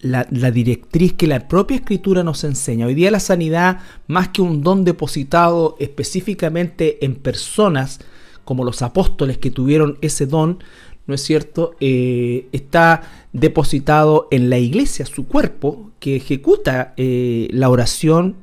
la, 0.00 0.24
directriz 0.24 1.12
que 1.12 1.26
la 1.26 1.48
propia 1.48 1.74
escritura 1.76 2.22
nos 2.22 2.44
enseña. 2.44 2.86
Hoy 2.86 2.94
día 2.94 3.10
la 3.10 3.20
sanidad, 3.20 3.80
más 4.06 4.28
que 4.28 4.40
un 4.40 4.62
don 4.62 4.84
depositado 4.84 5.76
específicamente 5.80 7.04
en 7.04 7.16
personas, 7.16 8.00
como 8.44 8.64
los 8.64 8.80
apóstoles 8.80 9.38
que 9.38 9.50
tuvieron 9.50 9.98
ese 10.00 10.26
don, 10.26 10.62
¿no 11.06 11.14
es 11.14 11.22
cierto? 11.22 11.74
Eh, 11.80 12.46
está 12.52 13.02
depositado 13.32 14.28
en 14.30 14.50
la 14.50 14.58
iglesia, 14.58 15.06
su 15.06 15.26
cuerpo, 15.26 15.90
que 15.98 16.16
ejecuta 16.16 16.94
eh, 16.96 17.48
la 17.50 17.70
oración 17.70 18.36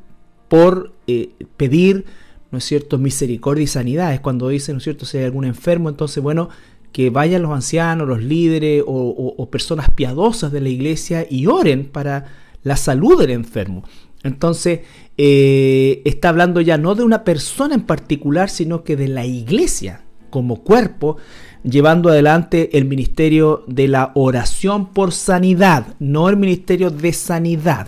por 0.48 0.94
eh, 1.08 1.32
pedir, 1.58 2.06
¿no 2.52 2.58
es 2.58 2.66
cierto?, 2.66 2.98
misericordia 2.98 3.64
y 3.64 3.68
sanidad. 3.68 4.14
Es 4.14 4.20
cuando 4.20 4.50
dice, 4.50 4.72
¿no 4.72 4.80
es 4.80 4.84
cierto?, 4.84 5.06
si 5.06 5.18
hay 5.18 5.26
algún 5.26 5.46
enfermo, 5.46 5.90
entonces, 5.90 6.22
bueno, 6.22 6.50
que 6.92 7.12
vayan 7.12 7.44
los 7.44 7.52
ancianos, 7.52 8.08
los 8.08 8.24
líderes 8.24 8.84
o, 8.86 9.50
personas 9.52 9.92
piadosas 9.92 10.52
de 10.52 10.60
la 10.60 10.70
iglesia 10.70 11.26
y 11.30 11.46
oren 11.46 11.86
para 11.86 12.26
la 12.64 12.76
salud 12.78 13.20
del 13.20 13.30
enfermo. 13.30 13.84
Entonces, 14.24 14.80
está 15.16 16.30
hablando 16.30 16.62
ya 16.62 16.80
no 16.80 16.96
de 16.96 17.04
una 17.04 17.24
persona 17.24 17.76
en 17.76 17.84
particular, 17.84 18.50
sino 18.50 18.84
que 18.84 18.96
de 18.96 19.08
la 19.08 19.24
iglesia 19.24 20.02
como 20.32 20.64
cuerpo, 20.64 21.18
llevando 21.64 22.10
adelante 22.10 22.78
el 22.78 22.86
ministerio 22.86 23.64
de 23.68 23.88
la 23.88 24.12
oración 24.16 24.94
por 24.94 25.12
sanidad, 25.12 25.96
no 26.00 26.30
el 26.30 26.38
ministerio 26.38 26.90
de 26.90 27.14
sanidad. 27.14 27.88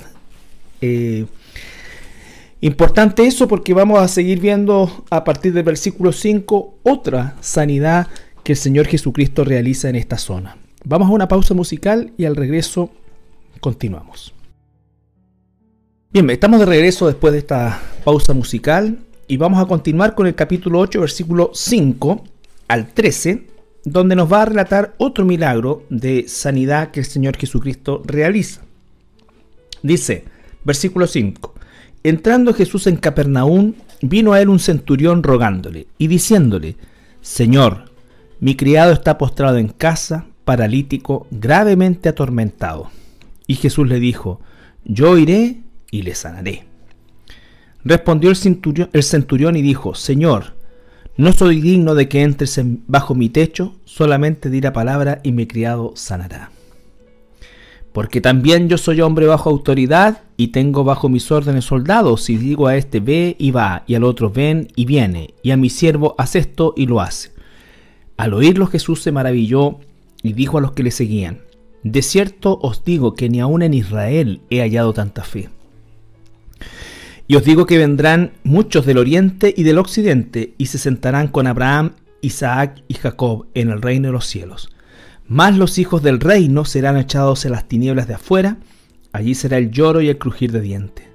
Eh, 0.82 1.26
importante 2.60 3.26
eso 3.26 3.48
porque 3.48 3.74
vamos 3.74 4.00
a 4.00 4.08
seguir 4.08 4.40
viendo 4.40 5.06
a 5.10 5.24
partir 5.24 5.54
del 5.54 5.64
versículo 5.64 6.12
5 6.12 6.80
otra 6.84 7.36
sanidad 7.42 8.08
que 8.44 8.54
el 8.54 8.58
Señor 8.58 8.88
Jesucristo 8.88 9.44
realiza 9.44 9.90
en 9.90 9.96
esta 9.96 10.18
zona. 10.18 10.58
Vamos 10.84 11.10
a 11.10 11.14
una 11.14 11.28
pausa 11.28 11.54
musical 11.54 12.12
y 12.18 12.26
al 12.26 12.36
regreso 12.36 12.90
continuamos. 13.60 14.34
Bien, 16.12 16.30
estamos 16.30 16.60
de 16.60 16.66
regreso 16.66 17.08
después 17.08 17.32
de 17.32 17.40
esta 17.40 17.80
pausa 18.04 18.34
musical 18.34 19.00
y 19.28 19.38
vamos 19.38 19.62
a 19.64 19.66
continuar 19.66 20.14
con 20.16 20.28
el 20.28 20.36
capítulo 20.36 20.80
8, 20.80 21.00
versículo 21.00 21.52
5 21.54 22.24
al 22.68 22.88
13, 22.88 23.51
donde 23.84 24.16
nos 24.16 24.32
va 24.32 24.44
a 24.44 24.46
relatar 24.46 24.94
otro 24.98 25.26
milagro 25.26 25.84
de 25.90 26.26
sanidad 26.28 26.92
que 26.92 27.00
el 27.00 27.06
Señor 27.06 27.38
Jesucristo 27.38 28.02
realiza. 28.06 28.62
Dice, 29.82 30.26
versículo 30.64 31.08
5, 31.08 31.54
entrando 32.04 32.54
Jesús 32.54 32.88
en 32.88 32.98
Capernaum, 32.98 33.74
vino 34.02 34.34
a 34.34 34.42
él 34.42 34.50
un 34.50 34.60
centurión 34.60 35.24
rogándole 35.24 35.88
y 35.98 36.08
diciéndole, 36.08 36.76
Señor, 37.22 37.92
mi 38.40 38.56
criado 38.56 38.92
está 38.92 39.18
postrado 39.18 39.58
en 39.58 39.68
casa, 39.68 40.26
paralítico, 40.46 41.28
gravemente 41.32 42.10
atormentado. 42.10 42.90
Y 43.48 43.56
Jesús 43.56 43.88
le 43.88 44.00
dijo, 44.00 44.42
Yo 44.84 45.18
iré 45.18 45.62
y 45.92 46.02
le 46.02 46.16
sanaré. 46.16 46.66
Respondió 47.84 48.30
el 48.30 48.36
centurión, 48.36 48.90
el 48.94 49.04
centurión 49.04 49.56
y 49.56 49.62
dijo, 49.62 49.96
Señor, 49.96 50.56
no 51.22 51.34
soy 51.34 51.62
digno 51.62 51.94
de 51.94 52.10
que 52.10 52.24
entres 52.24 52.60
bajo 52.88 53.14
mi 53.14 53.30
techo, 53.30 53.76
solamente 53.86 54.50
di 54.50 54.60
la 54.60 54.74
palabra 54.74 55.20
y 55.22 55.32
mi 55.34 55.46
criado 55.46 55.94
sanará. 55.96 56.50
Porque 57.94 58.22
también 58.22 58.70
yo 58.70 58.80
soy 58.80 59.02
hombre 59.02 59.28
bajo 59.28 59.52
autoridad 59.52 60.24
y 60.36 60.48
tengo 60.48 60.84
bajo 60.84 61.10
mis 61.10 61.32
órdenes 61.32 61.66
soldados. 61.66 62.24
Si 62.24 62.38
digo 62.38 62.66
a 62.66 62.76
este 62.76 63.02
ve 63.02 63.36
y 63.38 63.52
va, 63.52 63.84
y 63.86 63.94
al 63.94 64.04
otro 64.04 64.32
ven 64.32 64.70
y 64.76 64.86
viene, 64.86 65.36
y 65.44 65.52
a 65.52 65.58
mi 65.58 65.70
siervo 65.70 66.16
haz 66.18 66.36
esto 66.36 66.74
y 66.76 66.88
lo 66.88 67.02
hace. 67.02 67.30
Al 68.18 68.34
oírlo 68.34 68.66
Jesús 68.66 69.04
se 69.04 69.12
maravilló 69.12 69.78
y 70.24 70.34
dijo 70.34 70.58
a 70.58 70.62
los 70.62 70.72
que 70.72 70.82
le 70.82 70.90
seguían, 70.90 71.42
De 71.84 72.02
cierto 72.02 72.58
os 72.64 72.84
digo 72.84 73.14
que 73.14 73.30
ni 73.30 73.42
aun 73.42 73.62
en 73.62 73.76
Israel 73.76 74.42
he 74.50 74.62
hallado 74.62 74.92
tanta 74.94 75.24
fe. 75.24 75.50
Y 77.32 77.38
os 77.38 77.46
digo 77.46 77.66
que 77.66 77.78
vendrán 77.78 78.34
muchos 78.44 78.86
del 78.86 78.98
oriente 78.98 79.54
y 79.56 79.64
del 79.64 79.78
occidente 79.78 80.54
y 80.58 80.66
se 80.66 80.78
sentarán 80.78 81.30
con 81.30 81.48
Abraham, 81.48 81.94
Isaac 82.20 82.84
y 82.90 82.96
Jacob 82.96 83.46
en 83.54 83.70
el 83.70 83.82
reino 83.82 84.10
de 84.10 84.12
los 84.12 84.26
cielos. 84.26 84.70
Mas 85.30 85.58
los 85.58 85.78
hijos 85.78 86.04
del 86.04 86.20
reino 86.20 86.66
serán 86.66 86.98
echados 86.98 87.46
en 87.46 87.54
las 87.54 87.70
tinieblas 87.70 88.10
de 88.10 88.16
afuera, 88.16 88.58
allí 89.14 89.34
será 89.34 89.60
el 89.60 89.72
lloro 89.72 90.02
y 90.02 90.10
el 90.10 90.18
crujir 90.18 90.52
de 90.52 90.60
dientes. 90.60 91.08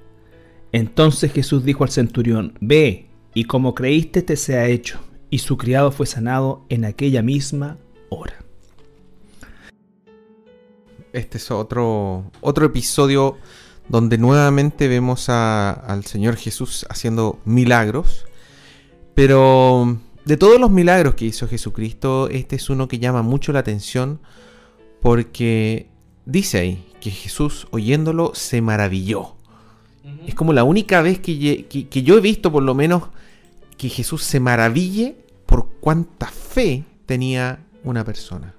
Entonces 0.73 1.33
Jesús 1.33 1.65
dijo 1.65 1.85
al 1.85 1.91
centurión, 1.91 2.55
Ve, 2.63 3.11
y 3.35 3.45
como 3.45 3.75
creíste 3.75 4.23
te 4.23 4.37
sea 4.37 4.69
hecho 4.69 4.99
y 5.29 5.41
su 5.41 5.59
criado 5.59 5.93
fue 5.93 6.07
sanado 6.07 6.65
en 6.71 6.87
aquella 6.87 7.21
misma 7.21 7.77
hora. 8.09 8.37
Este 11.13 11.37
es 11.37 11.51
otro, 11.51 12.31
otro 12.41 12.65
episodio 12.65 13.37
donde 13.89 14.19
nuevamente 14.19 14.89
vemos 14.89 15.29
al 15.29 16.05
Señor 16.05 16.37
Jesús 16.37 16.87
haciendo 16.89 17.39
milagros, 17.45 18.27
pero 19.15 19.99
de 20.25 20.37
todos 20.37 20.61
los 20.61 20.71
milagros 20.71 21.15
que 21.15 21.25
hizo 21.25 21.49
Jesucristo, 21.49 22.29
este 22.29 22.57
es 22.57 22.69
uno 22.69 22.89
que 22.89 22.99
llama 22.99 23.23
mucho 23.23 23.53
la 23.53 23.61
atención 23.61 24.21
porque 25.01 25.89
dice 26.25 26.59
ahí 26.59 26.85
que 27.01 27.11
Jesús 27.11 27.69
oyéndolo 27.71 28.33
se 28.35 28.61
maravilló. 28.61 29.35
Es 30.27 30.35
como 30.35 30.53
la 30.53 30.65
única 30.65 31.03
vez 31.03 31.19
que, 31.21 31.67
que 31.67 32.03
yo 32.03 32.19
he 32.19 32.21
visto 32.21 32.53
por 32.53 32.63
lo 32.63 32.75
menos 32.75 33.05
que 33.77 33.89
Jesús 33.89 34.23
se 34.23 34.41
maraville 34.41 35.17
por 35.47 35.69
cuánta 35.81 36.27
fe 36.27 36.85
tenía 37.07 37.61
una 37.85 38.05
persona. 38.05 38.55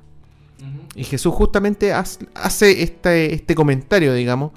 Y 0.95 1.03
Jesús 1.03 1.33
justamente 1.33 1.93
hace 1.93 2.81
este, 2.81 3.35
este 3.35 3.53
comentario, 3.53 4.13
digamos, 4.15 4.51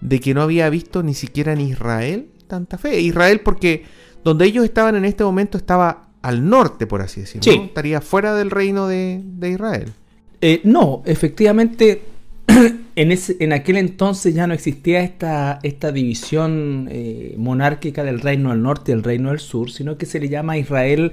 de 0.00 0.20
que 0.20 0.34
no 0.34 0.42
había 0.42 0.68
visto 0.70 1.02
ni 1.02 1.14
siquiera 1.14 1.52
en 1.52 1.60
Israel 1.60 2.28
tanta 2.46 2.78
fe. 2.78 3.00
Israel 3.00 3.40
porque 3.40 3.84
donde 4.24 4.46
ellos 4.46 4.64
estaban 4.64 4.96
en 4.96 5.04
este 5.04 5.24
momento 5.24 5.56
estaba 5.56 6.08
al 6.22 6.48
norte, 6.48 6.86
por 6.86 7.00
así 7.00 7.22
decirlo. 7.22 7.64
Estaría 7.64 8.00
fuera 8.00 8.34
del 8.34 8.50
reino 8.50 8.86
de, 8.86 9.22
Israel. 9.42 9.92
Eh, 10.40 10.60
no, 10.64 11.02
efectivamente, 11.06 12.02
en, 12.96 13.12
ese, 13.12 13.36
en 13.40 13.52
aquel 13.52 13.76
entonces 13.78 14.34
ya 14.34 14.46
no 14.46 14.54
existía 14.54 15.00
esta, 15.00 15.58
esta 15.62 15.92
división 15.92 16.88
eh, 16.90 17.34
monárquica 17.38 18.04
del 18.04 18.20
reino 18.20 18.50
del 18.50 18.62
norte 18.62 18.92
y 18.92 18.94
el 18.94 19.02
reino 19.02 19.30
del 19.30 19.38
sur, 19.38 19.70
sino 19.70 19.96
que 19.96 20.06
se 20.06 20.20
le 20.20 20.28
llama 20.28 20.58
Israel 20.58 21.12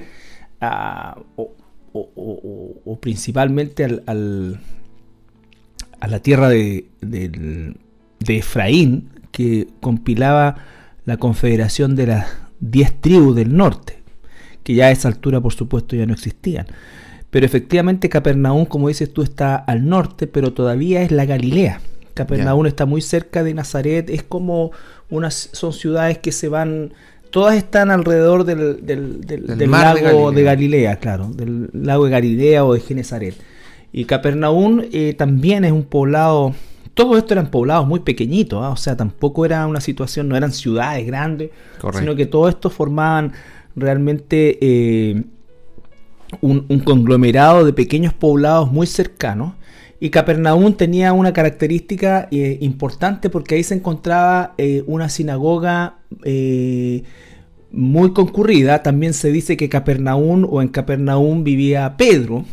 o, 1.35 2.99
principalmente 2.99 3.83
al, 3.85 4.59
a 5.99 6.07
la 6.07 6.19
tierra 6.19 6.49
de, 6.49 6.85
Efraín, 8.25 9.09
que 9.31 9.67
compilaba 9.79 10.55
la 11.05 11.17
confederación 11.17 11.95
de 11.95 12.07
las 12.07 12.27
diez 12.59 12.93
tribus 12.99 13.35
del 13.35 13.55
norte, 13.55 14.01
que 14.63 14.73
ya 14.73 14.87
a 14.87 14.91
esa 14.91 15.07
altura 15.07 15.41
por 15.41 15.53
supuesto 15.53 15.95
ya 15.95 16.05
no 16.05 16.13
existían. 16.13 16.67
Pero 17.29 17.45
efectivamente 17.45 18.09
Capernaum, 18.09 18.65
como 18.65 18.87
dices 18.87 19.13
tú, 19.13 19.21
está 19.21 19.55
al 19.55 19.87
norte, 19.87 20.27
pero 20.27 20.53
todavía 20.53 21.01
es 21.01 21.11
la 21.11 21.25
Galilea. 21.25 21.81
Capernaum 22.13 22.65
está 22.65 22.85
muy 22.85 23.01
cerca 23.01 23.43
de 23.43 23.53
Nazaret, 23.53 24.09
es 24.09 24.23
como 24.23 24.71
unas, 25.09 25.49
son 25.53 25.71
ciudades 25.71 26.17
que 26.17 26.31
se 26.31 26.47
van 26.47 26.93
todas 27.29 27.55
están 27.55 27.91
alrededor 27.91 28.43
del, 28.45 28.79
lago 29.69 30.31
de 30.31 30.43
Galilea. 30.43 30.95
claro, 30.97 31.29
del 31.33 31.69
lago 31.73 32.05
de 32.05 32.11
Galilea 32.11 32.65
o 32.65 32.73
de 32.73 32.79
Genezaret. 32.79 33.35
Y 33.91 34.05
Capernaum 34.05 34.81
eh, 34.91 35.13
también 35.17 35.65
es 35.65 35.71
un 35.71 35.83
poblado, 35.83 36.53
todo 36.97 37.15
esto 37.15 37.35
eran 37.35 37.51
poblados 37.51 37.87
muy 37.87 37.99
pequeñitos, 37.99 38.61
¿ah? 38.61 38.71
o 38.71 38.75
sea, 38.75 38.97
tampoco 38.97 39.45
era 39.45 39.67
una 39.67 39.79
situación, 39.79 40.27
no 40.27 40.35
eran 40.35 40.51
ciudades 40.51 41.05
grandes, 41.05 41.51
sino 41.93 42.15
que 42.15 42.25
todo 42.25 42.49
esto 42.49 42.71
formaban 42.71 43.33
realmente 43.75 44.57
eh, 44.59 45.23
un, 46.41 46.61
conglomerado 46.83 47.63
de 47.63 47.71
pequeños 47.71 48.13
poblados 48.13 48.71
muy 48.71 48.87
cercanos. 48.87 49.53
Y 49.99 50.09
Capernaum 50.09 50.73
tenía 50.73 51.13
una 51.13 51.33
característica 51.33 52.27
eh, 52.31 52.57
importante 52.61 53.29
porque 53.29 53.55
ahí 53.55 53.63
se 53.63 53.75
encontraba 53.75 54.55
una 54.87 55.09
sinagoga 55.09 55.99
muy 57.71 58.11
concurrida. 58.13 58.81
También 58.81 59.13
se 59.13 59.31
dice 59.31 59.55
que 59.55 59.69
Capernaum 59.69 60.47
o 60.49 60.61
en 60.61 60.69
Capernaum 60.69 61.43
vivía 61.43 61.95
Pedro. 61.95 62.43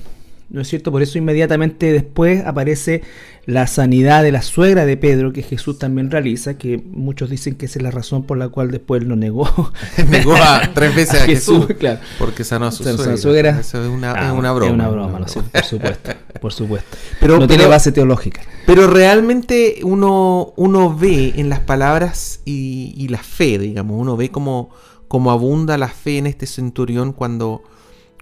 ¿No 0.50 0.60
es 0.60 0.68
cierto? 0.68 0.92
Por 0.92 1.02
eso 1.02 1.18
inmediatamente 1.18 1.92
después 1.92 2.44
aparece 2.44 3.02
la 3.46 3.66
sanidad 3.66 4.22
de 4.22 4.32
la 4.32 4.42
suegra 4.42 4.86
de 4.86 4.96
Pedro, 4.96 5.32
que 5.32 5.42
Jesús 5.42 5.78
también 5.78 6.10
realiza, 6.10 6.56
que 6.56 6.78
muchos 6.78 7.28
dicen 7.28 7.56
que 7.56 7.66
esa 7.66 7.78
es 7.78 7.82
la 7.82 7.90
razón 7.90 8.24
por 8.24 8.38
la 8.38 8.48
cual 8.48 8.70
después 8.70 9.02
lo 9.04 9.16
negó. 9.16 9.48
negó 10.08 10.34
a, 10.34 10.70
tres 10.74 10.94
veces 10.96 11.22
a, 11.22 11.26
Jesús, 11.26 11.66
claro. 11.78 12.00
porque 12.18 12.44
sanó 12.44 12.66
a 12.66 12.72
su 12.72 12.84
suegra. 13.18 13.60
Eso 13.60 13.82
es 13.82 13.88
una, 13.88 14.12
ah, 14.12 14.14
broma. 14.14 14.66
Es 14.66 14.72
una 14.72 14.88
broma, 14.88 15.18
¿no? 15.18 15.26
por 15.26 15.64
supuesto, 15.64 16.10
por 16.40 16.52
supuesto. 16.52 16.96
Pero, 17.20 17.38
no 17.38 17.46
tiene 17.46 17.66
base 17.66 17.92
teológica. 17.92 18.42
Pero 18.66 18.86
realmente 18.86 19.80
uno, 19.82 20.54
uno 20.56 20.96
ve 20.96 21.34
en 21.36 21.50
las 21.50 21.60
palabras 21.60 22.40
y, 22.44 22.94
y 22.96 23.08
la 23.08 23.18
fe, 23.18 23.58
digamos, 23.58 24.00
uno 24.00 24.16
ve 24.16 24.30
como, 24.30 24.70
como 25.08 25.30
abunda 25.30 25.76
la 25.76 25.88
fe 25.88 26.18
en 26.18 26.26
este 26.26 26.46
centurión 26.46 27.12
cuando 27.12 27.62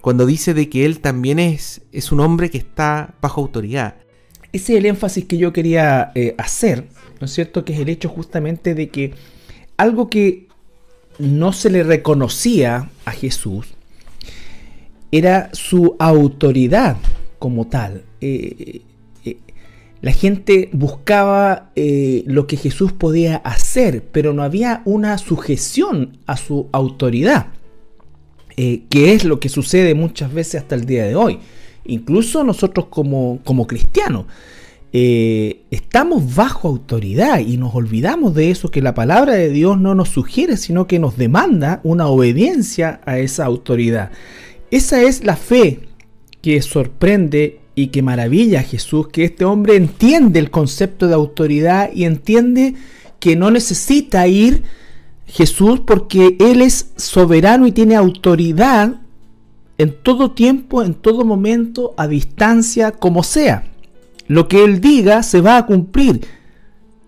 cuando 0.03 0.25
dice 0.25 0.53
de 0.53 0.67
que 0.67 0.83
él 0.83 0.99
también 0.99 1.39
es, 1.39 1.81
es 1.93 2.11
un 2.11 2.19
hombre 2.19 2.49
que 2.49 2.57
está 2.57 3.15
bajo 3.21 3.39
autoridad. 3.39 3.95
Ese 4.51 4.73
es 4.73 4.79
el 4.79 4.85
énfasis 4.85 5.23
que 5.23 5.37
yo 5.37 5.53
quería 5.53 6.11
eh, 6.13 6.35
hacer, 6.37 6.89
¿no 7.21 7.25
es 7.25 7.31
cierto? 7.31 7.63
Que 7.63 7.71
es 7.71 7.79
el 7.79 7.87
hecho 7.87 8.09
justamente 8.09 8.75
de 8.75 8.89
que 8.89 9.13
algo 9.77 10.09
que 10.09 10.49
no 11.19 11.53
se 11.53 11.69
le 11.69 11.83
reconocía 11.83 12.89
a 13.05 13.11
Jesús 13.11 13.75
era 15.13 15.49
su 15.53 15.95
autoridad 15.99 16.97
como 17.39 17.67
tal. 17.67 18.03
Eh, 18.19 18.81
eh, 19.23 19.37
la 20.01 20.11
gente 20.11 20.67
buscaba 20.73 21.71
lo 21.77 22.45
que 22.45 22.57
Jesús 22.57 22.91
podía 22.91 23.37
hacer, 23.37 24.03
pero 24.11 24.33
no 24.33 24.43
había 24.43 24.81
una 24.83 25.17
sujeción 25.17 26.17
a 26.25 26.35
su 26.35 26.67
autoridad. 26.73 27.53
Eh, 28.55 28.83
que 28.89 29.13
es 29.13 29.23
lo 29.23 29.39
que 29.39 29.49
sucede 29.49 29.95
muchas 29.95 30.31
veces 30.33 30.61
hasta 30.61 30.75
el 30.75 30.85
día 30.85 31.05
de 31.05 31.15
hoy. 31.15 31.39
Incluso 31.85 32.43
nosotros 32.43 32.87
como, 32.89 33.39
como 33.43 33.67
cristianos 33.67 34.25
eh, 34.95 35.61
estamos 35.71 36.35
bajo 36.35 36.67
autoridad 36.67 37.39
y 37.39 37.57
nos 37.57 37.73
olvidamos 37.73 38.35
de 38.35 38.51
eso 38.51 38.69
que 38.69 38.83
la 38.83 38.93
palabra 38.93 39.33
de 39.33 39.49
Dios 39.49 39.79
no 39.79 39.95
nos 39.95 40.09
sugiere, 40.09 40.55
sino 40.55 40.85
que 40.85 40.99
nos 40.99 41.17
demanda 41.17 41.81
una 41.83 42.05
obediencia 42.05 43.01
a 43.05 43.17
esa 43.17 43.45
autoridad. 43.45 44.11
Esa 44.69 45.01
es 45.01 45.23
la 45.23 45.35
fe 45.35 45.79
que 46.43 46.61
sorprende 46.61 47.59
y 47.73 47.87
que 47.87 48.03
maravilla 48.03 48.59
a 48.59 48.63
Jesús, 48.63 49.07
que 49.07 49.23
este 49.23 49.45
hombre 49.45 49.77
entiende 49.77 50.39
el 50.39 50.51
concepto 50.51 51.07
de 51.07 51.15
autoridad 51.15 51.89
y 51.91 52.03
entiende 52.03 52.75
que 53.19 53.35
no 53.35 53.49
necesita 53.49 54.27
ir 54.27 54.61
Jesús 55.33 55.79
porque 55.79 56.37
Él 56.39 56.61
es 56.61 56.91
soberano 56.95 57.65
y 57.65 57.71
tiene 57.71 57.95
autoridad 57.95 59.01
en 59.79 59.95
todo 60.03 60.31
tiempo, 60.31 60.83
en 60.83 60.93
todo 60.93 61.25
momento, 61.25 61.95
a 61.97 62.07
distancia, 62.07 62.91
como 62.91 63.23
sea. 63.23 63.63
Lo 64.27 64.47
que 64.47 64.63
Él 64.63 64.79
diga 64.79 65.23
se 65.23 65.41
va 65.41 65.57
a 65.57 65.65
cumplir. 65.65 66.21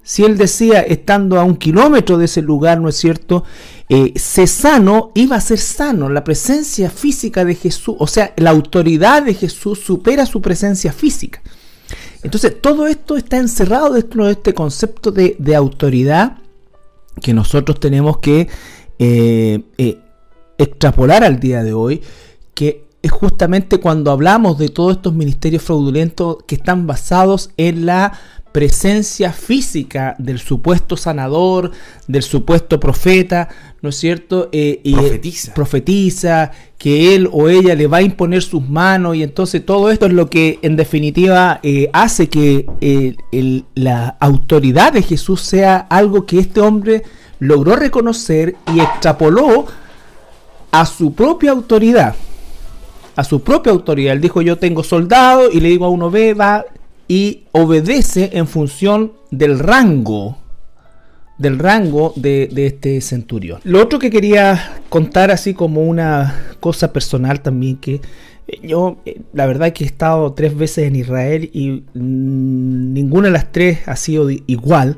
Si 0.01 0.23
Él 0.23 0.37
decía, 0.37 0.81
estando 0.81 1.39
a 1.39 1.43
un 1.43 1.55
kilómetro 1.55 2.17
de 2.17 2.25
ese 2.25 2.41
lugar, 2.41 2.81
¿no 2.81 2.89
es 2.89 2.95
cierto? 2.95 3.43
Eh, 3.89 4.13
sé 4.15 4.47
sano, 4.47 5.11
iba 5.13 5.35
a 5.35 5.41
ser 5.41 5.59
sano. 5.59 6.09
La 6.09 6.23
presencia 6.23 6.89
física 6.89 7.45
de 7.45 7.53
Jesús, 7.53 7.95
o 7.99 8.07
sea, 8.07 8.33
la 8.37 8.49
autoridad 8.49 9.21
de 9.21 9.35
Jesús 9.35 9.81
supera 9.81 10.25
su 10.25 10.41
presencia 10.41 10.91
física. 10.91 11.43
Entonces, 12.23 12.59
todo 12.59 12.87
esto 12.87 13.17
está 13.17 13.37
encerrado 13.37 13.93
dentro 13.93 14.25
de 14.25 14.31
este 14.31 14.55
concepto 14.55 15.11
de 15.11 15.55
autoridad 15.55 16.39
que 17.21 17.33
nosotros 17.33 17.79
tenemos 17.79 18.17
que 18.17 18.47
eh, 18.99 19.61
eh, 19.77 19.99
extrapolar 20.57 21.23
al 21.23 21.39
día 21.39 21.63
de 21.63 21.73
hoy, 21.73 22.01
que 22.53 22.85
es 23.01 23.11
justamente 23.11 23.79
cuando 23.79 24.11
hablamos 24.11 24.57
de 24.57 24.69
todos 24.69 24.97
estos 24.97 25.13
ministerios 25.13 25.63
fraudulentos 25.63 26.37
que 26.47 26.55
están 26.55 26.87
basados 26.87 27.51
en 27.57 27.85
la 27.85 28.13
presencia 28.55 29.33
física 29.33 30.15
del 30.17 30.39
supuesto 30.39 30.95
sanador, 30.95 31.71
del 32.07 32.23
supuesto 32.23 32.79
profeta, 32.79 33.49
¿no 33.81 33.89
es 33.89 33.97
cierto? 33.97 34.47
Eh, 34.53 34.79
y 34.81 34.95
profetiza. 34.95 35.53
profetiza, 35.53 36.51
que 36.77 37.15
él 37.15 37.27
o 37.33 37.49
ella 37.49 37.75
le 37.75 37.87
va 37.87 37.97
a 37.97 38.01
imponer 38.01 38.41
sus 38.43 38.65
manos 38.65 39.17
y 39.17 39.23
entonces 39.23 39.65
todo 39.65 39.91
esto 39.91 40.05
es 40.05 40.13
lo 40.13 40.29
que 40.29 40.59
en 40.61 40.77
definitiva 40.77 41.59
hace 41.91 42.29
que 42.29 42.65
la 43.75 44.15
autoridad 44.21 44.93
de 44.93 45.01
Jesús 45.01 45.41
sea 45.41 45.75
algo 45.89 46.25
que 46.25 46.39
este 46.39 46.61
hombre 46.61 47.03
logró 47.39 47.75
reconocer 47.75 48.55
y 48.73 48.79
extrapoló 48.79 49.65
a 50.71 50.85
su 50.85 51.13
propia 51.13 51.51
autoridad. 51.51 52.15
A 53.17 53.25
su 53.25 53.41
propia 53.41 53.73
autoridad. 53.73 54.13
Él 54.13 54.21
dijo, 54.21 54.41
yo 54.41 54.57
tengo 54.57 54.81
soldado 54.81 55.51
y 55.51 55.59
le 55.59 55.67
digo 55.67 55.85
a 55.85 55.89
uno, 55.89 56.09
ve, 56.09 56.33
va 56.33 56.63
y 57.07 57.43
obedece 57.51 58.31
en 58.33 58.47
función 58.47 59.13
del 59.31 59.59
rango 59.59 60.37
del 61.37 61.59
rango 61.59 62.13
de, 62.15 62.49
este 62.55 63.01
centurión. 63.01 63.59
Lo 63.63 63.81
otro 63.81 63.99
que 63.99 64.09
quería 64.09 64.79
contar 64.89 65.31
así 65.31 65.53
como 65.53 65.83
una 65.83 66.55
cosa 66.59 66.93
personal 66.93 67.41
también 67.41 67.77
que 67.77 67.95
eh, 68.47 68.59
yo 68.63 68.97
eh, 69.05 69.21
la 69.33 69.45
verdad 69.45 69.73
que 69.73 69.83
he 69.83 69.87
estado 69.87 70.33
tres 70.33 70.55
veces 70.55 70.87
en 70.87 70.95
Israel 70.95 71.49
y 71.53 71.83
mm, 71.93 72.93
ninguna 72.93 73.27
de 73.27 73.33
las 73.33 73.51
tres 73.51 73.79
ha 73.87 73.95
sido 73.95 74.29
igual, 74.29 74.97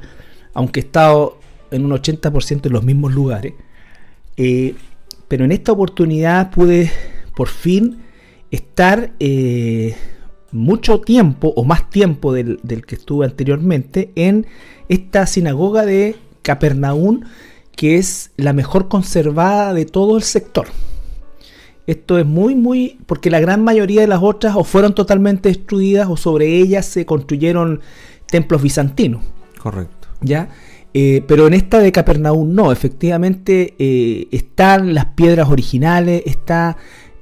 aunque 0.53 0.79
he 0.79 0.83
estado 0.83 1.39
en 1.71 1.85
un 1.85 1.91
80% 1.91 2.67
en 2.67 2.73
los 2.73 2.83
mismos 2.83 3.13
lugares. 3.13 3.53
Eh, 4.37 4.75
pero 5.27 5.43
en 5.43 5.51
esta 5.51 5.71
oportunidad 5.71 6.51
pude 6.51 6.91
por 7.35 7.49
fin 7.49 8.03
estar 8.51 9.11
mucho 10.57 11.01
tiempo 11.01 11.53
o 11.55 11.63
más 11.63 11.89
tiempo 11.89 12.33
del, 12.33 12.59
que 12.85 12.95
estuve 12.95 13.25
anteriormente 13.25 14.11
en 14.15 14.47
esta 14.89 15.25
sinagoga 15.25 15.85
de 15.85 16.15
Capernaum 16.41 17.21
que 17.75 17.97
es 17.97 18.31
la 18.37 18.53
mejor 18.53 18.87
conservada 18.87 19.73
de 19.73 19.85
todo 19.85 20.17
el 20.17 20.23
sector. 20.23 20.67
Esto 21.85 22.17
es 22.17 22.25
muy, 22.25 22.55
muy, 22.55 22.97
porque 23.05 23.29
la 23.29 23.39
gran 23.39 23.63
mayoría 23.63 24.01
de 24.01 24.07
las 24.07 24.21
otras 24.21 24.55
o 24.55 24.63
fueron 24.63 24.95
totalmente 24.95 25.49
destruidas 25.49 26.09
o 26.09 26.17
sobre 26.17 26.57
ellas 26.57 26.85
se 26.85 27.05
construyeron 27.05 27.81
templos 28.25 28.61
bizantinos. 28.63 29.21
Correcto. 29.59 30.07
¿Ya? 30.21 30.49
Eh, 30.93 31.23
pero 31.27 31.45
en 31.45 31.53
esta 31.53 31.79
de 31.79 31.91
Capernaum 31.91 32.55
no, 32.55 32.71
efectivamente 32.71 33.75
eh, 33.77 34.27
están 34.31 34.95
las 34.95 35.05
piedras 35.05 35.47
originales, 35.49 36.23
está, 36.25 36.77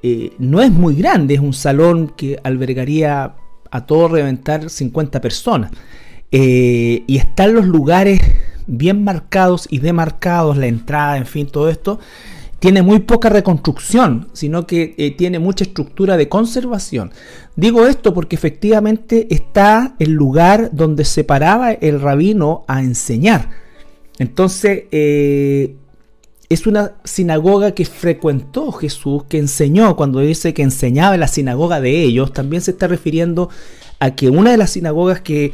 eh, 0.08 0.34
no 0.38 0.62
es 0.62 0.72
muy 0.72 0.96
grande, 0.96 1.34
es 1.34 1.40
un 1.40 1.54
salón 1.54 2.14
que 2.16 2.40
albergaría 2.44 3.36
a 3.72 3.86
todo 3.86 4.08
reventar 4.08 4.70
50 4.70 5.20
personas. 5.22 5.72
y 6.32 7.18
están 7.18 7.54
los 7.54 7.66
lugares 7.66 8.20
bien 8.68 9.04
marcados 9.04 9.68
y 9.70 9.80
demarcados, 9.80 10.58
la 10.58 10.68
entrada, 10.68 11.18
en 11.18 11.26
fin, 11.26 11.48
todo 11.48 11.70
esto. 11.70 12.00
Tiene 12.60 12.82
muy 12.82 13.00
poca 13.00 13.30
reconstrucción, 13.30 14.28
sino 14.34 14.68
que 14.68 15.16
tiene 15.18 15.40
mucha 15.40 15.64
estructura 15.64 16.18
de 16.18 16.28
conservación. 16.28 17.12
Digo 17.56 17.88
esto 17.88 18.14
porque 18.14 18.36
efectivamente 18.36 19.28
está 19.30 19.96
el 20.00 20.12
lugar 20.12 20.70
donde 20.74 21.06
se 21.06 21.24
paraba 21.24 21.72
el 21.72 22.02
rabino 22.02 22.66
a 22.68 22.82
enseñar 22.82 23.50
entonces, 24.18 24.84
eh, 24.92 25.76
es 26.50 26.68
una 26.68 26.94
sinagoga 27.04 27.72
que 27.72 27.86
frecuentó 27.86 28.72
Jesús, 28.72 29.24
que 29.28 29.40
enseñó, 29.40 29.96
cuando 29.96 30.20
dice 30.20 30.54
que 30.54 30.62
enseñaba 30.62 31.16
en 31.16 31.22
la 31.22 31.28
sinagoga 31.28 31.82
de 31.82 32.04
ellos, 32.04 32.34
también 32.34 32.62
se 32.62 32.72
está 32.72 32.88
refiriendo 32.88 33.50
a 34.00 34.16
que 34.16 34.30
una 34.30 34.52
de 34.52 34.58
las 34.58 34.72
sinagogas 34.72 35.22
que, 35.22 35.54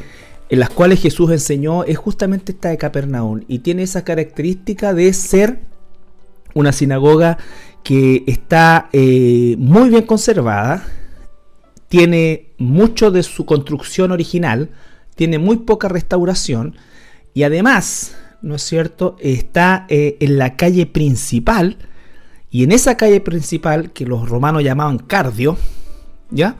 en 0.49 0.59
las 0.59 0.69
cuales 0.69 1.01
Jesús 1.01 1.31
enseñó 1.31 1.85
es 1.85 1.97
justamente 1.97 2.51
esta 2.51 2.69
de 2.69 2.77
Capernaum 2.77 3.41
y 3.47 3.59
tiene 3.59 3.83
esa 3.83 4.03
característica 4.03 4.93
de 4.93 5.13
ser 5.13 5.59
una 6.53 6.73
sinagoga 6.73 7.37
que 7.83 8.23
está 8.27 8.89
eh, 8.91 9.55
muy 9.57 9.89
bien 9.89 10.05
conservada, 10.05 10.83
tiene 11.87 12.53
mucho 12.57 13.11
de 13.11 13.23
su 13.23 13.45
construcción 13.45 14.11
original, 14.11 14.69
tiene 15.15 15.39
muy 15.39 15.57
poca 15.57 15.87
restauración 15.87 16.75
y 17.33 17.43
además 17.43 18.15
¿no 18.41 18.55
es 18.55 18.63
cierto?, 18.63 19.15
está 19.19 19.85
eh, 19.89 20.17
en 20.19 20.37
la 20.37 20.55
calle 20.55 20.85
principal, 20.85 21.77
y 22.49 22.63
en 22.63 22.71
esa 22.71 22.97
calle 22.97 23.21
principal, 23.21 23.91
que 23.91 24.05
los 24.05 24.27
romanos 24.27 24.63
llamaban 24.63 24.97
Cardio, 24.97 25.57
¿ya? 26.29 26.57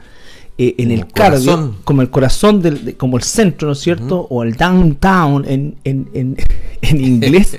eh, 0.58 0.76
en 0.78 0.92
el, 0.92 1.08
cardio, 1.08 1.76
como 1.84 2.02
el 2.02 2.10
corazón, 2.10 2.62
del, 2.62 2.96
como 2.96 3.18
el 3.18 3.24
centro, 3.24 3.68
¿no 3.68 3.74
es 3.74 3.80
cierto? 3.80 4.28
O 4.30 4.44
el 4.44 4.54
downtown 4.54 5.46
en, 5.48 5.76
en, 5.84 6.10
en, 6.14 6.38
en 6.82 7.02
inglés. 7.02 7.58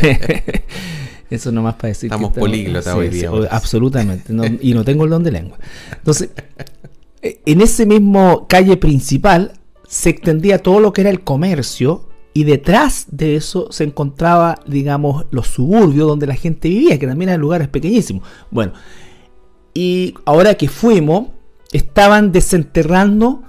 Eso 1.30 1.50
nomás 1.50 1.74
para 1.74 1.88
decir. 1.88 2.08
Estamos 2.08 2.32
políglotas 2.32 2.94
hoy 2.94 3.08
día. 3.08 3.30
absolutamente. 3.50 4.32
y 4.60 4.74
no 4.74 4.84
tengo 4.84 5.04
el 5.04 5.10
don 5.10 5.24
de 5.24 5.32
lengua. 5.32 5.58
Entonces, 5.90 6.30
eh, 7.22 7.40
en 7.44 7.60
ese 7.60 7.86
mismo 7.86 8.46
calle 8.46 8.76
principal 8.76 9.52
se 9.88 10.10
extendía 10.10 10.58
todo 10.58 10.80
lo 10.80 10.92
que 10.92 11.00
era 11.00 11.10
el 11.10 11.22
comercio 11.22 12.08
y 12.34 12.44
detrás 12.44 13.06
de 13.10 13.36
eso 13.36 13.68
se 13.70 13.84
encontraba, 13.84 14.58
digamos, 14.66 15.26
los 15.30 15.46
suburbios 15.46 16.08
donde 16.08 16.26
la 16.26 16.34
gente 16.34 16.68
vivía, 16.68 16.98
que 16.98 17.06
también 17.06 17.30
eran 17.30 17.40
lugares 17.40 17.68
pequeñísimos. 17.68 18.26
Bueno, 18.50 18.72
y 19.72 20.14
ahora 20.24 20.54
que 20.54 20.68
fuimos, 20.68 21.28
estaban 21.72 22.32
desenterrando 22.32 23.44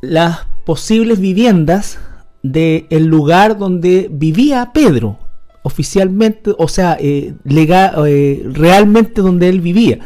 las 0.00 0.46
posibles 0.64 1.20
viviendas 1.20 1.98
del 2.42 3.04
lugar 3.04 3.58
donde 3.58 4.08
vivía 4.10 4.70
Pedro, 4.72 5.18
oficialmente, 5.62 6.52
o 6.56 6.68
sea, 6.68 6.96
eh, 6.98 7.34
legal, 7.44 7.92
eh, 8.06 8.42
realmente 8.50 9.20
donde 9.20 9.48
él 9.48 9.60
vivía. 9.60 9.98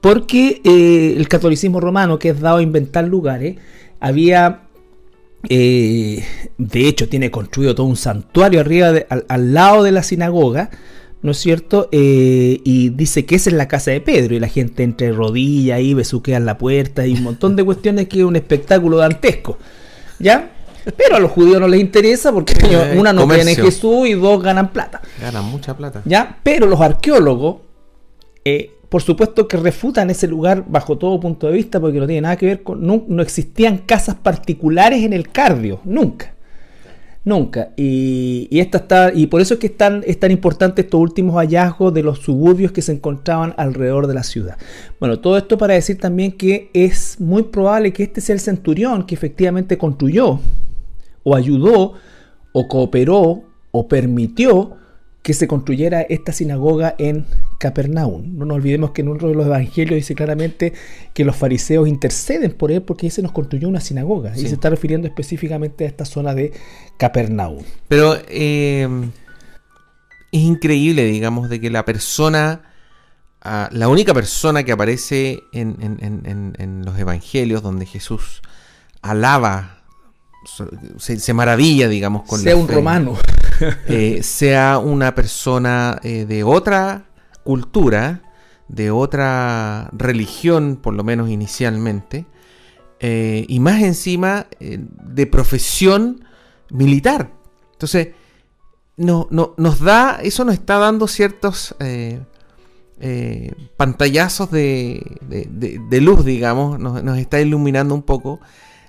Porque 0.00 0.60
eh, 0.62 1.14
el 1.16 1.28
catolicismo 1.28 1.80
romano, 1.80 2.18
que 2.18 2.28
es 2.28 2.40
dado 2.40 2.58
a 2.58 2.62
inventar 2.62 3.04
lugares, 3.04 3.56
había, 3.98 4.67
de 5.42 6.88
hecho, 6.88 7.08
tiene 7.08 7.30
construido 7.30 7.74
todo 7.74 7.86
un 7.86 7.96
santuario 7.96 8.60
arriba, 8.60 8.92
al, 9.28 9.54
lado 9.54 9.82
de 9.82 9.92
la 9.92 10.02
sinagoga, 10.02 10.70
¿no 11.22 11.32
es 11.32 11.38
cierto? 11.38 11.88
y 11.92 12.90
dice 12.90 13.24
que 13.24 13.36
esa 13.36 13.50
es 13.50 13.56
la 13.56 13.68
casa 13.68 13.90
de 13.90 14.00
Pedro, 14.00 14.34
y 14.34 14.40
la 14.40 14.48
gente 14.48 14.82
entre 14.82 15.12
rodillas 15.12 15.80
y 15.80 15.94
besuquea 15.94 16.36
en 16.36 16.46
la 16.46 16.58
puerta, 16.58 17.06
y 17.06 17.14
un 17.14 17.22
montón 17.22 17.56
de 17.56 17.64
cuestiones 17.64 18.08
que 18.08 18.18
es 18.18 18.24
un 18.24 18.36
espectáculo 18.36 18.96
dantesco. 18.96 19.58
¿Ya? 20.18 20.50
Pero 20.96 21.16
a 21.16 21.20
los 21.20 21.30
judíos 21.30 21.60
no 21.60 21.68
les 21.68 21.80
interesa 21.80 22.32
porque 22.32 22.54
una 22.96 23.12
no 23.12 23.28
tiene 23.28 23.54
Jesús 23.54 24.08
y 24.08 24.14
dos 24.14 24.42
ganan 24.42 24.72
plata. 24.72 25.02
Ganan 25.20 25.44
mucha 25.44 25.76
plata. 25.76 26.02
¿Ya? 26.04 26.38
Pero 26.42 26.66
los 26.66 26.80
arqueólogos, 26.80 27.56
eh, 28.44 28.77
por 28.88 29.02
supuesto 29.02 29.46
que 29.48 29.56
refutan 29.58 30.08
ese 30.10 30.26
lugar 30.26 30.64
bajo 30.66 30.96
todo 30.96 31.20
punto 31.20 31.46
de 31.46 31.52
vista 31.52 31.78
porque 31.78 32.00
no 32.00 32.06
tiene 32.06 32.22
nada 32.22 32.36
que 32.36 32.46
ver 32.46 32.62
con... 32.62 32.86
No, 32.86 33.22
existían 33.22 33.78
casas 33.78 34.14
particulares 34.16 35.04
en 35.04 35.12
el 35.12 35.28
cardio, 35.28 35.80
nunca. 35.84 36.34
Nunca. 37.22 37.72
Y, 37.76 38.48
esta 38.58 38.78
está, 38.78 39.12
y 39.14 39.26
por 39.26 39.42
eso 39.42 39.54
es 39.54 39.60
que 39.60 39.66
están, 39.66 40.02
es 40.06 40.18
tan 40.18 40.30
importante 40.30 40.80
estos 40.80 40.98
últimos 40.98 41.36
hallazgos 41.36 41.92
de 41.92 42.02
los 42.02 42.20
suburbios 42.20 42.72
que 42.72 42.80
se 42.80 42.92
encontraban 42.92 43.52
alrededor 43.58 44.06
de 44.06 44.14
la 44.14 44.22
ciudad. 44.22 44.56
Bueno, 44.98 45.18
todo 45.18 45.36
esto 45.36 45.58
para 45.58 45.74
decir 45.74 45.98
también 45.98 46.32
que 46.32 46.70
es 46.72 47.20
muy 47.20 47.42
probable 47.42 47.92
que 47.92 48.04
este 48.04 48.22
sea 48.22 48.34
el 48.34 48.40
centurión 48.40 49.04
que 49.04 49.14
efectivamente 49.14 49.76
construyó 49.76 50.40
o 51.24 51.36
ayudó 51.36 51.92
o 52.52 52.68
cooperó 52.68 53.42
o 53.70 53.88
permitió 53.88 54.78
que 55.28 55.34
se 55.34 55.46
construyera 55.46 56.00
esta 56.00 56.32
sinagoga 56.32 56.94
en 56.96 57.26
Capernaum. 57.58 58.38
No 58.38 58.46
nos 58.46 58.54
olvidemos 58.54 58.92
que 58.92 59.02
en 59.02 59.08
uno 59.08 59.28
de 59.28 59.34
los 59.34 59.44
evangelios 59.44 59.96
dice 59.96 60.14
claramente 60.14 60.72
que 61.12 61.22
los 61.22 61.36
fariseos 61.36 61.86
interceden 61.86 62.52
por 62.52 62.72
él 62.72 62.80
porque 62.80 63.10
se 63.10 63.20
nos 63.20 63.32
construyó 63.32 63.68
una 63.68 63.82
sinagoga. 63.82 64.34
Y 64.34 64.48
se 64.48 64.54
está 64.54 64.70
refiriendo 64.70 65.06
específicamente 65.06 65.84
a 65.84 65.88
esta 65.88 66.06
zona 66.06 66.34
de 66.34 66.54
Capernaum. 66.96 67.62
Pero 67.88 68.16
eh, 68.26 68.88
es 70.32 70.40
increíble, 70.40 71.04
digamos, 71.04 71.50
de 71.50 71.60
que 71.60 71.68
la 71.68 71.84
persona, 71.84 72.62
ah, 73.42 73.68
la 73.70 73.88
única 73.88 74.14
persona 74.14 74.62
que 74.62 74.72
aparece 74.72 75.40
en 75.52 76.82
los 76.86 76.98
evangelios 76.98 77.62
donde 77.62 77.84
Jesús 77.84 78.40
alaba 79.02 79.78
se, 80.98 81.34
maravilla, 81.34 81.88
digamos, 81.88 82.22
con 82.24 82.40
sea 82.40 82.56
un 82.56 82.68
romano, 82.68 83.16
eh, 83.88 84.22
sea 84.22 84.78
una 84.78 85.14
persona 85.14 85.98
eh, 86.02 86.24
de 86.26 86.44
otra 86.44 87.06
cultura, 87.44 88.22
de 88.68 88.90
otra 88.90 89.88
religión, 89.92 90.78
por 90.80 90.94
lo 90.94 91.04
menos 91.04 91.30
inicialmente, 91.30 92.26
eh, 93.00 93.44
y 93.48 93.60
más 93.60 93.82
encima 93.82 94.46
de 94.60 95.26
profesión 95.26 96.24
militar. 96.70 97.30
Entonces, 97.72 98.08
no, 98.96 99.28
no, 99.30 99.54
nos 99.56 99.80
da, 99.80 100.18
eso 100.22 100.44
nos 100.44 100.54
está 100.54 100.78
dando 100.78 101.06
ciertos 101.06 101.74
pantallazos 103.76 104.50
de, 104.50 105.98
luz, 106.02 106.24
digamos, 106.24 106.78
nos, 106.80 107.02
nos 107.02 107.18
está 107.18 107.40
iluminando 107.40 107.94
un 107.94 108.02
poco 108.02 108.40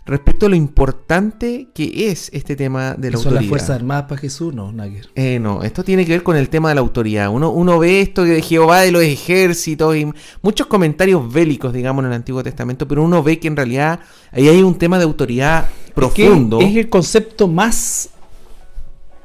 respecto 0.06 0.48
a 0.48 0.50
lo 0.50 0.56
importante 0.56 1.70
que 1.74 2.10
es 2.10 2.30
este 2.34 2.56
tema 2.56 2.96
de 2.96 3.12
la 3.12 3.18
autoridad. 3.18 3.22
¿Son 3.22 3.34
las 3.36 3.46
Fuerzas 3.46 3.70
Armadas 3.72 4.04
para 4.04 4.22
Jesús? 4.22 4.54
No, 4.54 4.72
Nagger. 4.72 5.10
Eh, 5.16 5.40
no, 5.40 5.64
esto 5.64 5.84
tiene 5.84 6.06
que 6.06 6.14
ver 6.14 6.24
con 6.24 6.36
el 6.36 6.50
tema 6.50 6.70
de 6.70 6.76
la 6.76 6.82
autoridad. 6.82 7.30
Uno, 7.30 7.52
uno 7.52 7.80
ve 7.80 8.02
esto 8.02 8.24
de 8.24 8.42
Jehová 8.42 8.82
de 8.82 8.92
los 8.92 9.04
ejércitos 9.04 9.96
y 9.96 10.08
muchos 10.42 10.68
comentarios 10.68 11.32
bélicos, 11.32 11.74
digamos, 11.74 12.04
en 12.04 12.12
el 12.12 12.16
Antiguo 12.16 12.44
Testamento, 12.44 12.88
pero 12.88 13.04
uno 13.04 13.22
ve 13.22 13.40
que 13.40 13.48
en 13.48 13.56
realidad 13.56 14.00
ahí 14.32 14.48
hay 14.48 14.64
un 14.64 14.78
tema 14.78 14.98
de 14.98 15.04
autoridad 15.04 15.70
profundo. 15.94 16.60
Es, 16.60 16.76
el 16.76 16.90
concepto 16.90 17.48
más, 17.48 18.10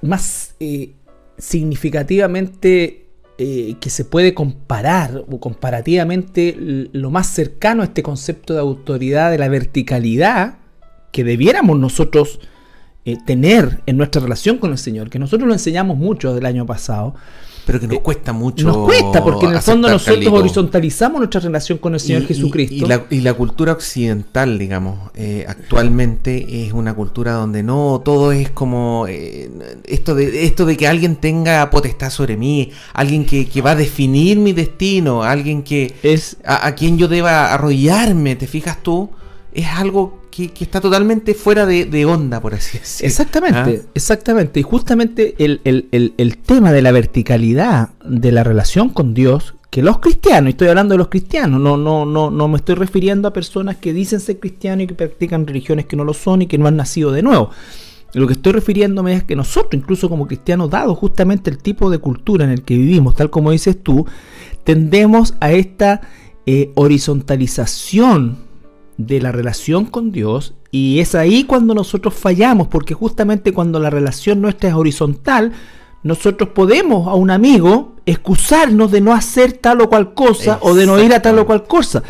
más 0.02 0.54
eh, 0.60 0.92
significativamente 1.38 3.04
eh, 3.37 3.74
que 3.80 3.90
se 3.90 4.04
puede 4.04 4.32
comparar 4.32 5.24
o 5.28 5.40
comparativamente 5.40 6.54
lo 6.56 7.10
más 7.10 7.26
cercano 7.26 7.82
a 7.82 7.87
este 7.87 8.02
concepto 8.02 8.54
de 8.54 8.60
autoridad, 8.60 9.32
de 9.32 9.38
la 9.38 9.48
verticalidad, 9.48 10.58
que 11.14 11.22
debiéramos 11.22 11.79
nosotros 11.79 12.40
eh, 13.05 13.16
tener 13.24 13.83
en 13.87 13.96
nuestra 13.96 14.20
relación 14.20 14.59
con 14.59 14.72
el 14.72 14.79
Señor, 14.79 15.11
que 15.11 15.20
nosotros 15.20 15.46
lo 15.46 15.55
enseñamos 15.55 15.96
mucho 15.96 16.35
del 16.35 16.44
año 16.44 16.66
pasado. 16.66 17.14
Pero 17.64 17.79
que 17.79 17.87
nos 17.87 17.96
eh, 17.96 18.03
cuesta 18.03 18.33
mucho. 18.33 18.66
Nos 18.66 18.79
cuesta, 18.79 19.22
porque 19.22 19.46
en 19.46 19.53
el 19.53 19.61
fondo 19.61 19.88
nosotros 19.88 20.27
horizontalizamos 20.27 21.18
nuestra 21.20 21.40
relación 21.40 21.79
con 21.79 21.94
el 21.94 22.00
Señor 22.00 22.27
Jesucristo. 22.27 22.87
Y, 23.11 23.20
la, 23.20 23.33
cultura 23.35 23.72
occidental, 23.72 24.59
digamos, 24.59 25.11
eh, 25.14 25.46
actualmente 25.48 26.66
es 26.66 26.72
una 26.72 26.94
cultura 26.94 27.35
donde 27.35 27.62
no 27.62 28.03
todo 28.05 28.33
es 28.33 28.50
como 28.50 29.07
esto, 29.07 30.16
de, 30.16 30.44
esto 30.44 30.66
de 30.66 30.77
que 30.77 30.88
alguien 30.88 31.16
tenga 31.16 31.70
potestad 31.70 32.11
sobre 32.11 32.37
mí, 32.37 32.72
alguien 32.92 33.24
que, 33.24 33.62
va 33.62 33.70
a 33.70 33.77
definir 33.77 34.38
mi 34.38 34.53
destino, 34.53 35.22
alguien 35.22 35.62
que 35.62 35.94
es 36.03 36.38
a, 36.44 36.66
a 36.66 36.74
quien 36.74 36.98
yo 36.98 37.07
deba 37.07 37.55
arrollarme, 37.55 38.35
¿te 38.35 38.48
fijas 38.48 38.83
tú? 38.83 39.11
Es 39.55 39.68
algo 39.68 40.23
que, 40.35 40.64
está 40.64 40.81
totalmente 40.81 41.35
fuera 41.35 41.64
de, 41.64 42.05
onda, 42.07 42.40
por 42.40 42.55
así 42.55 42.79
decirlo. 42.79 43.07
Exactamente, 43.09 43.83
¿Ah? 43.85 43.90
exactamente. 43.94 44.61
Y 44.61 44.62
justamente 44.62 45.35
el, 45.38 46.38
tema 46.44 46.73
de 46.73 46.83
la 46.83 46.90
verticalidad 46.90 47.90
de 48.05 48.33
la 48.33 48.42
relación 48.42 48.88
con 48.88 49.14
Dios, 49.14 49.55
que 49.70 49.83
los 49.83 49.99
cristianos, 49.99 50.51
estoy 50.51 50.68
hablando 50.68 50.94
de 50.94 50.99
los 50.99 51.09
cristianos, 51.09 51.61
no, 51.61 51.77
no, 51.77 52.05
no, 52.05 52.31
no 52.31 52.49
me 52.49 52.57
estoy 52.57 52.75
refiriendo 52.75 53.29
a 53.29 53.33
personas 53.33 53.77
que 53.77 53.92
dicen 53.92 54.20
ser 54.20 54.40
cristianos 54.40 54.85
y 54.85 54.87
que 54.88 54.94
practican 54.94 55.47
religiones 55.47 55.87
que 55.87 55.97
no 55.97 56.05
lo 56.05 56.14
son 56.14 56.42
y 56.42 56.47
que 56.47 56.59
no 56.59 56.66
han 56.66 56.77
nacido 56.77 57.12
de 57.12 57.23
nuevo. 57.23 57.51
Lo 58.12 58.27
que 58.27 58.35
estoy 58.35 58.53
refiriéndome 58.53 59.14
es 59.14 59.25
que 59.25 59.35
nosotros, 59.35 59.75
incluso 59.75 60.09
como 60.09 60.27
cristianos, 60.27 60.70
dado 60.70 60.94
justamente 60.94 61.51
el 61.51 61.59
tipo 61.59 61.90
de 61.90 61.99
cultura 61.99 62.44
en 62.44 62.51
el 62.51 62.62
que 62.62 62.77
vivimos, 62.77 63.14
tal 63.16 63.31
como 63.31 63.51
dices 63.51 63.83
tú, 63.83 64.07
tendemos 64.62 65.35
a 65.40 65.53
esta 65.53 66.01
eh, 66.47 66.70
horizontalización 66.75 68.43
de 68.96 69.20
la 69.20 69.33
relación 69.33 69.87
con 69.87 70.12
Dios 70.12 70.54
y 70.70 71.00
es 71.00 71.14
ahí 71.14 71.44
cuando 71.44 71.74
nosotros 71.74 72.14
fallamos, 72.14 72.68
porque 72.68 72.94
justamente 72.94 73.52
cuando 73.52 73.78
la 73.78 73.90
relación 73.90 74.40
nuestra 74.40 74.70
es 74.70 74.74
horizontal, 74.74 75.52
nosotros 76.02 76.50
podemos 76.50 77.09
a 77.09 77.14
un 77.14 77.30
amigo 77.30 77.94
excusarnos 78.07 78.90
de 78.90 79.00
no 79.00 79.14
hacer 79.14 79.54
tal 79.54 79.80
o 79.80 79.88
cual 79.88 80.12
cosa 80.12 80.59
o 80.61 80.74
de 80.74 80.85
no 80.85 81.02
ir 81.02 81.14
a 81.14 81.22
tal 81.22 81.38
o 81.38 81.46
cual 81.46 81.64
cosa. 81.64 82.02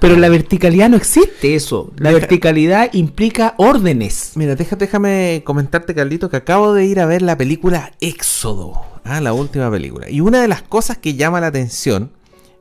Pero 0.00 0.14
en 0.14 0.20
la 0.20 0.30
verticalidad 0.30 0.88
no 0.88 0.96
existe 0.96 1.54
eso. 1.54 1.92
La 1.98 2.12
verticalidad 2.12 2.90
implica 2.94 3.54
órdenes. 3.58 4.32
Mira, 4.36 4.54
déjame, 4.56 4.80
déjame 4.80 5.42
comentarte, 5.44 5.94
Carlito, 5.94 6.30
que 6.30 6.38
acabo 6.38 6.72
de 6.72 6.86
ir 6.86 6.98
a 6.98 7.06
ver 7.06 7.22
la 7.22 7.36
película 7.36 7.92
Éxodo, 8.00 8.80
ah, 9.04 9.20
la 9.20 9.34
última 9.34 9.70
película. 9.70 10.08
Y 10.08 10.20
una 10.20 10.40
de 10.40 10.48
las 10.48 10.62
cosas 10.62 10.96
que 10.96 11.14
llama 11.14 11.40
la 11.40 11.48
atención, 11.48 12.10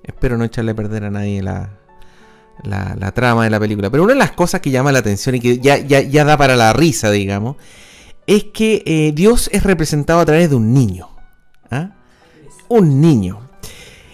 espero 0.03 0.37
no 0.37 0.43
echarle 0.43 0.71
a 0.71 0.75
perder 0.75 1.05
a 1.05 1.09
nadie 1.09 1.41
la, 1.41 1.69
la, 2.63 3.11
trama 3.11 3.43
de 3.43 3.49
la 3.49 3.59
película. 3.59 3.89
Pero 3.89 4.03
una 4.03 4.13
de 4.13 4.19
las 4.19 4.31
cosas 4.31 4.61
que 4.61 4.71
llama 4.71 4.91
la 4.91 4.99
atención 4.99 5.35
y 5.35 5.39
que 5.39 5.59
ya, 5.59 5.77
ya, 5.77 6.25
da 6.25 6.37
para 6.37 6.55
la 6.55 6.73
risa, 6.73 7.11
digamos, 7.11 7.57
es 8.27 8.45
que 8.45 8.83
eh, 8.85 9.11
Dios 9.13 9.49
es 9.51 9.63
representado 9.63 10.19
a 10.19 10.25
través 10.25 10.49
de 10.49 10.55
un 10.55 10.73
niño. 10.73 11.09
¿ah? 11.69 11.91
Un 12.69 13.01
niño. 13.01 13.39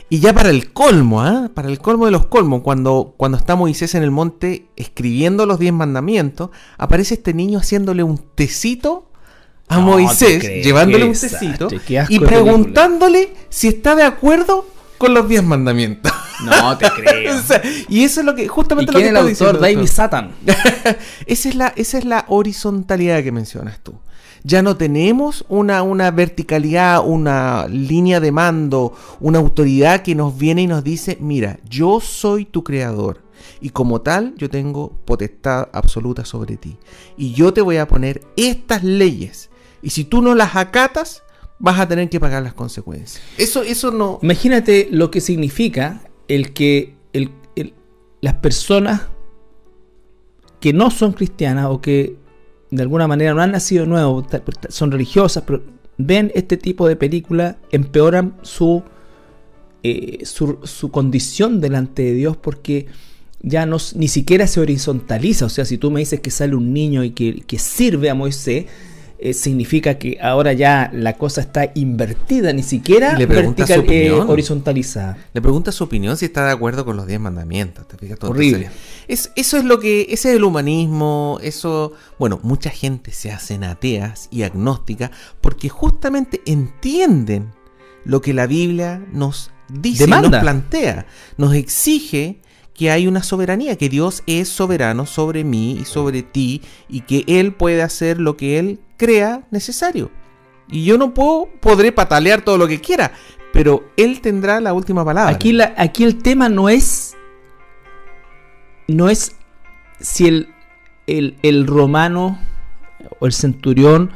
Y 0.10 0.20
ya 0.20 0.34
para 0.34 0.50
el 0.50 0.72
colmo, 0.72 1.22
¿ah? 1.22 1.52
para 1.54 1.68
el 1.68 1.80
colmo 1.80 2.06
de 2.06 2.12
los 2.12 2.28
colmos, 2.28 2.62
cuando, 2.62 3.14
cuando 3.18 3.38
está 3.38 3.56
Moisés 3.56 3.94
en 3.96 4.04
el 4.04 4.12
monte 4.12 4.68
escribiendo 4.78 5.46
los 5.46 5.60
diez 5.60 5.74
mandamientos, 5.74 6.50
aparece 6.78 7.16
este 7.16 7.34
niño 7.34 7.60
haciéndole 7.60 8.04
un 8.04 8.18
tecito 8.18 9.12
a 9.68 9.80
Moisés, 9.80 10.64
llevándole 10.64 11.04
un 11.04 11.12
tecito 11.12 11.68
y 12.08 12.20
preguntándole 12.20 13.34
si 13.50 13.68
está 13.68 13.96
de 13.96 14.04
acuerdo 14.04 14.66
con 14.98 15.14
los 15.14 15.28
diez 15.28 15.44
mandamientos. 15.44 16.12
No 16.44 16.78
te 16.78 16.90
creo. 16.96 17.36
y 17.90 18.04
eso 18.04 18.20
es 18.20 18.26
lo 18.26 18.36
que 18.36 18.48
justamente 18.48 18.92
¿Y 18.92 18.94
lo 18.94 19.00
quién 19.00 19.14
que 19.14 19.20
es 19.20 19.26
el 19.26 19.32
está 19.32 19.46
autor? 19.46 19.62
diciendo 19.62 19.80
David. 19.80 19.92
Satan. 19.92 20.32
esa, 21.26 21.50
es 21.50 21.56
la, 21.56 21.74
esa 21.76 21.98
es 21.98 22.06
la 22.06 22.26
horizontalidad 22.28 23.24
que 23.24 23.32
mencionas 23.32 23.80
tú. 23.82 23.96
Ya 24.44 24.62
no 24.62 24.78
tenemos 24.78 25.46
una, 25.50 25.82
una 25.84 26.12
verticalidad, 26.12 27.06
una 27.06 27.68
línea 27.68 28.20
de 28.20 28.32
mando, 28.32 28.94
una 29.20 29.40
autoridad 29.40 30.04
que 30.04 30.16
nos 30.16 30.38
viene 30.38 30.62
y 30.62 30.68
nos 30.68 30.84
dice, 30.84 31.18
mira, 31.20 31.60
yo 31.68 32.00
soy 32.00 32.46
tu 32.46 32.64
creador 32.64 33.24
y 33.60 33.72
como 33.72 34.02
tal 34.02 34.36
yo 34.38 34.50
tengo 34.50 34.92
potestad 35.06 35.70
absoluta 35.74 36.24
sobre 36.24 36.56
ti. 36.58 36.78
Y 37.18 37.34
yo 37.34 37.52
te 37.54 37.62
voy 37.62 37.78
a 37.78 37.88
poner 37.88 38.22
estas 38.38 38.84
leyes. 38.84 39.50
Y 39.82 39.90
si 39.90 40.04
tú 40.06 40.22
no 40.22 40.36
las 40.36 40.56
acatas, 40.56 41.24
vas 41.60 41.80
a 41.80 41.88
tener 41.88 42.10
que 42.10 42.20
pagar 42.20 42.44
las 42.44 42.54
consecuencias. 42.54 43.22
Eso, 43.38 43.64
eso 43.64 43.92
no... 43.92 44.20
Imagínate 44.22 44.88
lo 44.92 45.10
que 45.12 45.22
significa 45.22 46.02
el 46.28 46.54
que 46.54 46.94
el- 47.14 47.32
el- 47.56 47.74
las 48.22 48.36
personas 48.36 49.04
que 50.60 50.74
no 50.74 50.90
son 50.92 51.14
cristianas 51.14 51.68
o 51.70 51.82
que 51.82 52.16
de 52.72 52.82
alguna 52.82 53.08
manera 53.08 53.34
no 53.34 53.42
han 53.42 53.52
nacido 53.52 53.84
de 53.84 53.90
nuevo, 53.90 54.24
ta- 54.24 54.44
ta- 54.44 54.70
son 54.72 54.92
religiosas, 54.92 55.44
pero 55.46 55.64
ven 55.98 56.32
este 56.36 56.58
tipo 56.58 56.88
de 56.88 56.96
película, 56.96 57.58
empeoran 57.72 58.36
su, 58.42 58.84
eh, 59.84 60.20
su, 60.26 60.60
su 60.64 60.92
condición 60.92 61.62
delante 61.62 62.02
de 62.04 62.14
Dios 62.14 62.38
porque 62.38 62.88
ya 63.42 63.66
no, 63.66 63.78
ni 63.96 64.08
siquiera 64.08 64.48
se 64.48 64.60
horizontaliza. 64.60 65.46
O 65.46 65.50
sea, 65.50 65.64
si 65.66 65.78
tú 65.78 65.92
me 65.92 66.00
dices 66.02 66.20
que 66.20 66.32
sale 66.32 66.56
un 66.56 66.74
niño 66.74 67.04
y 67.04 67.12
que, 67.12 67.42
que 67.48 67.58
sirve 67.60 68.10
a 68.10 68.16
Moisés, 68.16 68.66
eh, 69.20 69.34
significa 69.34 69.98
que 69.98 70.20
ahora 70.22 70.54
ya 70.54 70.92
la 70.94 71.14
cosa 71.14 71.42
está 71.42 71.72
invertida, 71.74 72.54
ni 72.54 72.62
siquiera 72.62 73.18
le 73.18 73.24
eh, 73.24 74.12
horizontalizada. 74.12 75.18
Le 75.34 75.42
pregunta 75.42 75.72
su 75.72 75.84
opinión 75.84 76.18
si 76.18 76.26
está 76.26 76.46
de 76.46 76.52
acuerdo 76.52 76.86
con 76.86 76.98
los 76.98 77.08
diez 77.08 77.20
mandamientos. 77.20 77.88
¿te 77.88 77.98
fijas? 77.98 78.20
Todo 78.20 78.32
Horrible. 78.32 78.70
Es, 79.08 79.32
eso 79.36 79.58
es 79.58 79.64
lo 79.64 79.80
que. 79.80 80.08
Ese 80.10 80.30
es 80.30 80.36
el 80.36 80.44
humanismo. 80.44 81.40
Eso. 81.42 81.94
Bueno, 82.20 82.40
mucha 82.44 82.70
gente 82.70 83.12
se 83.12 83.32
hacen 83.32 83.64
ateas 83.64 84.28
y 84.30 84.44
agnósticas 84.44 85.10
porque 85.42 85.68
justamente 85.68 86.42
entienden 86.46 87.52
lo 88.06 88.22
que 88.22 88.36
la 88.36 88.46
Biblia 88.46 89.04
nos 89.12 89.50
dice, 89.68 90.04
Demanda. 90.04 90.30
nos 90.30 90.42
plantea. 90.42 91.08
Nos 91.38 91.56
exige 91.56 92.40
que 92.78 92.92
hay 92.92 93.08
una 93.08 93.24
soberanía, 93.24 93.76
que 93.76 93.90
Dios 93.90 94.24
es 94.28 94.50
soberano 94.50 95.08
sobre 95.08 95.44
mí 95.44 95.80
y 95.82 95.86
sobre 95.86 96.22
ti, 96.22 96.62
y 96.88 97.02
que 97.02 97.24
Él 97.28 97.52
puede 97.54 97.82
hacer 97.82 98.20
lo 98.20 98.38
que 98.38 98.60
Él 98.60 98.80
crea 98.98 99.48
necesario. 99.50 100.12
Y 100.70 100.86
yo 100.86 101.00
no 101.00 101.14
puedo, 101.14 101.50
podré 101.60 101.92
patalear 101.92 102.44
todo 102.44 102.58
lo 102.60 102.68
que 102.68 102.80
quiera, 102.80 103.14
pero 103.52 103.90
Él 103.98 104.22
tendrá 104.22 104.62
la 104.62 104.74
última 104.74 105.04
palabra. 105.04 105.34
Aquí, 105.34 105.54
la, 105.54 105.74
aquí 105.76 106.04
el 106.04 106.22
tema 106.22 106.50
no 106.50 106.70
es. 106.70 107.16
No 108.88 109.10
es 109.10 109.36
si 110.00 110.28
el, 110.28 110.54
el, 111.08 111.36
el 111.42 111.66
romano 111.66 112.40
o 113.20 113.26
el 113.26 113.34
centurión 113.34 114.12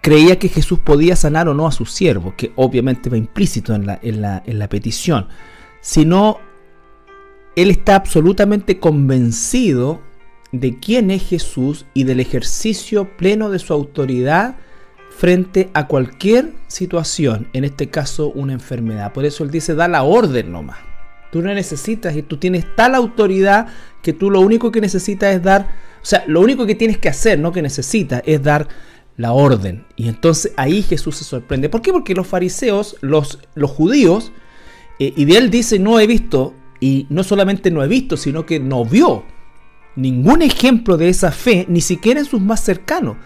creía 0.00 0.38
que 0.38 0.48
Jesús 0.48 0.78
podía 0.78 1.16
sanar 1.16 1.48
o 1.48 1.54
no 1.54 1.66
a 1.66 1.72
sus 1.72 1.90
siervos, 1.90 2.34
que 2.34 2.52
obviamente 2.54 3.10
va 3.10 3.16
implícito 3.16 3.74
en 3.74 3.86
la, 3.86 3.98
en 4.02 4.20
la, 4.20 4.42
en 4.46 4.60
la 4.60 4.68
petición, 4.68 5.28
sino 5.80 6.38
él 7.56 7.70
está 7.70 7.96
absolutamente 7.96 8.78
convencido 8.78 10.00
de 10.52 10.78
quién 10.78 11.10
es 11.10 11.26
Jesús 11.26 11.86
y 11.94 12.04
del 12.04 12.20
ejercicio 12.20 13.16
pleno 13.16 13.50
de 13.50 13.58
su 13.58 13.72
autoridad 13.72 14.56
frente 15.10 15.70
a 15.74 15.86
cualquier 15.86 16.52
situación, 16.66 17.48
en 17.52 17.64
este 17.64 17.88
caso 17.88 18.28
una 18.28 18.52
enfermedad. 18.52 19.12
Por 19.12 19.24
eso 19.24 19.44
él 19.44 19.50
dice, 19.50 19.74
da 19.74 19.88
la 19.88 20.02
orden 20.02 20.52
nomás. 20.52 20.78
Tú 21.30 21.42
no 21.42 21.52
necesitas 21.52 22.14
y 22.16 22.22
tú 22.22 22.36
tienes 22.36 22.64
tal 22.76 22.94
autoridad 22.94 23.66
que 24.02 24.12
tú 24.12 24.30
lo 24.30 24.40
único 24.40 24.70
que 24.70 24.80
necesitas 24.80 25.34
es 25.34 25.42
dar, 25.42 25.68
o 26.02 26.04
sea, 26.04 26.24
lo 26.26 26.40
único 26.40 26.66
que 26.66 26.74
tienes 26.74 26.98
que 26.98 27.08
hacer, 27.08 27.38
no 27.38 27.52
que 27.52 27.62
necesitas, 27.62 28.22
es 28.24 28.42
dar 28.42 28.68
la 29.16 29.32
orden. 29.32 29.84
Y 29.96 30.08
entonces 30.08 30.52
ahí 30.56 30.82
Jesús 30.82 31.16
se 31.16 31.24
sorprende. 31.24 31.68
¿Por 31.68 31.82
qué? 31.82 31.92
Porque 31.92 32.14
los 32.14 32.26
fariseos, 32.26 32.96
los, 33.00 33.38
judíos, 33.56 34.32
eh, 34.98 35.12
y 35.16 35.24
de 35.24 35.38
él 35.38 35.50
dice, 35.50 35.78
no 35.78 35.98
he 35.98 36.06
visto, 36.06 36.54
y 36.84 37.06
no 37.08 37.24
solamente 37.24 37.70
no 37.70 37.82
he 37.82 37.88
visto, 37.88 38.18
sino 38.18 38.44
que 38.44 38.60
no 38.60 38.84
vio 38.84 39.24
ningún 39.96 40.42
ejemplo 40.42 40.98
de 40.98 41.08
esa 41.08 41.32
fe, 41.32 41.64
ni 41.66 41.80
siquiera 41.80 42.20
en 42.20 42.26
sus 42.26 42.42
más 42.42 42.62
cercanos. 42.62 43.16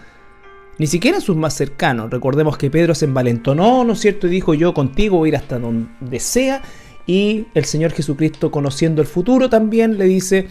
Ni 0.77 0.87
siquiera 0.87 1.17
en 1.17 1.21
sus 1.21 1.35
más 1.35 1.55
cercanos. 1.55 2.09
Recordemos 2.09 2.57
que 2.57 2.71
Pedro 2.71 2.95
se 2.95 3.03
envalentonó, 3.03 3.83
¿no 3.83 3.91
es 3.91 3.99
cierto? 3.99 4.27
Y 4.27 4.29
dijo, 4.29 4.53
yo 4.53 4.73
contigo 4.73 5.17
voy 5.17 5.27
a 5.27 5.31
ir 5.31 5.35
hasta 5.35 5.59
donde 5.59 6.21
sea. 6.21 6.61
Y 7.05 7.47
el 7.53 7.65
Señor 7.65 7.91
Jesucristo, 7.91 8.49
conociendo 8.49 9.01
el 9.01 9.09
futuro, 9.09 9.49
también 9.49 9.97
le 9.97 10.05
dice, 10.05 10.47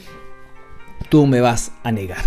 tú 1.08 1.26
me 1.26 1.40
vas 1.40 1.72
a 1.84 1.90
negar. 1.90 2.26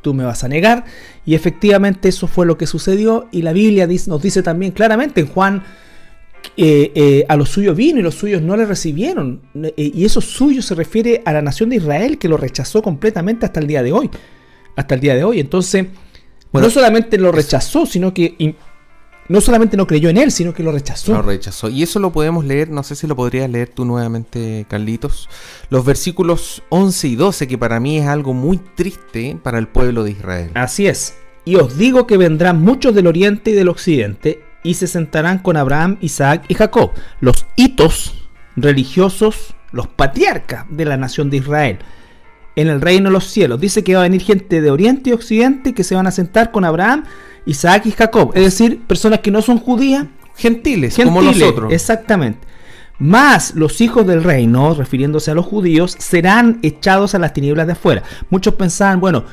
Tú 0.00 0.14
me 0.14 0.22
vas 0.22 0.44
a 0.44 0.48
negar. 0.48 0.84
Y 1.26 1.34
efectivamente 1.34 2.08
eso 2.08 2.28
fue 2.28 2.46
lo 2.46 2.56
que 2.56 2.68
sucedió. 2.68 3.26
Y 3.32 3.42
la 3.42 3.52
Biblia 3.52 3.88
nos 4.06 4.22
dice 4.22 4.44
también 4.44 4.70
claramente 4.70 5.22
en 5.22 5.26
Juan, 5.26 5.64
eh, 6.56 6.92
eh, 6.94 7.24
a 7.28 7.36
los 7.36 7.48
suyos 7.48 7.76
vino 7.76 8.00
y 8.00 8.02
los 8.02 8.14
suyos 8.14 8.42
no 8.42 8.56
le 8.56 8.66
recibieron. 8.66 9.40
Eh, 9.54 9.92
y 9.94 10.04
eso 10.04 10.20
suyo 10.20 10.62
se 10.62 10.74
refiere 10.74 11.22
a 11.24 11.32
la 11.32 11.42
nación 11.42 11.70
de 11.70 11.76
Israel 11.76 12.18
que 12.18 12.28
lo 12.28 12.36
rechazó 12.36 12.82
completamente 12.82 13.46
hasta 13.46 13.60
el 13.60 13.66
día 13.66 13.82
de 13.82 13.92
hoy. 13.92 14.10
Hasta 14.76 14.94
el 14.94 15.00
día 15.00 15.14
de 15.14 15.24
hoy. 15.24 15.40
Entonces, 15.40 15.86
Bueno, 16.52 16.68
no 16.68 16.72
solamente 16.72 17.18
lo 17.18 17.32
rechazó, 17.32 17.86
sino 17.86 18.12
que 18.12 18.54
no 19.28 19.40
solamente 19.40 19.76
no 19.76 19.86
creyó 19.86 20.10
en 20.10 20.18
él, 20.18 20.32
sino 20.32 20.52
que 20.52 20.62
lo 20.62 20.72
rechazó. 20.72 21.12
Lo 21.12 21.22
rechazó. 21.22 21.68
Y 21.68 21.82
eso 21.82 22.00
lo 22.00 22.12
podemos 22.12 22.44
leer, 22.44 22.68
no 22.68 22.82
sé 22.82 22.96
si 22.96 23.06
lo 23.06 23.14
podrías 23.14 23.48
leer 23.48 23.68
tú 23.68 23.84
nuevamente, 23.84 24.66
Carlitos. 24.68 25.28
Los 25.70 25.84
versículos 25.84 26.62
11 26.68 27.08
y 27.08 27.14
12, 27.14 27.46
que 27.46 27.56
para 27.56 27.78
mí 27.78 27.98
es 27.98 28.06
algo 28.06 28.34
muy 28.34 28.58
triste 28.58 29.38
para 29.42 29.58
el 29.58 29.68
pueblo 29.68 30.02
de 30.02 30.10
Israel. 30.10 30.50
Así 30.54 30.88
es. 30.88 31.14
Y 31.44 31.56
os 31.56 31.78
digo 31.78 32.06
que 32.06 32.16
vendrán 32.16 32.60
muchos 32.60 32.94
del 32.94 33.06
oriente 33.06 33.52
y 33.52 33.54
del 33.54 33.68
occidente 33.68 34.49
y 34.62 34.74
se 34.74 34.86
sentarán 34.86 35.38
con 35.38 35.56
Abraham, 35.56 35.98
Isaac 36.00 36.44
y 36.48 36.54
Jacob, 36.54 36.92
los 37.20 37.46
hitos 37.56 38.28
religiosos, 38.56 39.54
los 39.72 39.86
patriarcas 39.86 40.66
de 40.68 40.84
la 40.84 40.96
nación 40.96 41.30
de 41.30 41.38
Israel, 41.38 41.78
en 42.56 42.68
el 42.68 42.80
reino 42.80 43.08
de 43.08 43.12
los 43.12 43.24
cielos. 43.24 43.60
Dice 43.60 43.84
que 43.84 43.94
va 43.94 44.00
a 44.00 44.04
venir 44.04 44.22
gente 44.22 44.60
de 44.60 44.70
oriente 44.70 45.10
y 45.10 45.12
occidente 45.12 45.72
que 45.72 45.84
se 45.84 45.94
van 45.94 46.06
a 46.06 46.10
sentar 46.10 46.50
con 46.50 46.64
Abraham, 46.64 47.04
Isaac 47.46 47.86
y 47.86 47.92
Jacob. 47.92 48.32
Es 48.34 48.44
decir, 48.44 48.82
personas 48.86 49.20
que 49.20 49.30
no 49.30 49.42
son 49.42 49.58
judías, 49.58 50.06
Gentiles, 50.36 50.96
como 50.96 51.20
Gentiles, 51.20 51.40
nosotros. 51.40 51.72
Exactamente. 51.72 52.46
Más 52.98 53.54
los 53.54 53.80
hijos 53.80 54.06
del 54.06 54.22
reino, 54.22 54.74
refiriéndose 54.74 55.30
a 55.30 55.34
los 55.34 55.46
judíos, 55.46 55.96
serán 55.98 56.58
echados 56.62 57.14
a 57.14 57.18
las 57.18 57.32
tinieblas 57.32 57.66
de 57.66 57.72
afuera. 57.72 58.02
Muchos 58.28 58.54
pensaban, 58.54 59.00
bueno, 59.00 59.24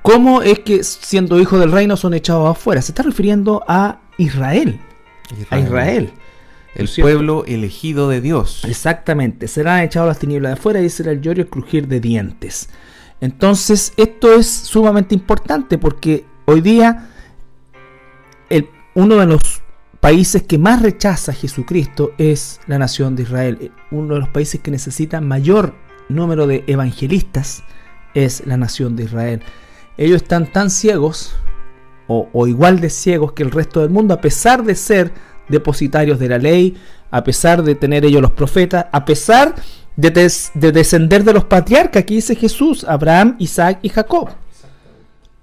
¿cómo 0.00 0.40
es 0.40 0.60
que 0.60 0.82
siendo 0.82 1.38
hijos 1.38 1.60
del 1.60 1.72
reino 1.72 1.96
son 1.98 2.14
echados 2.14 2.48
afuera? 2.50 2.80
Se 2.80 2.92
está 2.92 3.02
refiriendo 3.02 3.62
a 3.68 3.98
Israel. 4.18 4.80
A 5.50 5.58
Israel. 5.58 6.12
El 6.74 6.88
¿cierto? 6.88 7.10
pueblo 7.12 7.44
elegido 7.46 8.08
de 8.08 8.20
Dios. 8.20 8.64
Exactamente, 8.64 9.46
serán 9.48 9.80
echados 9.82 10.08
las 10.08 10.18
tinieblas 10.18 10.50
de 10.50 10.58
afuera 10.58 10.80
y 10.80 10.88
será 10.90 11.12
el 11.12 11.20
lloro 11.20 11.38
y 11.38 11.42
el 11.42 11.48
crujir 11.48 11.86
de 11.88 12.00
dientes. 12.00 12.68
Entonces, 13.20 13.92
esto 13.96 14.34
es 14.34 14.46
sumamente 14.48 15.14
importante 15.14 15.78
porque 15.78 16.24
hoy 16.46 16.60
día 16.60 17.10
el- 18.50 18.68
uno 18.94 19.16
de 19.16 19.26
los 19.26 19.62
países 20.00 20.42
que 20.42 20.58
más 20.58 20.82
rechaza 20.82 21.32
a 21.32 21.34
Jesucristo 21.34 22.12
es 22.18 22.60
la 22.66 22.78
nación 22.78 23.16
de 23.16 23.22
Israel. 23.22 23.58
Eh, 23.60 23.70
Uno 23.90 24.14
de 24.14 24.20
los 24.20 24.28
países 24.28 24.60
que 24.60 24.70
necesita 24.70 25.20
mayor 25.20 25.74
número 26.08 26.46
de 26.46 26.64
evangelistas 26.66 27.62
es 28.14 28.44
la 28.46 28.56
nación 28.56 28.96
de 28.96 29.04
Israel. 29.04 29.40
Ellos 29.96 30.22
están 30.22 30.50
tan 30.52 30.68
ciegos 30.70 31.36
o, 32.06 32.46
igual 32.46 32.80
de 32.80 32.90
ciegos 32.90 33.32
que 33.32 33.42
el 33.42 33.50
resto 33.50 33.80
del 33.80 33.90
mundo, 33.90 34.14
a 34.14 34.20
pesar 34.20 34.62
de 34.62 34.74
ser 34.74 35.12
depositarios 35.48 36.18
de 36.18 36.28
la 36.28 36.38
ley, 36.38 36.76
a 37.10 37.24
pesar 37.24 37.62
de 37.62 37.74
tener 37.74 38.04
ellos 38.04 38.22
los 38.22 38.32
profetas, 38.32 38.86
a 38.92 39.04
pesar 39.04 39.54
de, 39.96 40.10
de 40.54 40.72
descender 40.72 41.24
de 41.24 41.32
los 41.32 41.44
patriarcas, 41.44 42.02
aquí 42.02 42.16
dice 42.16 42.34
Jesús, 42.34 42.84
Abraham, 42.84 43.36
Isaac 43.38 43.78
y 43.82 43.88
Jacob. 43.88 44.30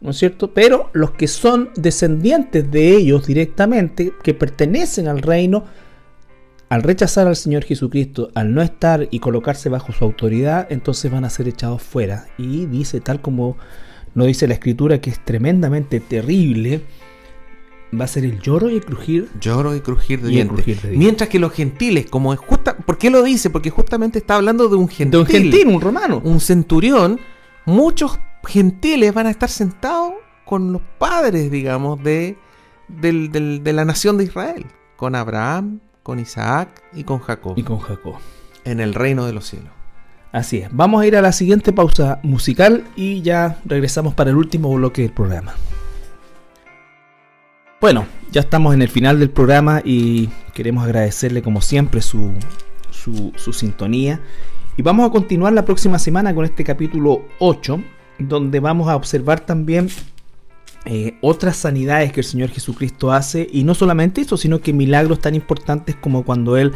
¿No 0.02 0.10
es 0.10 0.18
cierto? 0.18 0.52
Pero 0.54 0.90
los 0.94 1.12
que 1.12 1.28
son 1.28 1.70
descendientes 1.76 2.70
de 2.72 2.96
ellos 2.96 3.28
directamente, 3.28 4.14
que 4.24 4.34
pertenecen 4.34 5.08
al 5.08 5.22
reino, 5.22 5.66
al 6.70 6.84
rechazar 6.84 7.28
al 7.28 7.36
Señor 7.36 7.66
Jesucristo, 7.66 8.32
al 8.34 8.54
no 8.54 8.62
estar 8.62 9.08
y 9.12 9.20
colocarse 9.20 9.70
bajo 9.70 9.92
su 9.92 10.04
autoridad, 10.04 10.68
entonces 10.72 11.12
van 11.12 11.26
a 11.26 11.30
ser 11.30 11.48
echados 11.48 11.84
fuera. 11.84 12.26
Y 12.38 12.66
dice, 12.66 13.00
tal 13.00 13.22
como 13.22 13.58
nos 14.16 14.28
dice 14.28 14.48
la 14.48 14.54
escritura, 14.56 15.00
que 15.02 15.10
es 15.10 15.24
tremendamente 15.24 16.00
terrible, 16.00 16.82
va 18.00 18.06
a 18.06 18.08
ser 18.08 18.24
el 18.26 18.40
lloro 18.40 18.70
y 18.70 18.76
el 18.76 18.86
crujir. 18.86 19.30
Lloro 19.40 19.76
y 19.76 19.82
crujir 19.82 20.22
de 20.22 20.30
dientes. 20.30 20.56
crujir 20.56 20.76
de 20.78 20.90
dientes. 20.90 21.00
Mientras 21.00 21.30
que 21.30 21.40
los 21.40 21.52
gentiles, 21.54 22.06
como 22.10 22.34
es 22.34 22.40
justa, 22.40 22.78
¿por 22.78 22.98
qué 22.98 23.10
lo 23.10 23.24
dice? 23.24 23.50
Porque 23.50 23.70
justamente 23.70 24.20
está 24.20 24.36
hablando 24.36 24.68
de 24.70 24.76
un 24.76 24.88
gentil, 24.88 25.12
De 25.12 25.18
un 25.18 25.26
gentil, 25.26 25.68
un 25.68 25.82
romano. 25.82 26.22
un 26.24 26.40
centurión. 26.40 27.20
Muchos 27.66 28.20
gentiles 28.46 29.14
van 29.14 29.28
a 29.28 29.30
estar 29.32 29.50
sentados 29.50 30.14
con 30.46 30.74
los 30.74 30.82
padres, 30.98 31.52
digamos, 31.52 32.02
de, 32.04 32.38
del- 32.88 33.32
del- 33.32 33.64
de 33.64 33.74
la 33.74 33.86
nación 33.86 34.18
de 34.18 34.24
Israel. 34.26 34.66
Con 34.98 35.16
Abraham, 35.16 35.80
con 36.04 36.20
Isaac 36.20 36.82
y 36.94 37.04
con 37.04 37.20
Jacob. 37.20 37.54
Y 37.58 37.64
con 37.64 37.80
Jacob. 37.80 38.16
En 38.64 38.80
el 38.80 38.94
reino 38.94 39.26
de 39.26 39.34
los 39.34 39.46
cielos. 39.48 39.70
Así 40.32 40.60
es. 40.60 40.70
Vamos 40.72 41.02
a 41.02 41.08
ir 41.08 41.16
a 41.18 41.22
la 41.22 41.34
siguiente 41.34 41.74
pausa 41.74 42.20
musical 42.24 42.86
y 42.96 43.22
ya 43.22 43.60
regresamos 43.66 44.14
para 44.14 44.30
el 44.30 44.38
último 44.38 44.74
bloque 44.74 45.02
del 45.02 45.12
programa. 45.12 45.54
Bueno, 47.82 48.06
ya 48.32 48.42
estamos 48.42 48.74
en 48.74 48.82
el 48.82 48.90
final 48.90 49.20
del 49.20 49.30
programa 49.30 49.82
y 49.84 50.30
queremos 50.54 50.86
agradecerle 50.86 51.42
como 51.42 51.62
siempre 51.62 52.02
su, 52.02 52.32
su, 52.92 53.54
sintonía. 53.54 54.22
Y 54.78 54.84
vamos 54.84 55.10
a 55.10 55.12
continuar 55.12 55.52
la 55.54 55.66
próxima 55.66 56.00
semana 56.00 56.34
con 56.34 56.46
este 56.46 56.64
capítulo 56.64 57.26
8, 57.40 57.82
donde 58.20 58.60
vamos 58.60 58.88
a 58.88 58.96
observar 58.96 59.42
también 59.42 59.90
eh, 60.86 61.16
otras 61.22 61.58
sanidades 61.58 62.12
que 62.12 62.22
el 62.22 62.26
Señor 62.26 62.50
Jesucristo 62.50 63.12
hace. 63.12 63.48
Y 63.52 63.64
no 63.64 63.76
solamente 63.76 64.22
eso, 64.22 64.38
sino 64.38 64.60
que 64.60 64.74
milagros 64.74 65.20
tan 65.20 65.36
importantes 65.36 65.96
como 65.96 66.24
cuando 66.24 66.58
Él 66.58 66.72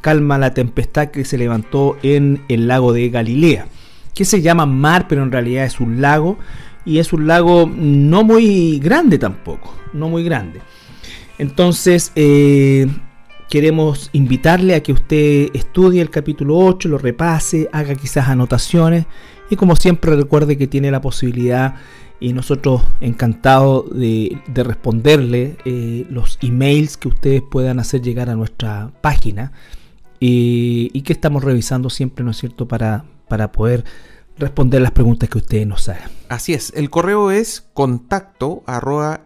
calma 0.00 0.38
la 0.38 0.54
tempestad 0.54 1.08
que 1.08 1.24
se 1.24 1.38
levantó 1.38 1.96
en 2.02 2.42
el 2.48 2.68
lago 2.68 2.92
de 2.92 3.10
Galilea. 3.10 3.66
Que 4.14 4.24
se 4.24 4.42
llama 4.42 4.66
mar, 4.66 5.06
pero 5.08 5.22
en 5.22 5.32
realidad 5.32 5.64
es 5.64 5.80
un 5.80 6.00
lago. 6.00 6.38
Y 6.84 6.98
es 6.98 7.12
un 7.12 7.26
lago 7.26 7.70
no 7.72 8.24
muy 8.24 8.78
grande 8.78 9.18
tampoco. 9.18 9.74
No 9.92 10.08
muy 10.08 10.24
grande. 10.24 10.60
Entonces, 11.38 12.12
eh, 12.16 12.86
queremos 13.50 14.10
invitarle 14.12 14.74
a 14.74 14.82
que 14.82 14.92
usted 14.92 15.50
estudie 15.54 16.00
el 16.00 16.08
capítulo 16.08 16.56
8, 16.56 16.88
lo 16.88 16.98
repase, 16.98 17.68
haga 17.72 17.94
quizás 17.94 18.28
anotaciones 18.28 19.06
y 19.50 19.56
como 19.56 19.74
siempre 19.74 20.14
recuerde 20.14 20.56
que 20.56 20.68
tiene 20.68 20.90
la 20.90 21.00
posibilidad 21.00 21.74
y 22.20 22.34
nosotros 22.34 22.82
encantados 23.00 23.90
de, 23.90 24.38
responderle 24.54 25.56
eh, 25.64 26.06
los 26.10 26.38
emails 26.42 26.96
que 26.96 27.08
ustedes 27.08 27.42
puedan 27.42 27.80
hacer 27.80 28.02
llegar 28.02 28.28
a 28.28 28.34
nuestra 28.34 28.92
página 29.00 29.52
y, 30.20 31.00
que 31.00 31.14
estamos 31.14 31.42
revisando 31.42 31.88
siempre, 31.88 32.24
¿no 32.24 32.32
es 32.32 32.36
cierto?, 32.36 32.68
para, 32.68 33.06
para 33.26 33.52
poder 33.52 33.84
responder 34.38 34.82
las 34.82 34.92
preguntas 34.92 35.28
que 35.28 35.38
ustedes 35.38 35.66
nos 35.66 35.88
hagan. 35.88 36.10
Así 36.28 36.52
es, 36.52 36.72
el 36.76 36.90
correo 36.90 37.30
es 37.30 37.66
contacto 37.72 38.62
arroba 38.66 39.22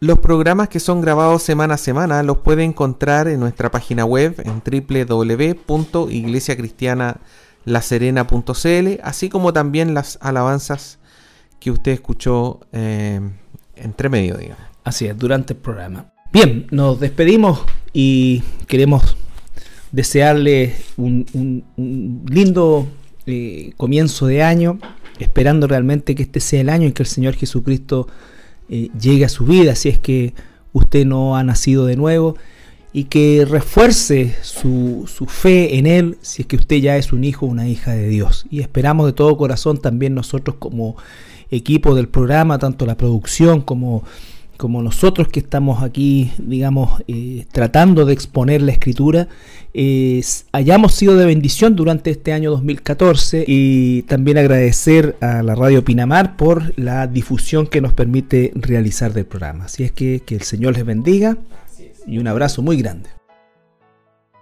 Los 0.00 0.20
programas 0.20 0.68
que 0.68 0.78
son 0.80 1.00
grabados 1.00 1.42
semana 1.42 1.74
a 1.74 1.78
semana 1.78 2.22
los 2.22 2.38
puede 2.38 2.64
encontrar 2.64 3.28
en 3.28 3.40
nuestra 3.40 3.70
página 3.70 4.04
web 4.04 4.36
en 4.44 4.62
www.iglesiacristianalaserena.cl, 4.64 7.47
así 9.02 9.28
como 9.28 9.52
también 9.52 9.94
las 9.94 10.18
alabanzas 10.20 10.98
que 11.60 11.70
usted 11.70 11.92
escuchó 11.92 12.60
eh, 12.72 13.20
entre 13.76 14.08
medio, 14.08 14.36
digamos. 14.36 14.64
Así 14.84 15.06
es, 15.06 15.18
durante 15.18 15.52
el 15.52 15.58
programa. 15.58 16.12
Bien, 16.32 16.66
nos 16.70 17.00
despedimos 17.00 17.60
y 17.92 18.42
queremos 18.66 19.16
desearle 19.92 20.74
un, 20.96 21.64
lindo 22.28 22.86
eh, 23.26 23.72
comienzo 23.76 24.26
de 24.26 24.42
año, 24.42 24.78
esperando 25.18 25.66
realmente 25.66 26.14
que 26.14 26.22
este 26.22 26.40
sea 26.40 26.60
el 26.60 26.68
año 26.68 26.86
en 26.86 26.92
que 26.92 27.02
el 27.02 27.08
Señor 27.08 27.34
Jesucristo 27.34 28.08
eh, 28.68 28.90
llegue 28.98 29.24
a 29.24 29.28
su 29.28 29.44
vida, 29.44 29.74
si 29.74 29.88
es 29.88 29.98
que 29.98 30.34
usted 30.72 31.06
no 31.06 31.36
ha 31.36 31.42
nacido 31.44 31.86
de 31.86 31.96
nuevo, 31.96 32.36
y 32.92 33.04
que 33.04 33.46
refuerce 33.48 34.34
su, 34.42 35.04
su 35.06 35.26
fe 35.26 35.78
en 35.78 35.86
Él, 35.86 36.18
si 36.22 36.42
es 36.42 36.48
que 36.48 36.56
usted 36.56 36.76
ya 36.76 36.96
es 36.96 37.12
un 37.12 37.24
hijo 37.24 37.46
o 37.46 37.48
una 37.48 37.68
hija 37.68 37.92
de 37.92 38.08
Dios. 38.08 38.46
Y 38.50 38.60
esperamos 38.60 39.06
de 39.06 39.12
todo 39.12 39.36
corazón 39.36 39.78
también 39.78 40.14
nosotros 40.14 40.56
como 40.58 40.96
equipo 41.50 41.94
del 41.94 42.08
programa, 42.08 42.58
tanto 42.58 42.86
la 42.86 42.96
producción 42.96 43.60
como 43.60 44.04
como 44.58 44.82
nosotros 44.82 45.28
que 45.28 45.38
estamos 45.38 45.84
aquí, 45.84 46.32
digamos, 46.36 47.00
eh, 47.06 47.46
tratando 47.52 48.04
de 48.04 48.12
exponer 48.12 48.60
la 48.60 48.72
escritura, 48.72 49.28
hayamos 50.50 50.94
sido 50.94 51.16
de 51.16 51.24
bendición 51.24 51.76
durante 51.76 52.10
este 52.10 52.32
año 52.32 52.50
2014 52.50 53.44
y 53.46 54.02
también 54.02 54.36
agradecer 54.36 55.16
a 55.20 55.44
la 55.44 55.54
Radio 55.54 55.84
Pinamar 55.84 56.36
por 56.36 56.76
la 56.76 57.06
difusión 57.06 57.68
que 57.68 57.80
nos 57.80 57.92
permite 57.92 58.50
realizar 58.56 59.12
del 59.12 59.26
programa. 59.26 59.66
Así 59.66 59.84
es 59.84 59.92
que 59.92 60.22
que 60.26 60.34
el 60.34 60.42
Señor 60.42 60.74
les 60.74 60.84
bendiga 60.84 61.38
y 62.08 62.18
un 62.18 62.26
abrazo 62.26 62.62
muy 62.62 62.76
grande. 62.78 63.10